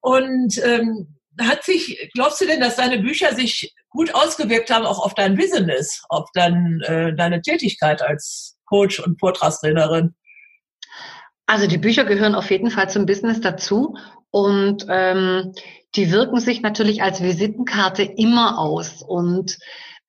und 0.00 0.58
ähm, 0.64 1.16
hat 1.40 1.64
sich, 1.64 2.10
glaubst 2.14 2.40
du 2.40 2.46
denn, 2.46 2.60
dass 2.60 2.76
deine 2.76 2.98
Bücher 2.98 3.34
sich 3.34 3.74
gut 3.90 4.14
ausgewirkt 4.14 4.70
haben, 4.70 4.86
auch 4.86 5.04
auf 5.04 5.14
dein 5.14 5.36
Business, 5.36 6.02
auf 6.08 6.28
dein, 6.34 6.80
äh, 6.82 7.14
deine 7.14 7.42
Tätigkeit 7.42 8.02
als 8.02 8.56
Coach 8.66 9.00
und 9.00 9.18
Vortragstrainerin? 9.18 10.14
Also 11.46 11.66
die 11.66 11.78
Bücher 11.78 12.04
gehören 12.04 12.34
auf 12.34 12.50
jeden 12.50 12.70
Fall 12.70 12.88
zum 12.88 13.06
Business 13.06 13.40
dazu 13.40 13.96
und 14.30 14.86
ähm, 14.88 15.52
die 15.94 16.10
wirken 16.10 16.40
sich 16.40 16.62
natürlich 16.62 17.02
als 17.02 17.22
Visitenkarte 17.22 18.02
immer 18.02 18.58
aus. 18.58 19.02
Und 19.02 19.58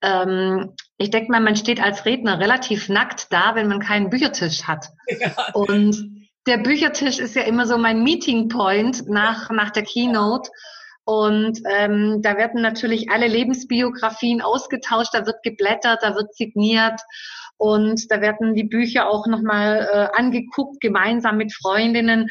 ähm, 0.02 0.74
ich 0.98 1.12
denke 1.12 1.32
mal, 1.32 1.42
man 1.42 1.56
steht 1.56 1.82
als 1.82 2.06
Redner 2.06 2.40
relativ 2.40 2.90
nackt 2.90 3.32
da, 3.32 3.56
wenn 3.56 3.68
man 3.68 3.80
keinen 3.80 4.10
Büchertisch 4.10 4.64
hat. 4.64 4.88
Ja. 5.20 5.36
Und 5.54 6.28
der 6.48 6.58
Büchertisch 6.58 7.20
ist 7.20 7.36
ja 7.36 7.44
immer 7.44 7.68
so 7.68 7.78
mein 7.78 8.04
Meeting 8.04 8.50
Point 8.50 9.08
nach, 9.10 9.50
nach 9.50 9.72
der 9.72 9.84
Keynote. 9.84 10.50
Und 11.04 11.60
ähm, 11.70 12.22
da 12.24 12.38
werden 12.38 12.62
natürlich 12.62 13.12
alle 13.12 13.28
Lebensbiografien 13.28 14.42
ausgetauscht, 14.42 15.14
da 15.14 15.26
wird 15.26 15.44
geblättert, 15.44 16.00
da 16.02 16.16
wird 16.16 16.34
signiert. 16.34 17.00
Und 17.58 18.12
da 18.12 18.22
werden 18.22 18.54
die 18.56 18.64
Bücher 18.64 19.08
auch 19.10 19.28
nochmal 19.28 19.88
äh, 19.92 20.18
angeguckt, 20.18 20.82
gemeinsam 20.82 21.38
mit 21.38 21.54
Freundinnen. 21.54 22.30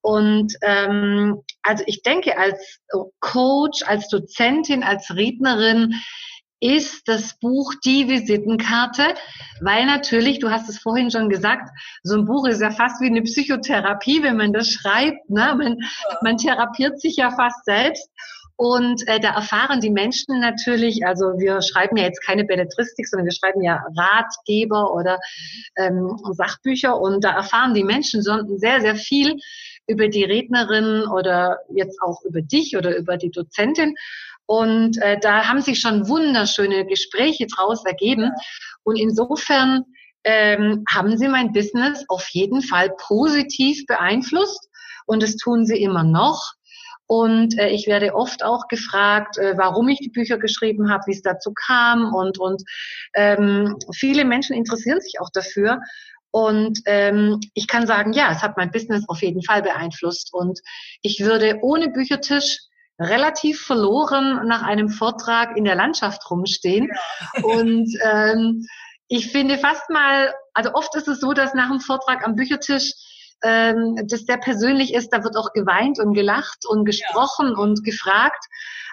Und 0.00 0.54
ähm, 0.62 1.42
also 1.62 1.84
ich 1.86 2.02
denke, 2.02 2.38
als 2.38 2.78
Coach, 3.20 3.82
als 3.84 4.08
Dozentin, 4.08 4.82
als 4.82 5.14
Rednerin 5.14 5.94
ist 6.60 7.06
das 7.06 7.38
Buch 7.38 7.72
die 7.84 8.08
Visitenkarte, 8.08 9.14
weil 9.60 9.86
natürlich, 9.86 10.40
du 10.40 10.50
hast 10.50 10.68
es 10.68 10.78
vorhin 10.78 11.10
schon 11.10 11.28
gesagt, 11.28 11.70
so 12.02 12.16
ein 12.16 12.24
Buch 12.24 12.46
ist 12.46 12.60
ja 12.60 12.70
fast 12.70 13.00
wie 13.00 13.06
eine 13.06 13.22
Psychotherapie, 13.22 14.22
wenn 14.22 14.36
man 14.36 14.52
das 14.52 14.68
schreibt. 14.68 15.30
Ne? 15.30 15.54
Man, 15.56 15.78
man 16.22 16.36
therapiert 16.36 17.00
sich 17.00 17.16
ja 17.16 17.30
fast 17.30 17.64
selbst. 17.64 18.10
Und 18.58 19.06
äh, 19.06 19.20
da 19.20 19.36
erfahren 19.36 19.80
die 19.80 19.88
Menschen 19.88 20.40
natürlich, 20.40 21.06
also 21.06 21.38
wir 21.38 21.62
schreiben 21.62 21.96
ja 21.96 22.06
jetzt 22.06 22.26
keine 22.26 22.44
Belletristik, 22.44 23.06
sondern 23.06 23.26
wir 23.26 23.32
schreiben 23.32 23.62
ja 23.62 23.84
Ratgeber 23.96 24.92
oder 24.94 25.20
ähm, 25.76 26.18
Sachbücher 26.32 27.00
und 27.00 27.22
da 27.22 27.36
erfahren 27.36 27.72
die 27.72 27.84
Menschen 27.84 28.20
sehr, 28.20 28.80
sehr 28.80 28.96
viel 28.96 29.36
über 29.86 30.08
die 30.08 30.24
Rednerin 30.24 31.06
oder 31.06 31.58
jetzt 31.72 32.02
auch 32.02 32.20
über 32.24 32.42
dich 32.42 32.76
oder 32.76 32.96
über 32.96 33.16
die 33.16 33.30
Dozentin. 33.30 33.94
Und 34.46 35.00
äh, 35.02 35.20
da 35.20 35.46
haben 35.46 35.60
sich 35.60 35.78
schon 35.78 36.08
wunderschöne 36.08 36.84
Gespräche 36.84 37.46
draus 37.46 37.84
ergeben. 37.84 38.32
Und 38.82 38.96
insofern 38.96 39.84
ähm, 40.24 40.82
haben 40.90 41.16
sie 41.16 41.28
mein 41.28 41.52
Business 41.52 42.04
auf 42.08 42.26
jeden 42.30 42.62
Fall 42.62 42.90
positiv 42.98 43.86
beeinflusst. 43.86 44.68
Und 45.06 45.22
das 45.22 45.36
tun 45.36 45.64
sie 45.64 45.80
immer 45.80 46.02
noch. 46.02 46.54
Und 47.08 47.58
äh, 47.58 47.70
ich 47.70 47.86
werde 47.86 48.14
oft 48.14 48.44
auch 48.44 48.68
gefragt, 48.68 49.38
äh, 49.38 49.56
warum 49.56 49.88
ich 49.88 49.98
die 49.98 50.10
Bücher 50.10 50.38
geschrieben 50.38 50.90
habe, 50.90 51.04
wie 51.06 51.12
es 51.12 51.22
dazu 51.22 51.52
kam. 51.54 52.14
Und, 52.14 52.38
und 52.38 52.62
ähm, 53.14 53.76
viele 53.92 54.26
Menschen 54.26 54.54
interessieren 54.54 55.00
sich 55.00 55.18
auch 55.18 55.30
dafür. 55.32 55.80
Und 56.30 56.80
ähm, 56.84 57.40
ich 57.54 57.66
kann 57.66 57.86
sagen, 57.86 58.12
ja, 58.12 58.30
es 58.30 58.42
hat 58.42 58.58
mein 58.58 58.70
Business 58.70 59.08
auf 59.08 59.22
jeden 59.22 59.42
Fall 59.42 59.62
beeinflusst. 59.62 60.34
Und 60.34 60.60
ich 61.00 61.20
würde 61.20 61.58
ohne 61.62 61.88
Büchertisch 61.88 62.58
relativ 63.00 63.62
verloren 63.62 64.46
nach 64.46 64.62
einem 64.62 64.90
Vortrag 64.90 65.56
in 65.56 65.64
der 65.64 65.76
Landschaft 65.76 66.30
rumstehen. 66.30 66.90
Ja. 67.36 67.42
Und 67.42 67.88
ähm, 68.04 68.66
ich 69.08 69.32
finde 69.32 69.56
fast 69.56 69.88
mal, 69.88 70.34
also 70.52 70.74
oft 70.74 70.94
ist 70.94 71.08
es 71.08 71.20
so, 71.20 71.32
dass 71.32 71.54
nach 71.54 71.70
dem 71.70 71.80
Vortrag 71.80 72.26
am 72.26 72.36
Büchertisch 72.36 72.92
ähm, 73.42 73.96
das 74.08 74.22
sehr 74.26 74.38
persönlich 74.38 74.94
ist. 74.94 75.10
Da 75.10 75.24
wird 75.24 75.36
auch 75.36 75.52
geweint 75.52 75.98
und 75.98 76.14
gelacht 76.14 76.66
und 76.68 76.84
gesprochen 76.84 77.52
ja. 77.56 77.62
und 77.62 77.84
gefragt. 77.84 78.44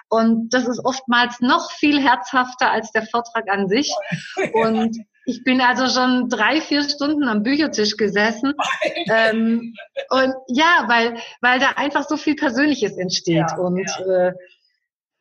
Und 0.08 0.50
das 0.50 0.68
ist 0.68 0.84
oftmals 0.84 1.40
noch 1.40 1.70
viel 1.72 2.00
herzhafter 2.00 2.70
als 2.70 2.92
der 2.92 3.02
Vortrag 3.06 3.50
an 3.50 3.68
sich. 3.68 3.92
Und 4.52 4.96
ich 5.28 5.42
bin 5.42 5.60
also 5.60 5.88
schon 5.88 6.28
drei, 6.28 6.60
vier 6.60 6.88
Stunden 6.88 7.24
am 7.24 7.42
Büchertisch 7.42 7.96
gesessen. 7.96 8.54
Ähm, 9.08 9.74
und 10.10 10.34
ja, 10.46 10.84
weil, 10.86 11.16
weil 11.40 11.58
da 11.58 11.70
einfach 11.76 12.08
so 12.08 12.16
viel 12.16 12.36
Persönliches 12.36 12.96
entsteht. 12.96 13.46
Ja, 13.50 13.56
und 13.58 13.90
ja. 13.98 14.28
Äh, 14.28 14.32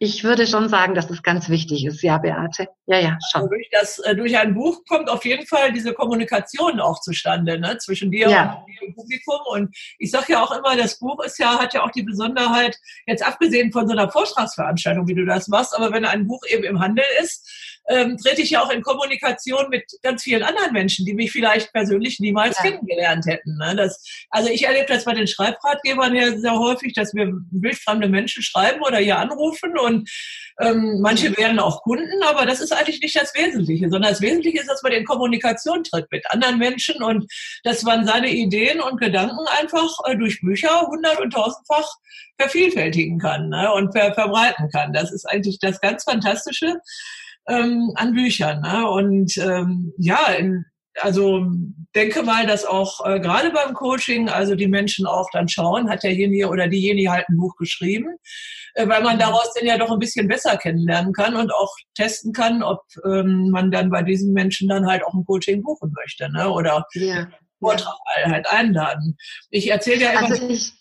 ich 0.06 0.24
würde 0.24 0.46
schon 0.46 0.70
sagen, 0.70 0.94
dass 0.94 1.10
es 1.10 1.24
ganz 1.24 1.50
wichtig 1.50 1.86
ist, 1.86 2.02
ja, 2.04 2.18
Beate. 2.18 2.70
Ja, 2.86 3.00
ja, 3.00 3.18
schon. 3.32 3.42
Also 3.42 3.50
durch, 3.50 3.70
das, 3.72 4.00
äh, 4.00 4.16
durch 4.16 4.38
ein 4.38 4.54
Buch 4.54 4.84
kommt 4.88 5.10
auf 5.10 5.26
jeden 5.26 5.48
Fall 5.48 5.74
diese 5.74 5.94
Kommunikation 5.94 6.80
auch 6.80 7.02
zustande, 7.02 7.60
ne, 7.60 7.78
zwischen 7.80 8.12
dir 8.12 8.30
ja. 8.30 8.64
und 8.66 8.88
dem 8.88 8.96
Publikum. 8.96 9.40
Und 9.50 9.76
ich 9.98 10.12
sage 10.12 10.34
ja 10.34 10.44
auch 10.44 10.52
immer, 10.52 10.78
das 10.78 11.00
Buch 11.00 11.24
ist 11.24 11.40
ja, 11.40 11.60
hat 11.60 11.74
ja 11.74 11.84
auch 11.84 11.92
die 11.92 12.04
Besonderheit, 12.04 12.78
jetzt 13.08 13.26
abgesehen 13.26 13.72
von 13.72 13.88
so 13.88 13.94
einer 13.94 14.10
Vortragsveranstaltung, 14.10 15.08
wie 15.08 15.16
du 15.16 15.26
das 15.26 15.48
machst, 15.48 15.76
aber 15.76 15.92
wenn 15.92 16.06
ein 16.06 16.28
Buch 16.28 16.44
eben 16.48 16.64
im 16.64 16.80
Handel 16.80 17.06
ist, 17.22 17.75
ähm, 17.88 18.18
trete 18.18 18.42
ich 18.42 18.52
ja 18.52 18.64
auch 18.64 18.72
in 18.72 18.82
Kommunikation 18.82 19.70
mit 19.70 19.84
ganz 20.02 20.24
vielen 20.24 20.44
anderen 20.44 20.74
Menschen, 20.74 21.06
die 21.06 21.14
mich 21.14 21.32
vielleicht 21.32 21.72
persönlich 21.72 22.20
niemals 22.20 22.58
ja. 22.58 22.70
kennengelernt 22.70 23.26
hätten. 23.26 23.58
Ne? 23.58 23.76
Das, 23.76 24.04
also 24.30 24.50
ich 24.50 24.66
erlebe 24.66 24.88
das 24.88 25.06
bei 25.06 25.14
den 25.14 25.28
Schreibratgebern 25.28 26.16
ja 26.16 26.38
sehr 26.38 26.58
häufig, 26.58 26.94
dass 26.94 27.14
wir 27.14 27.32
wildfremde 27.52 28.10
Menschen 28.10 28.42
schreiben 28.44 28.82
oder 28.82 28.98
hier 28.98 29.18
anrufen 29.18 29.78
und 29.78 30.10
ähm, 30.62 31.00
manche 31.02 31.36
werden 31.38 31.60
auch 31.60 31.84
Kunden, 31.84 32.24
aber 32.24 32.46
das 32.46 32.62
ist 32.62 32.72
eigentlich 32.72 33.02
nicht 33.02 33.16
das 33.16 33.36
Wesentliche, 33.36 33.90
sondern 33.90 34.12
das 34.12 34.22
Wesentliche 34.22 34.60
ist, 34.60 34.70
dass 34.70 34.82
man 34.84 34.94
in 34.94 35.06
Kommunikation 35.06 35.84
tritt 35.84 36.10
mit 36.12 36.26
anderen 36.32 36.58
Menschen 36.58 37.04
und 37.04 37.30
dass 37.64 37.84
man 37.84 38.08
seine 38.08 38.30
Ideen 38.30 38.80
und 38.80 39.00
Gedanken 39.00 39.46
einfach 39.60 39.92
äh, 40.06 40.16
durch 40.16 40.40
Bücher 40.42 40.88
hundert- 40.88 41.20
und 41.20 41.34
tausendfach 41.34 41.88
vervielfältigen 42.40 43.20
kann 43.20 43.50
ne? 43.50 43.72
und 43.74 43.92
ver 43.92 44.14
verbreiten 44.14 44.70
kann. 44.72 44.94
Das 44.94 45.12
ist 45.12 45.26
eigentlich 45.26 45.60
das 45.60 45.80
ganz 45.82 46.04
Fantastische 46.04 46.80
ähm, 47.48 47.92
an 47.96 48.14
Büchern. 48.14 48.62
Ne? 48.62 48.90
Und 48.90 49.38
ähm, 49.38 49.94
ja, 49.98 50.28
in, 50.32 50.66
also 51.02 51.46
denke 51.96 52.24
mal, 52.24 52.46
dass 52.46 52.66
auch 52.66 53.06
äh, 53.06 53.20
gerade 53.20 53.52
beim 53.52 53.74
Coaching, 53.74 54.30
also 54.30 54.56
die 54.56 54.68
Menschen 54.68 55.06
auch 55.06 55.30
dann 55.32 55.48
schauen, 55.48 55.90
hat 55.90 56.04
derjenige 56.04 56.48
oder 56.48 56.68
diejenige 56.68 57.12
halt 57.12 57.28
ein 57.30 57.38
Buch 57.38 57.56
geschrieben, 57.58 58.18
äh, 58.76 58.88
weil 58.88 59.04
man 59.04 59.16
mhm. 59.16 59.20
daraus 59.20 59.54
dann 59.54 59.68
ja 59.68 59.78
doch 59.78 59.92
ein 59.92 60.00
bisschen 60.00 60.28
besser 60.28 60.58
kennenlernen 60.58 61.14
kann 61.14 61.36
und 61.36 61.54
auch 61.54 61.74
testen 61.96 62.34
kann, 62.34 62.64
ob 62.64 62.82
ähm, 63.06 63.50
man 63.50 63.72
dann 63.72 63.90
bei 63.90 64.04
diesen 64.04 64.34
Menschen 64.34 64.70
dann 64.70 64.88
halt 64.88 65.04
auch 65.06 65.14
ein 65.14 65.26
Coaching 65.26 65.64
buchen 65.64 65.92
möchte, 65.94 66.32
ne? 66.32 66.50
Oder 66.50 66.86
ja. 66.94 67.28
Vortrag 67.60 67.96
halt 68.26 68.48
einladen. 68.48 69.18
Ich 69.50 69.72
erzähle 69.72 70.02
ja 70.02 70.12
immer. 70.12 70.30
Also 70.30 70.50
ich 70.50 70.74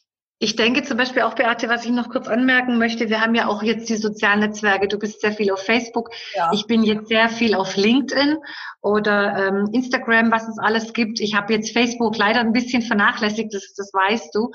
Ich 0.45 0.57
denke 0.57 0.83
zum 0.83 0.99
Beispiel 0.99 1.23
auch, 1.23 1.33
Beate, 1.33 1.71
was 1.71 1.87
ich 1.87 1.91
noch 1.91 2.11
kurz 2.11 2.29
anmerken 2.29 2.77
möchte, 2.77 3.09
wir 3.09 3.23
haben 3.23 3.35
ja 3.35 3.47
auch 3.47 3.63
jetzt 3.63 3.89
die 3.89 3.97
sozialen 3.97 4.41
Netzwerke. 4.41 4.89
Du 4.89 4.99
bist 4.99 5.23
sehr 5.23 5.33
viel 5.33 5.51
auf 5.51 5.65
Facebook. 5.65 6.11
Ja. 6.35 6.51
Ich 6.53 6.67
bin 6.67 6.83
jetzt 6.83 7.09
sehr 7.09 7.31
viel 7.31 7.55
auf 7.55 7.77
LinkedIn 7.77 8.37
oder 8.83 9.49
ähm, 9.49 9.71
Instagram, 9.73 10.31
was 10.31 10.47
es 10.47 10.59
alles 10.59 10.93
gibt. 10.93 11.19
Ich 11.21 11.35
habe 11.35 11.55
jetzt 11.55 11.73
Facebook 11.73 12.19
leider 12.19 12.41
ein 12.41 12.53
bisschen 12.53 12.83
vernachlässigt, 12.83 13.55
das, 13.55 13.73
das 13.75 13.91
weißt 13.95 14.35
du. 14.35 14.51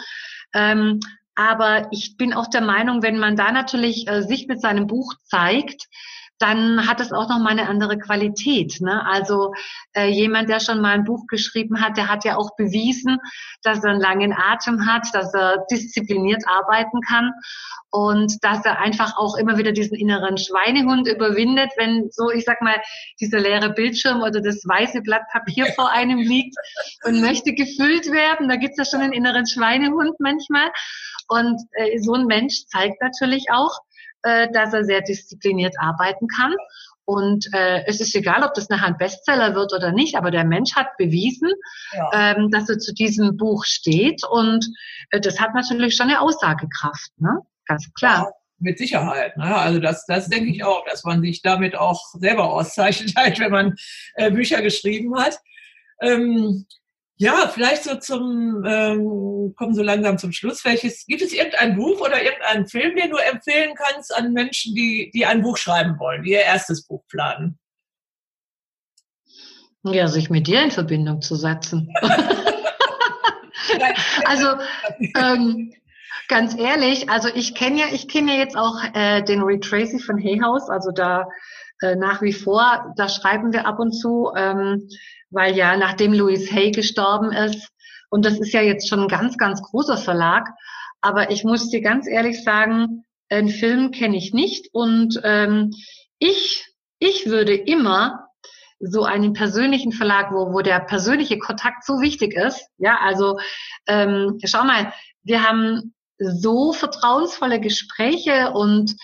Ähm, 0.54 1.00
aber 1.34 1.88
ich 1.90 2.18
bin 2.18 2.34
auch 2.34 2.46
der 2.46 2.62
Meinung, 2.62 3.02
wenn 3.02 3.18
man 3.18 3.36
da 3.36 3.52
natürlich 3.52 4.08
äh, 4.08 4.22
sich 4.22 4.46
mit 4.46 4.62
seinem 4.62 4.86
Buch 4.86 5.16
zeigt, 5.24 5.88
dann 6.40 6.88
hat 6.88 7.02
es 7.02 7.12
auch 7.12 7.28
noch 7.30 7.40
mal 7.40 7.50
eine 7.50 7.68
andere 7.68 7.98
Qualität. 7.98 8.80
Ne? 8.80 9.06
Also 9.06 9.54
äh, 9.94 10.08
jemand, 10.08 10.50
der 10.50 10.62
schon 10.62 10.82
mal 10.82 10.94
ein 10.94 11.04
Buch 11.04 11.28
geschrieben 11.28 11.82
hat, 11.82 11.98
der 11.98 12.08
hat 12.08 12.24
ja 12.24 12.38
auch 12.38 12.56
bewiesen, 12.56 13.18
dass 13.62 13.84
er 13.84 13.92
einen 13.92 14.02
langen 14.02 14.34
Atem 14.34 14.86
hat, 14.86 15.08
dass 15.14 15.34
er 15.34 15.66
diszipliniert 15.70 16.44
arbeiten 16.48 17.02
kann 17.02 17.32
und 17.92 18.44
dass 18.44 18.64
er 18.66 18.80
einfach 18.80 19.18
auch 19.18 19.36
immer 19.36 19.58
wieder 19.58 19.74
diesen 19.74 19.98
inneren 19.98 20.38
Schweinehund 20.38 21.08
überwindet, 21.08 21.72
wenn 21.76 22.10
so, 22.12 22.32
ich 22.32 22.46
sag 22.46 22.62
mal, 22.62 22.82
dieser 23.20 23.40
leere 23.40 23.72
Bildschirm 23.72 24.22
oder 24.22 24.42
das 24.42 24.64
weiße 24.66 25.02
Blatt 25.02 25.24
Papier 25.32 25.66
vor 25.76 25.92
einem 25.92 26.20
liegt 26.20 26.56
und 27.04 27.20
möchte 27.20 27.54
gefüllt 27.54 28.12
werden. 28.12 28.48
Da 28.48 28.56
gibt's 28.56 28.78
ja 28.78 28.86
schon 28.86 29.02
einen 29.02 29.14
inneren 29.14 29.46
Schweinehund 29.46 30.20
manchmal. 30.20 30.72
Und 31.28 31.62
äh, 31.74 32.00
so 32.00 32.14
ein 32.14 32.26
Mensch 32.26 32.66
zeigt 32.68 33.02
natürlich 33.02 33.46
auch, 33.52 33.78
äh, 34.24 34.52
dass 34.52 34.74
er 34.74 34.84
sehr 34.86 35.02
diszipliniert 35.02 35.76
arbeiten 35.80 36.28
kann. 36.28 36.56
Und 37.06 37.48
äh, 37.54 37.84
es 37.88 38.02
ist 38.02 38.16
egal, 38.16 38.44
ob 38.44 38.54
das 38.54 38.70
nachher 38.70 38.88
ein 38.88 38.98
Bestseller 38.98 39.56
wird 39.56 39.74
oder 39.74 39.92
nicht, 39.92 40.16
aber 40.16 40.30
der 40.30 40.44
Mensch 40.44 40.76
hat 40.76 40.96
bewiesen, 40.98 41.50
ja. 41.92 42.36
ähm, 42.36 42.52
dass 42.52 42.70
er 42.70 42.78
zu 42.78 42.94
diesem 42.94 43.36
Buch 43.36 43.66
steht. 43.66 44.24
Und 44.30 44.68
äh, 45.10 45.20
das 45.20 45.40
hat 45.40 45.56
natürlich 45.56 45.96
schon 45.96 46.10
eine 46.10 46.22
Aussagekraft, 46.22 47.12
ne? 47.18 47.40
Ganz 47.66 47.92
klar. 47.94 48.26
Ja, 48.26 48.32
mit 48.60 48.78
Sicherheit. 48.78 49.38
Ne? 49.38 49.56
Also 49.56 49.80
das, 49.80 50.06
das 50.06 50.28
denke 50.28 50.52
ich 50.52 50.64
auch, 50.64 50.86
dass 50.86 51.04
man 51.04 51.22
sich 51.22 51.42
damit 51.42 51.76
auch 51.76 52.00
selber 52.14 52.52
auszeichnet, 52.52 53.14
halt, 53.18 53.40
wenn 53.40 53.52
man 53.52 53.76
äh, 54.16 54.30
Bücher 54.32 54.62
geschrieben 54.62 55.18
hat. 55.18 55.40
Ähm, 56.02 56.66
ja, 57.22 57.50
vielleicht 57.54 57.84
so 57.84 57.96
zum, 57.96 58.64
ähm, 58.66 59.54
kommen 59.58 59.76
so 59.76 59.84
langsam 59.84 60.18
zum 60.18 60.32
Schluss. 60.32 60.64
Welches, 60.64 61.06
gibt 61.06 61.22
es 61.22 61.34
irgendein 61.34 61.76
Buch 61.76 62.00
oder 62.00 62.24
irgendeinen 62.24 62.66
Film, 62.66 62.96
den 62.96 63.12
du 63.12 63.18
empfehlen 63.18 63.74
kannst 63.76 64.16
an 64.16 64.32
Menschen, 64.32 64.74
die, 64.74 65.12
die 65.14 65.26
ein 65.26 65.42
Buch 65.42 65.58
schreiben 65.58 66.00
wollen, 66.00 66.24
die 66.24 66.32
ihr 66.32 66.44
erstes 66.44 66.88
Buch 66.88 67.04
planen? 67.10 67.60
Ja, 69.84 70.08
sich 70.08 70.30
mit 70.30 70.48
dir 70.48 70.64
in 70.64 70.72
Verbindung 70.72 71.22
zu 71.22 71.36
setzen. 71.36 71.94
also, 74.24 74.48
ähm, 75.18 75.74
ganz 76.30 76.58
ehrlich, 76.58 77.10
also 77.10 77.28
ich 77.36 77.54
kenne 77.54 77.82
ja, 77.82 77.88
ich 77.92 78.08
kenne 78.08 78.34
ja 78.34 78.40
jetzt 78.40 78.56
auch 78.56 78.78
äh, 78.94 79.24
den 79.24 79.42
Ray 79.42 79.60
Tracy 79.60 80.00
von 80.00 80.18
Hay 80.24 80.40
House, 80.42 80.70
also 80.70 80.92
da 80.92 81.28
äh, 81.82 81.98
nach 81.98 82.22
wie 82.22 82.34
vor, 82.34 82.94
da 82.96 83.10
schreiben 83.10 83.52
wir 83.52 83.68
ab 83.68 83.80
und 83.80 83.92
zu. 83.92 84.32
Ähm, 84.38 84.88
weil 85.30 85.56
ja 85.56 85.78
nachdem 85.78 86.14
Louis 86.14 86.52
Hay 86.52 86.72
gestorben 86.72 87.32
ist, 87.32 87.70
und 88.10 88.26
das 88.26 88.40
ist 88.40 88.54
ja 88.54 88.62
jetzt 88.62 88.90
schon 88.90 89.02
ein 89.02 89.08
ganz, 89.08 89.38
ganz 89.38 89.62
großer 89.62 89.98
Verlag, 89.98 90.50
aber 91.02 91.32
ich 91.32 91.44
muss 91.44 91.70
dir 91.70 91.82
ganz 91.82 92.08
ehrlich 92.08 92.44
sagen, 92.44 93.06
einen 93.30 93.50
Film 93.50 93.92
kenne 93.92 94.18
ich 94.18 94.34
nicht. 94.34 94.70
Und 94.74 95.20
ähm, 95.24 95.72
ich, 96.18 96.68
ich 97.00 97.28
würde 97.28 97.54
immer 97.54 98.28
so 98.80 99.04
einen 99.04 99.34
persönlichen 99.34 99.92
Verlag, 99.92 100.32
wo, 100.32 100.54
wo 100.54 100.62
der 100.62 100.80
persönliche 100.80 101.38
Kontakt 101.38 101.86
so 101.86 102.02
wichtig 102.02 102.34
ist, 102.34 102.66
ja, 102.78 102.98
also 103.02 103.38
ähm, 103.88 104.38
schau 104.46 104.64
mal, 104.64 104.94
wir 105.24 105.44
haben 105.44 105.94
so 106.18 106.74
vertrauensvolle 106.74 107.60
Gespräche 107.60 108.52
und 108.52 108.96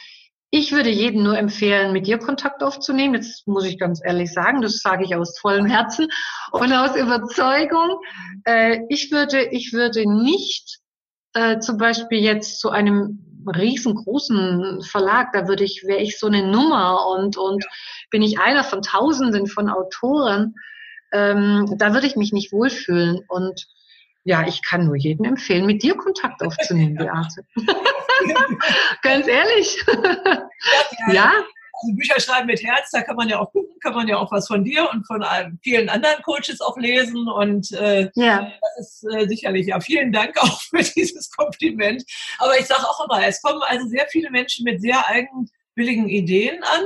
ich 0.58 0.72
würde 0.72 0.90
jedem 0.90 1.24
nur 1.24 1.38
empfehlen, 1.38 1.92
mit 1.92 2.08
dir 2.08 2.18
Kontakt 2.18 2.64
aufzunehmen. 2.64 3.16
Jetzt 3.16 3.46
muss 3.46 3.66
ich 3.66 3.78
ganz 3.78 4.00
ehrlich 4.02 4.32
sagen, 4.32 4.62
das 4.62 4.80
sage 4.80 5.04
ich 5.04 5.14
aus 5.14 5.38
vollem 5.38 5.66
Herzen 5.66 6.08
und 6.52 6.72
aus 6.72 6.96
Überzeugung. 6.96 8.00
Äh, 8.46 8.80
ich 8.88 9.12
würde, 9.12 9.50
ich 9.52 9.74
würde 9.74 10.10
nicht 10.10 10.80
äh, 11.34 11.60
zum 11.60 11.78
Beispiel 11.78 12.20
jetzt 12.20 12.62
zu 12.62 12.70
einem 12.70 13.44
riesengroßen 13.54 14.82
Verlag, 14.82 15.34
da 15.34 15.50
würde 15.50 15.66
ich, 15.66 15.84
wäre 15.86 16.00
ich 16.00 16.18
so 16.18 16.28
eine 16.28 16.48
Nummer 16.50 17.06
und, 17.10 17.36
und 17.36 17.66
bin 18.10 18.22
ich 18.22 18.40
einer 18.40 18.64
von 18.64 18.82
Tausenden 18.82 19.48
von 19.48 19.70
Autoren, 19.70 20.56
ähm, 21.12 21.76
da 21.78 21.94
würde 21.94 22.08
ich 22.08 22.16
mich 22.16 22.32
nicht 22.32 22.54
wohlfühlen. 22.54 23.20
Und 23.28 23.68
ja, 24.24 24.48
ich 24.48 24.62
kann 24.64 24.86
nur 24.86 24.96
jedem 24.96 25.26
empfehlen, 25.26 25.66
mit 25.66 25.84
dir 25.84 25.96
Kontakt 25.96 26.42
aufzunehmen, 26.42 26.96
Beate. 26.96 27.46
Ganz 29.02 29.28
ehrlich. 29.28 29.78
ja. 31.08 31.14
ja. 31.14 31.32
Also 31.82 31.96
Bücher 31.96 32.20
schreiben 32.20 32.48
mit 32.48 32.64
Herz, 32.64 32.90
da 32.92 33.02
kann 33.02 33.18
man 33.18 33.28
ja 33.28 33.40
auch 33.40 33.52
gucken, 33.52 33.78
kann 33.82 33.94
man 33.94 34.08
ja 34.08 34.18
auch 34.18 34.32
was 34.32 34.48
von 34.48 34.64
dir 34.64 34.90
und 34.92 35.06
von 35.06 35.24
vielen 35.62 35.90
anderen 35.90 36.22
Coaches 36.24 36.62
auch 36.62 36.78
lesen. 36.78 37.28
Und 37.28 37.72
äh, 37.74 38.10
ja. 38.16 38.52
das 38.78 39.04
ist 39.04 39.14
äh, 39.14 39.28
sicherlich, 39.28 39.68
ja, 39.68 39.80
vielen 39.80 40.12
Dank 40.12 40.36
auch 40.42 40.62
für 40.62 40.84
dieses 40.84 41.30
Kompliment. 41.32 42.04
Aber 42.40 42.58
ich 42.58 42.66
sage 42.66 42.84
auch 42.84 43.06
immer, 43.06 43.26
es 43.28 43.42
kommen 43.42 43.62
also 43.64 43.88
sehr 43.88 44.08
viele 44.10 44.32
Menschen 44.32 44.64
mit 44.64 44.82
sehr 44.82 45.06
eigenwilligen 45.08 46.08
Ideen 46.08 46.64
an. 46.64 46.84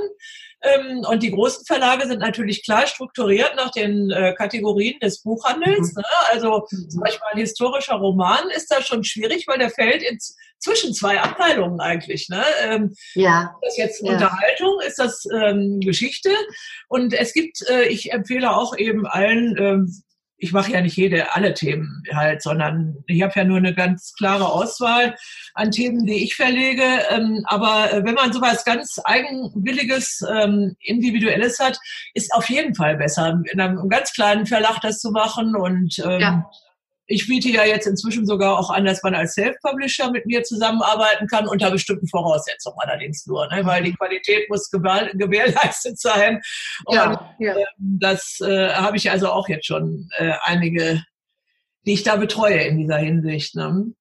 Ähm, 0.62 1.06
und 1.10 1.24
die 1.24 1.32
großen 1.32 1.66
Verlage 1.66 2.08
sind 2.08 2.20
natürlich 2.20 2.64
klar 2.64 2.86
strukturiert 2.86 3.56
nach 3.56 3.72
den 3.72 4.12
äh, 4.12 4.34
Kategorien 4.34 5.00
des 5.00 5.22
Buchhandels. 5.22 5.94
Mhm. 5.94 6.02
Ne? 6.02 6.06
Also 6.32 6.68
mhm. 6.70 6.90
zum 6.90 7.02
Beispiel 7.02 7.28
ein 7.32 7.40
historischer 7.40 7.96
Roman 7.96 8.50
ist 8.56 8.72
da 8.72 8.82
schon 8.82 9.04
schwierig, 9.04 9.48
weil 9.48 9.60
der 9.60 9.70
fällt 9.70 10.04
ins, 10.04 10.36
zwischen 10.60 10.94
zwei 10.94 11.20
Abteilungen 11.22 11.80
eigentlich. 11.80 12.28
Ne? 12.30 12.44
Ähm, 12.64 12.94
ja. 13.16 13.56
Ist 13.62 13.70
das 13.70 13.78
jetzt 13.78 14.04
ja. 14.04 14.14
Unterhaltung? 14.14 14.80
Ist 14.86 15.00
das 15.00 15.26
ähm, 15.34 15.80
Geschichte? 15.80 16.32
Und 16.90 17.14
es 17.14 17.34
gibt, 17.34 17.62
äh, 17.70 17.84
ich 17.84 18.12
empfehle 18.12 18.56
auch 18.56 18.78
eben 18.78 19.08
allen, 19.08 19.56
ähm, 19.58 20.04
ich 20.40 20.54
mache 20.54 20.72
ja 20.72 20.82
nicht 20.82 20.96
jede, 20.96 21.36
alle 21.36 21.54
Themen 21.54 22.04
halt, 22.14 22.42
sondern 22.42 23.04
ich 23.08 23.22
habe 23.22 23.34
ja 23.36 23.44
nur 23.44 23.58
eine 23.58 23.74
ganz 23.74 24.14
klare 24.18 24.52
Auswahl 24.52 25.16
an 25.54 25.72
Themen, 25.72 26.06
die 26.06 26.24
ich 26.24 26.36
verlege. 26.36 26.84
Ähm, 27.10 27.44
aber 27.46 27.92
äh, 27.92 28.06
wenn 28.06 28.16
man 28.16 28.32
sowas 28.32 28.64
ganz 28.64 29.00
Eigenwilliges, 29.04 30.26
ähm, 30.34 30.76
Individuelles 30.80 31.60
hat, 31.60 31.78
ist 32.14 32.34
auf 32.34 32.50
jeden 32.50 32.74
Fall 32.74 32.96
besser, 32.96 33.42
in 33.52 33.60
einem 33.60 33.90
ganz 33.90 34.14
kleinen 34.14 34.46
Verlag 34.46 34.80
das 34.82 35.00
zu 35.00 35.12
machen 35.12 35.56
und 35.56 36.00
ähm, 36.00 36.20
ja 36.20 36.50
ich 37.10 37.28
biete 37.28 37.50
ja 37.50 37.66
jetzt 37.66 37.88
inzwischen 37.88 38.28
sogar 38.28 38.60
auch 38.60 38.70
an, 38.70 38.86
dass 38.86 39.02
man 39.02 39.16
als 39.16 39.34
Self-Publisher 39.34 40.12
mit 40.12 40.28
mir 40.28 40.44
zusammenarbeiten 40.44 41.26
kann, 41.28 41.48
unter 41.48 41.72
bestimmten 41.72 42.08
Voraussetzungen 42.08 42.78
allerdings 42.80 43.26
nur, 43.26 43.48
ne? 43.48 43.66
weil 43.66 43.84
die 43.84 43.94
Qualität 43.94 44.48
muss 44.48 44.70
gewährleistet 44.70 46.00
sein. 46.00 46.40
Und 46.86 46.96
ja, 46.96 47.36
ja. 47.40 47.58
Äh, 47.58 47.66
das 47.78 48.38
äh, 48.42 48.70
habe 48.74 48.96
ich 48.98 49.10
also 49.10 49.30
auch 49.30 49.50
jetzt 49.50 49.66
schon 49.66 50.08
äh, 50.18 50.34
einige, 50.44 51.04
die 51.88 51.94
ich 51.94 52.04
da 52.04 52.16
betreue 52.16 52.62
in 52.62 52.78
dieser 52.78 52.98
Hinsicht. 52.98 53.56
Ne? 53.56 53.92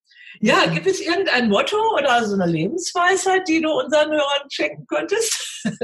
Ja, 0.41 0.67
gibt 0.67 0.87
es 0.87 1.01
irgendein 1.01 1.49
Motto 1.49 1.79
oder 1.97 2.27
so 2.27 2.35
eine 2.35 2.51
Lebensweisheit, 2.51 3.49
die 3.49 3.63
du 3.63 3.71
unseren 3.71 4.11
Hörern 4.11 4.51
schenken 4.51 4.87
könntest? 4.87 5.65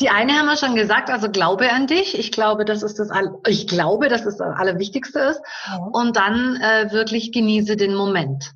Die 0.00 0.10
eine 0.10 0.34
haben 0.34 0.46
wir 0.46 0.56
schon 0.56 0.74
gesagt, 0.74 1.08
also 1.10 1.30
glaube 1.30 1.70
an 1.72 1.86
dich. 1.86 2.18
Ich 2.18 2.30
glaube, 2.30 2.64
das 2.64 2.82
ist 2.82 2.98
das, 2.98 3.08
ich 3.46 3.66
glaube, 3.66 4.08
dass 4.08 4.24
das 4.24 4.40
Allerwichtigste 4.40 5.20
ist. 5.20 5.40
Ja. 5.68 5.78
Und 5.92 6.16
dann 6.16 6.56
äh, 6.56 6.92
wirklich 6.92 7.32
genieße 7.32 7.76
den 7.76 7.94
Moment. 7.94 8.52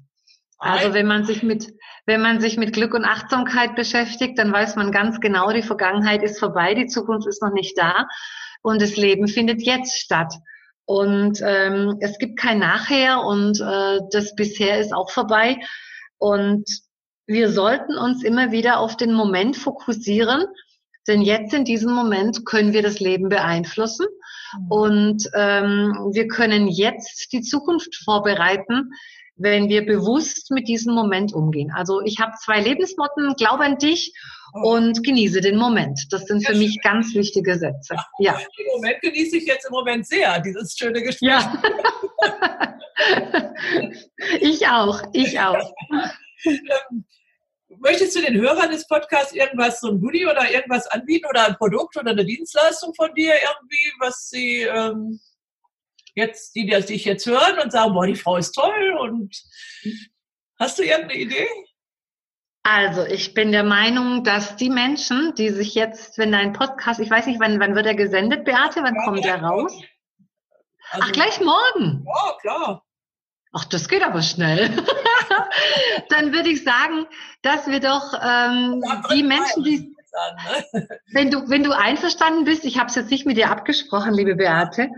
Also 0.58 0.92
wenn 0.92 1.06
man 1.06 1.24
sich 1.24 1.42
mit, 1.42 1.72
wenn 2.04 2.20
man 2.20 2.40
sich 2.40 2.58
mit 2.58 2.74
Glück 2.74 2.92
und 2.92 3.06
Achtsamkeit 3.06 3.74
beschäftigt, 3.74 4.38
dann 4.38 4.52
weiß 4.52 4.76
man 4.76 4.92
ganz 4.92 5.20
genau, 5.20 5.50
die 5.50 5.62
Vergangenheit 5.62 6.22
ist 6.22 6.38
vorbei, 6.38 6.74
die 6.74 6.86
Zukunft 6.86 7.26
ist 7.26 7.42
noch 7.42 7.52
nicht 7.52 7.78
da 7.78 8.06
und 8.60 8.82
das 8.82 8.96
Leben 8.96 9.26
findet 9.26 9.62
jetzt 9.62 9.98
statt. 9.98 10.34
Und 10.84 11.40
ähm, 11.42 11.96
es 12.00 12.18
gibt 12.18 12.38
kein 12.38 12.58
Nachher 12.58 13.22
und 13.22 13.58
äh, 13.60 14.00
das 14.10 14.34
bisher 14.34 14.78
ist 14.78 14.92
auch 14.92 15.10
vorbei. 15.10 15.56
Und 16.18 16.68
wir 17.26 17.50
sollten 17.50 17.96
uns 17.96 18.22
immer 18.22 18.50
wieder 18.50 18.80
auf 18.80 18.98
den 18.98 19.14
Moment 19.14 19.56
fokussieren 19.56 20.44
denn 21.10 21.22
jetzt 21.22 21.52
in 21.52 21.64
diesem 21.64 21.92
Moment 21.92 22.46
können 22.46 22.72
wir 22.72 22.82
das 22.82 23.00
Leben 23.00 23.28
beeinflussen 23.28 24.06
mhm. 24.56 24.70
und 24.70 25.30
ähm, 25.34 26.10
wir 26.12 26.28
können 26.28 26.68
jetzt 26.68 27.32
die 27.32 27.42
Zukunft 27.42 27.96
vorbereiten, 28.04 28.92
wenn 29.36 29.68
wir 29.68 29.84
bewusst 29.84 30.50
mit 30.50 30.68
diesem 30.68 30.94
Moment 30.94 31.32
umgehen. 31.32 31.72
Also 31.74 32.00
ich 32.02 32.20
habe 32.20 32.32
zwei 32.42 32.60
Lebensmotten, 32.60 33.34
glaube 33.36 33.64
an 33.64 33.78
dich 33.78 34.12
oh. 34.54 34.74
und 34.74 35.02
genieße 35.02 35.40
den 35.40 35.56
Moment. 35.56 36.00
Das 36.10 36.26
sind 36.26 36.46
für 36.46 36.54
mich 36.54 36.80
ganz 36.82 37.14
wichtige 37.14 37.58
Sätze. 37.58 37.96
Ja. 38.20 38.34
Den 38.34 38.66
Moment 38.76 39.00
genieße 39.00 39.38
ich 39.38 39.46
jetzt 39.46 39.66
im 39.66 39.72
Moment 39.72 40.06
sehr, 40.06 40.40
dieses 40.40 40.76
schöne 40.76 41.02
Gespräch. 41.02 41.28
Ja. 41.28 41.62
ich 44.40 44.68
auch, 44.68 45.02
ich 45.12 45.40
auch. 45.40 45.72
Möchtest 47.80 48.14
du 48.14 48.20
den 48.20 48.40
Hörern 48.40 48.70
des 48.70 48.86
Podcasts 48.86 49.32
irgendwas, 49.32 49.80
so 49.80 49.88
ein 49.88 50.00
Goodie 50.00 50.26
oder 50.26 50.50
irgendwas 50.50 50.86
anbieten 50.86 51.26
oder 51.28 51.46
ein 51.46 51.56
Produkt 51.56 51.96
oder 51.96 52.12
eine 52.12 52.24
Dienstleistung 52.24 52.94
von 52.94 53.12
dir 53.14 53.32
irgendwie, 53.34 53.92
was 53.98 54.28
sie 54.28 54.62
ähm, 54.62 55.18
jetzt, 56.14 56.54
die, 56.54 56.66
die 56.66 56.80
dich 56.80 57.04
jetzt 57.04 57.26
hören 57.26 57.58
und 57.58 57.72
sagen, 57.72 57.94
boah, 57.94 58.06
die 58.06 58.14
Frau 58.14 58.36
ist 58.36 58.52
toll 58.52 58.96
und 59.00 59.34
Hast 60.60 60.78
du 60.78 60.82
irgendeine 60.82 61.18
Idee? 61.18 61.48
Also, 62.62 63.06
ich 63.06 63.32
bin 63.32 63.50
der 63.50 63.64
Meinung, 63.64 64.24
dass 64.24 64.56
die 64.56 64.68
Menschen, 64.68 65.34
die 65.36 65.48
sich 65.48 65.74
jetzt, 65.74 66.18
wenn 66.18 66.32
dein 66.32 66.52
Podcast, 66.52 67.00
ich 67.00 67.10
weiß 67.10 67.26
nicht, 67.26 67.40
wann, 67.40 67.58
wann 67.58 67.74
wird 67.74 67.86
er 67.86 67.94
gesendet, 67.94 68.44
Beate? 68.44 68.82
Wann 68.82 68.94
ja, 68.94 69.04
kommt 69.04 69.24
er 69.24 69.42
raus? 69.42 69.72
Also, 70.90 71.06
Ach, 71.08 71.12
gleich 71.12 71.40
morgen? 71.40 72.04
Ja, 72.06 72.36
klar. 72.42 72.86
Ach, 73.52 73.64
das 73.64 73.88
geht 73.88 74.02
aber 74.02 74.22
schnell. 74.22 74.70
Dann 76.08 76.32
würde 76.32 76.50
ich 76.50 76.62
sagen, 76.62 77.06
dass 77.42 77.66
wir 77.66 77.80
doch 77.80 78.12
ähm, 78.14 78.82
die 79.12 79.22
Menschen, 79.22 79.64
die 79.64 79.96
ne? 80.72 80.88
wenn 81.12 81.30
du 81.30 81.48
wenn 81.48 81.64
du 81.64 81.72
einverstanden 81.72 82.44
bist, 82.44 82.64
ich 82.64 82.78
habe 82.78 82.88
es 82.88 82.94
jetzt 82.94 83.10
nicht 83.10 83.26
mit 83.26 83.36
dir 83.36 83.50
abgesprochen, 83.50 84.14
liebe 84.14 84.36
Beate, 84.36 84.88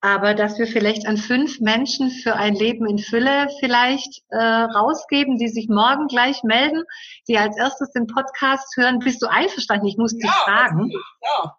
aber 0.00 0.34
dass 0.34 0.58
wir 0.58 0.66
vielleicht 0.66 1.06
an 1.06 1.18
fünf 1.18 1.60
Menschen 1.60 2.10
für 2.10 2.34
ein 2.34 2.54
Leben 2.54 2.88
in 2.88 2.98
Fülle 2.98 3.48
vielleicht 3.60 4.22
äh, 4.30 4.36
rausgeben, 4.42 5.36
die 5.36 5.48
sich 5.48 5.68
morgen 5.68 6.08
gleich 6.08 6.42
melden, 6.42 6.84
die 7.28 7.36
als 7.36 7.56
erstes 7.58 7.92
den 7.92 8.06
Podcast 8.06 8.74
hören. 8.76 9.00
Bist 9.00 9.22
du 9.22 9.26
einverstanden? 9.26 9.86
Ich 9.86 9.98
muss 9.98 10.12
ja, 10.12 10.18
dich 10.18 10.30
fragen. 10.30 10.90
Ja. 11.22 11.56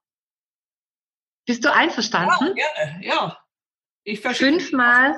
Bist 1.45 1.63
du 1.63 1.73
einverstanden? 1.73 2.55
Ja, 2.55 2.65
gerne, 2.75 3.05
ja. 3.05 3.37
Ich 4.03 4.19
Fünfmal 4.19 5.15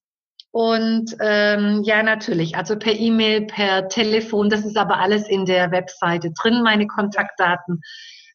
Und 0.56 1.18
ähm, 1.20 1.84
ja, 1.84 2.01
natürlich, 2.01 2.56
also 2.56 2.80
per 2.80 2.97
E-Mail, 2.97 3.41
per 3.41 3.89
Telefon, 3.89 4.49
das 4.49 4.64
ist 4.64 4.78
aber 4.78 4.99
alles 4.99 5.28
in 5.28 5.45
der 5.45 5.70
Webseite 5.72 6.32
drin, 6.32 6.64
meine 6.64 6.88
Kontaktdaten, 6.88 7.82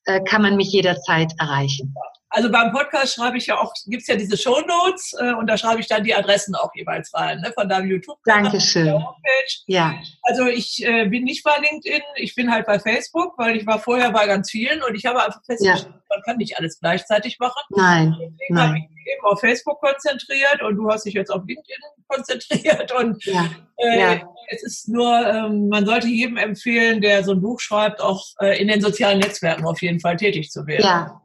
äh, 0.04 0.20
kann 0.22 0.42
man 0.42 0.54
mich 0.54 0.70
jederzeit 0.70 1.32
erreichen. 1.38 1.94
Also 2.32 2.48
beim 2.48 2.70
Podcast 2.70 3.14
schreibe 3.14 3.38
ich 3.38 3.46
ja 3.46 3.58
auch, 3.58 3.74
gibt's 3.86 4.06
ja 4.06 4.14
diese 4.14 4.36
Show 4.36 4.60
Notes 4.60 5.16
äh, 5.18 5.32
und 5.32 5.48
da 5.48 5.58
schreibe 5.58 5.80
ich 5.80 5.88
dann 5.88 6.04
die 6.04 6.14
Adressen 6.14 6.54
auch 6.54 6.70
jeweils 6.74 7.12
rein, 7.12 7.40
ne, 7.40 7.52
von 7.52 7.68
deinem 7.68 7.90
YouTube. 7.90 8.18
Dankeschön. 8.24 8.92
Homepage. 8.92 9.54
Ja. 9.66 9.94
Also 10.22 10.46
ich 10.46 10.84
äh, 10.86 11.06
bin 11.06 11.24
nicht 11.24 11.42
bei 11.42 11.56
LinkedIn, 11.58 12.02
ich 12.14 12.36
bin 12.36 12.52
halt 12.52 12.66
bei 12.66 12.78
Facebook, 12.78 13.36
weil 13.36 13.56
ich 13.56 13.66
war 13.66 13.80
vorher 13.80 14.12
bei 14.12 14.28
ganz 14.28 14.48
vielen 14.48 14.80
und 14.84 14.94
ich 14.94 15.06
habe 15.06 15.24
einfach 15.24 15.44
festgestellt, 15.44 15.92
ja. 15.92 16.02
man 16.08 16.22
kann 16.24 16.36
nicht 16.36 16.56
alles 16.56 16.78
gleichzeitig 16.78 17.40
machen. 17.40 17.62
Nein. 17.70 18.16
Deswegen 18.20 18.60
habe 18.60 18.78
ich 18.78 18.88
mich 18.88 19.12
eben 19.12 19.24
auf 19.24 19.40
Facebook 19.40 19.80
konzentriert 19.80 20.62
und 20.62 20.76
du 20.76 20.88
hast 20.88 21.06
dich 21.06 21.14
jetzt 21.14 21.30
auf 21.30 21.42
LinkedIn 21.44 21.80
konzentriert 22.08 22.92
und 22.92 23.24
ja. 23.24 23.50
Äh, 23.76 23.98
ja. 23.98 24.28
es 24.50 24.62
ist 24.62 24.88
nur, 24.88 25.26
ähm, 25.26 25.68
man 25.68 25.84
sollte 25.84 26.06
jedem 26.06 26.36
empfehlen, 26.36 27.00
der 27.00 27.24
so 27.24 27.32
ein 27.32 27.40
Buch 27.40 27.58
schreibt, 27.58 28.00
auch 28.00 28.24
äh, 28.40 28.60
in 28.60 28.68
den 28.68 28.80
sozialen 28.80 29.18
Netzwerken 29.18 29.66
auf 29.66 29.82
jeden 29.82 29.98
Fall 29.98 30.16
tätig 30.16 30.50
zu 30.50 30.64
werden. 30.66 30.84
Ja. 30.84 31.20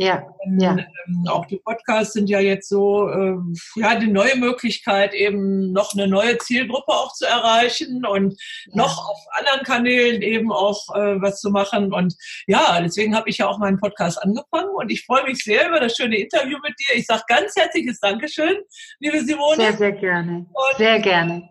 Ja, 0.00 0.26
ja. 0.58 0.78
Ähm, 0.78 1.26
auch 1.28 1.44
die 1.44 1.58
Podcasts 1.58 2.14
sind 2.14 2.30
ja 2.30 2.40
jetzt 2.40 2.70
so, 2.70 3.10
äh, 3.10 3.36
ja, 3.76 3.96
die 3.96 4.06
neue 4.06 4.34
Möglichkeit, 4.36 5.12
eben 5.12 5.72
noch 5.72 5.92
eine 5.92 6.08
neue 6.08 6.38
Zielgruppe 6.38 6.90
auch 6.90 7.12
zu 7.12 7.26
erreichen 7.26 8.06
und 8.06 8.32
ja. 8.68 8.76
noch 8.76 9.10
auf 9.10 9.18
anderen 9.32 9.62
Kanälen 9.62 10.22
eben 10.22 10.52
auch 10.52 10.88
äh, 10.94 11.20
was 11.20 11.42
zu 11.42 11.50
machen. 11.50 11.92
Und 11.92 12.16
ja, 12.46 12.80
deswegen 12.80 13.14
habe 13.14 13.28
ich 13.28 13.38
ja 13.38 13.46
auch 13.46 13.58
meinen 13.58 13.78
Podcast 13.78 14.22
angefangen 14.22 14.70
und 14.74 14.90
ich 14.90 15.04
freue 15.04 15.24
mich 15.24 15.44
sehr 15.44 15.68
über 15.68 15.80
das 15.80 15.94
schöne 15.94 16.16
Interview 16.16 16.56
mit 16.62 16.72
dir. 16.78 16.96
Ich 16.96 17.04
sage 17.04 17.22
ganz 17.28 17.54
herzliches 17.54 18.00
Dankeschön, 18.00 18.56
liebe 19.00 19.20
Simone. 19.22 19.56
Sehr, 19.56 19.76
sehr 19.76 19.92
gerne. 19.92 20.46
Und 20.50 20.78
sehr 20.78 20.98
gerne 21.00 21.50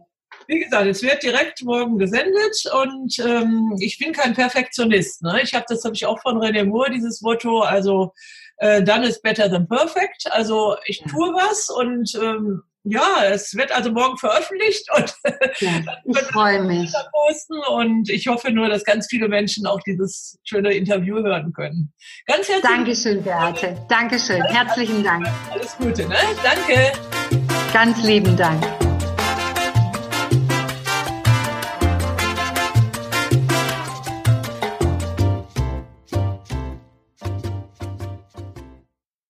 wie 0.50 0.60
gesagt, 0.60 0.88
es 0.88 1.04
wird 1.04 1.22
direkt 1.22 1.64
morgen 1.64 2.00
gesendet 2.00 2.64
und 2.74 3.20
ähm, 3.20 3.76
ich 3.80 4.00
bin 4.00 4.14
kein 4.14 4.34
Perfektionist. 4.34 5.22
Ne? 5.22 5.42
Ich 5.44 5.54
habe 5.54 5.66
das 5.70 5.84
habe 5.86 5.94
ich 5.94 6.08
auch 6.08 6.20
von 6.22 6.40
René 6.40 6.66
Moore 6.66 6.90
dieses 6.90 7.22
Motto. 7.22 7.62
Also 7.62 8.14
äh, 8.60 8.84
done 8.84 9.06
is 9.06 9.22
better 9.22 9.50
than 9.50 9.68
perfect. 9.68 10.32
Also 10.32 10.76
ich 10.86 11.00
tue 11.00 11.34
was 11.34 11.70
und 11.70 12.14
ähm, 12.22 12.62
ja, 12.84 13.26
es 13.26 13.56
wird 13.56 13.72
also 13.72 13.92
morgen 13.92 14.18
veröffentlicht 14.18 14.88
und 14.96 15.14
ja, 15.60 15.72
ich 16.06 16.18
freue 16.32 16.64
mich. 16.64 16.92
Posten 17.12 17.60
und 17.70 18.10
ich 18.10 18.28
hoffe 18.28 18.52
nur, 18.52 18.70
dass 18.70 18.84
ganz 18.84 19.08
viele 19.10 19.28
Menschen 19.28 19.66
auch 19.66 19.80
dieses 19.82 20.40
schöne 20.44 20.74
Interview 20.74 21.18
hören 21.18 21.54
können. 21.54 21.94
Ganz 22.26 22.48
herzlichen 22.48 22.78
Dankeschön, 22.78 23.24
Beate. 23.24 23.76
Dankeschön. 23.90 24.44
Herzlichen 24.44 25.04
Dank. 25.04 25.28
Alles 25.52 25.76
Gute, 25.78 26.08
ne? 26.08 26.16
Danke. 26.44 26.92
Ganz 27.74 28.04
lieben 28.04 28.36
Dank. 28.36 28.64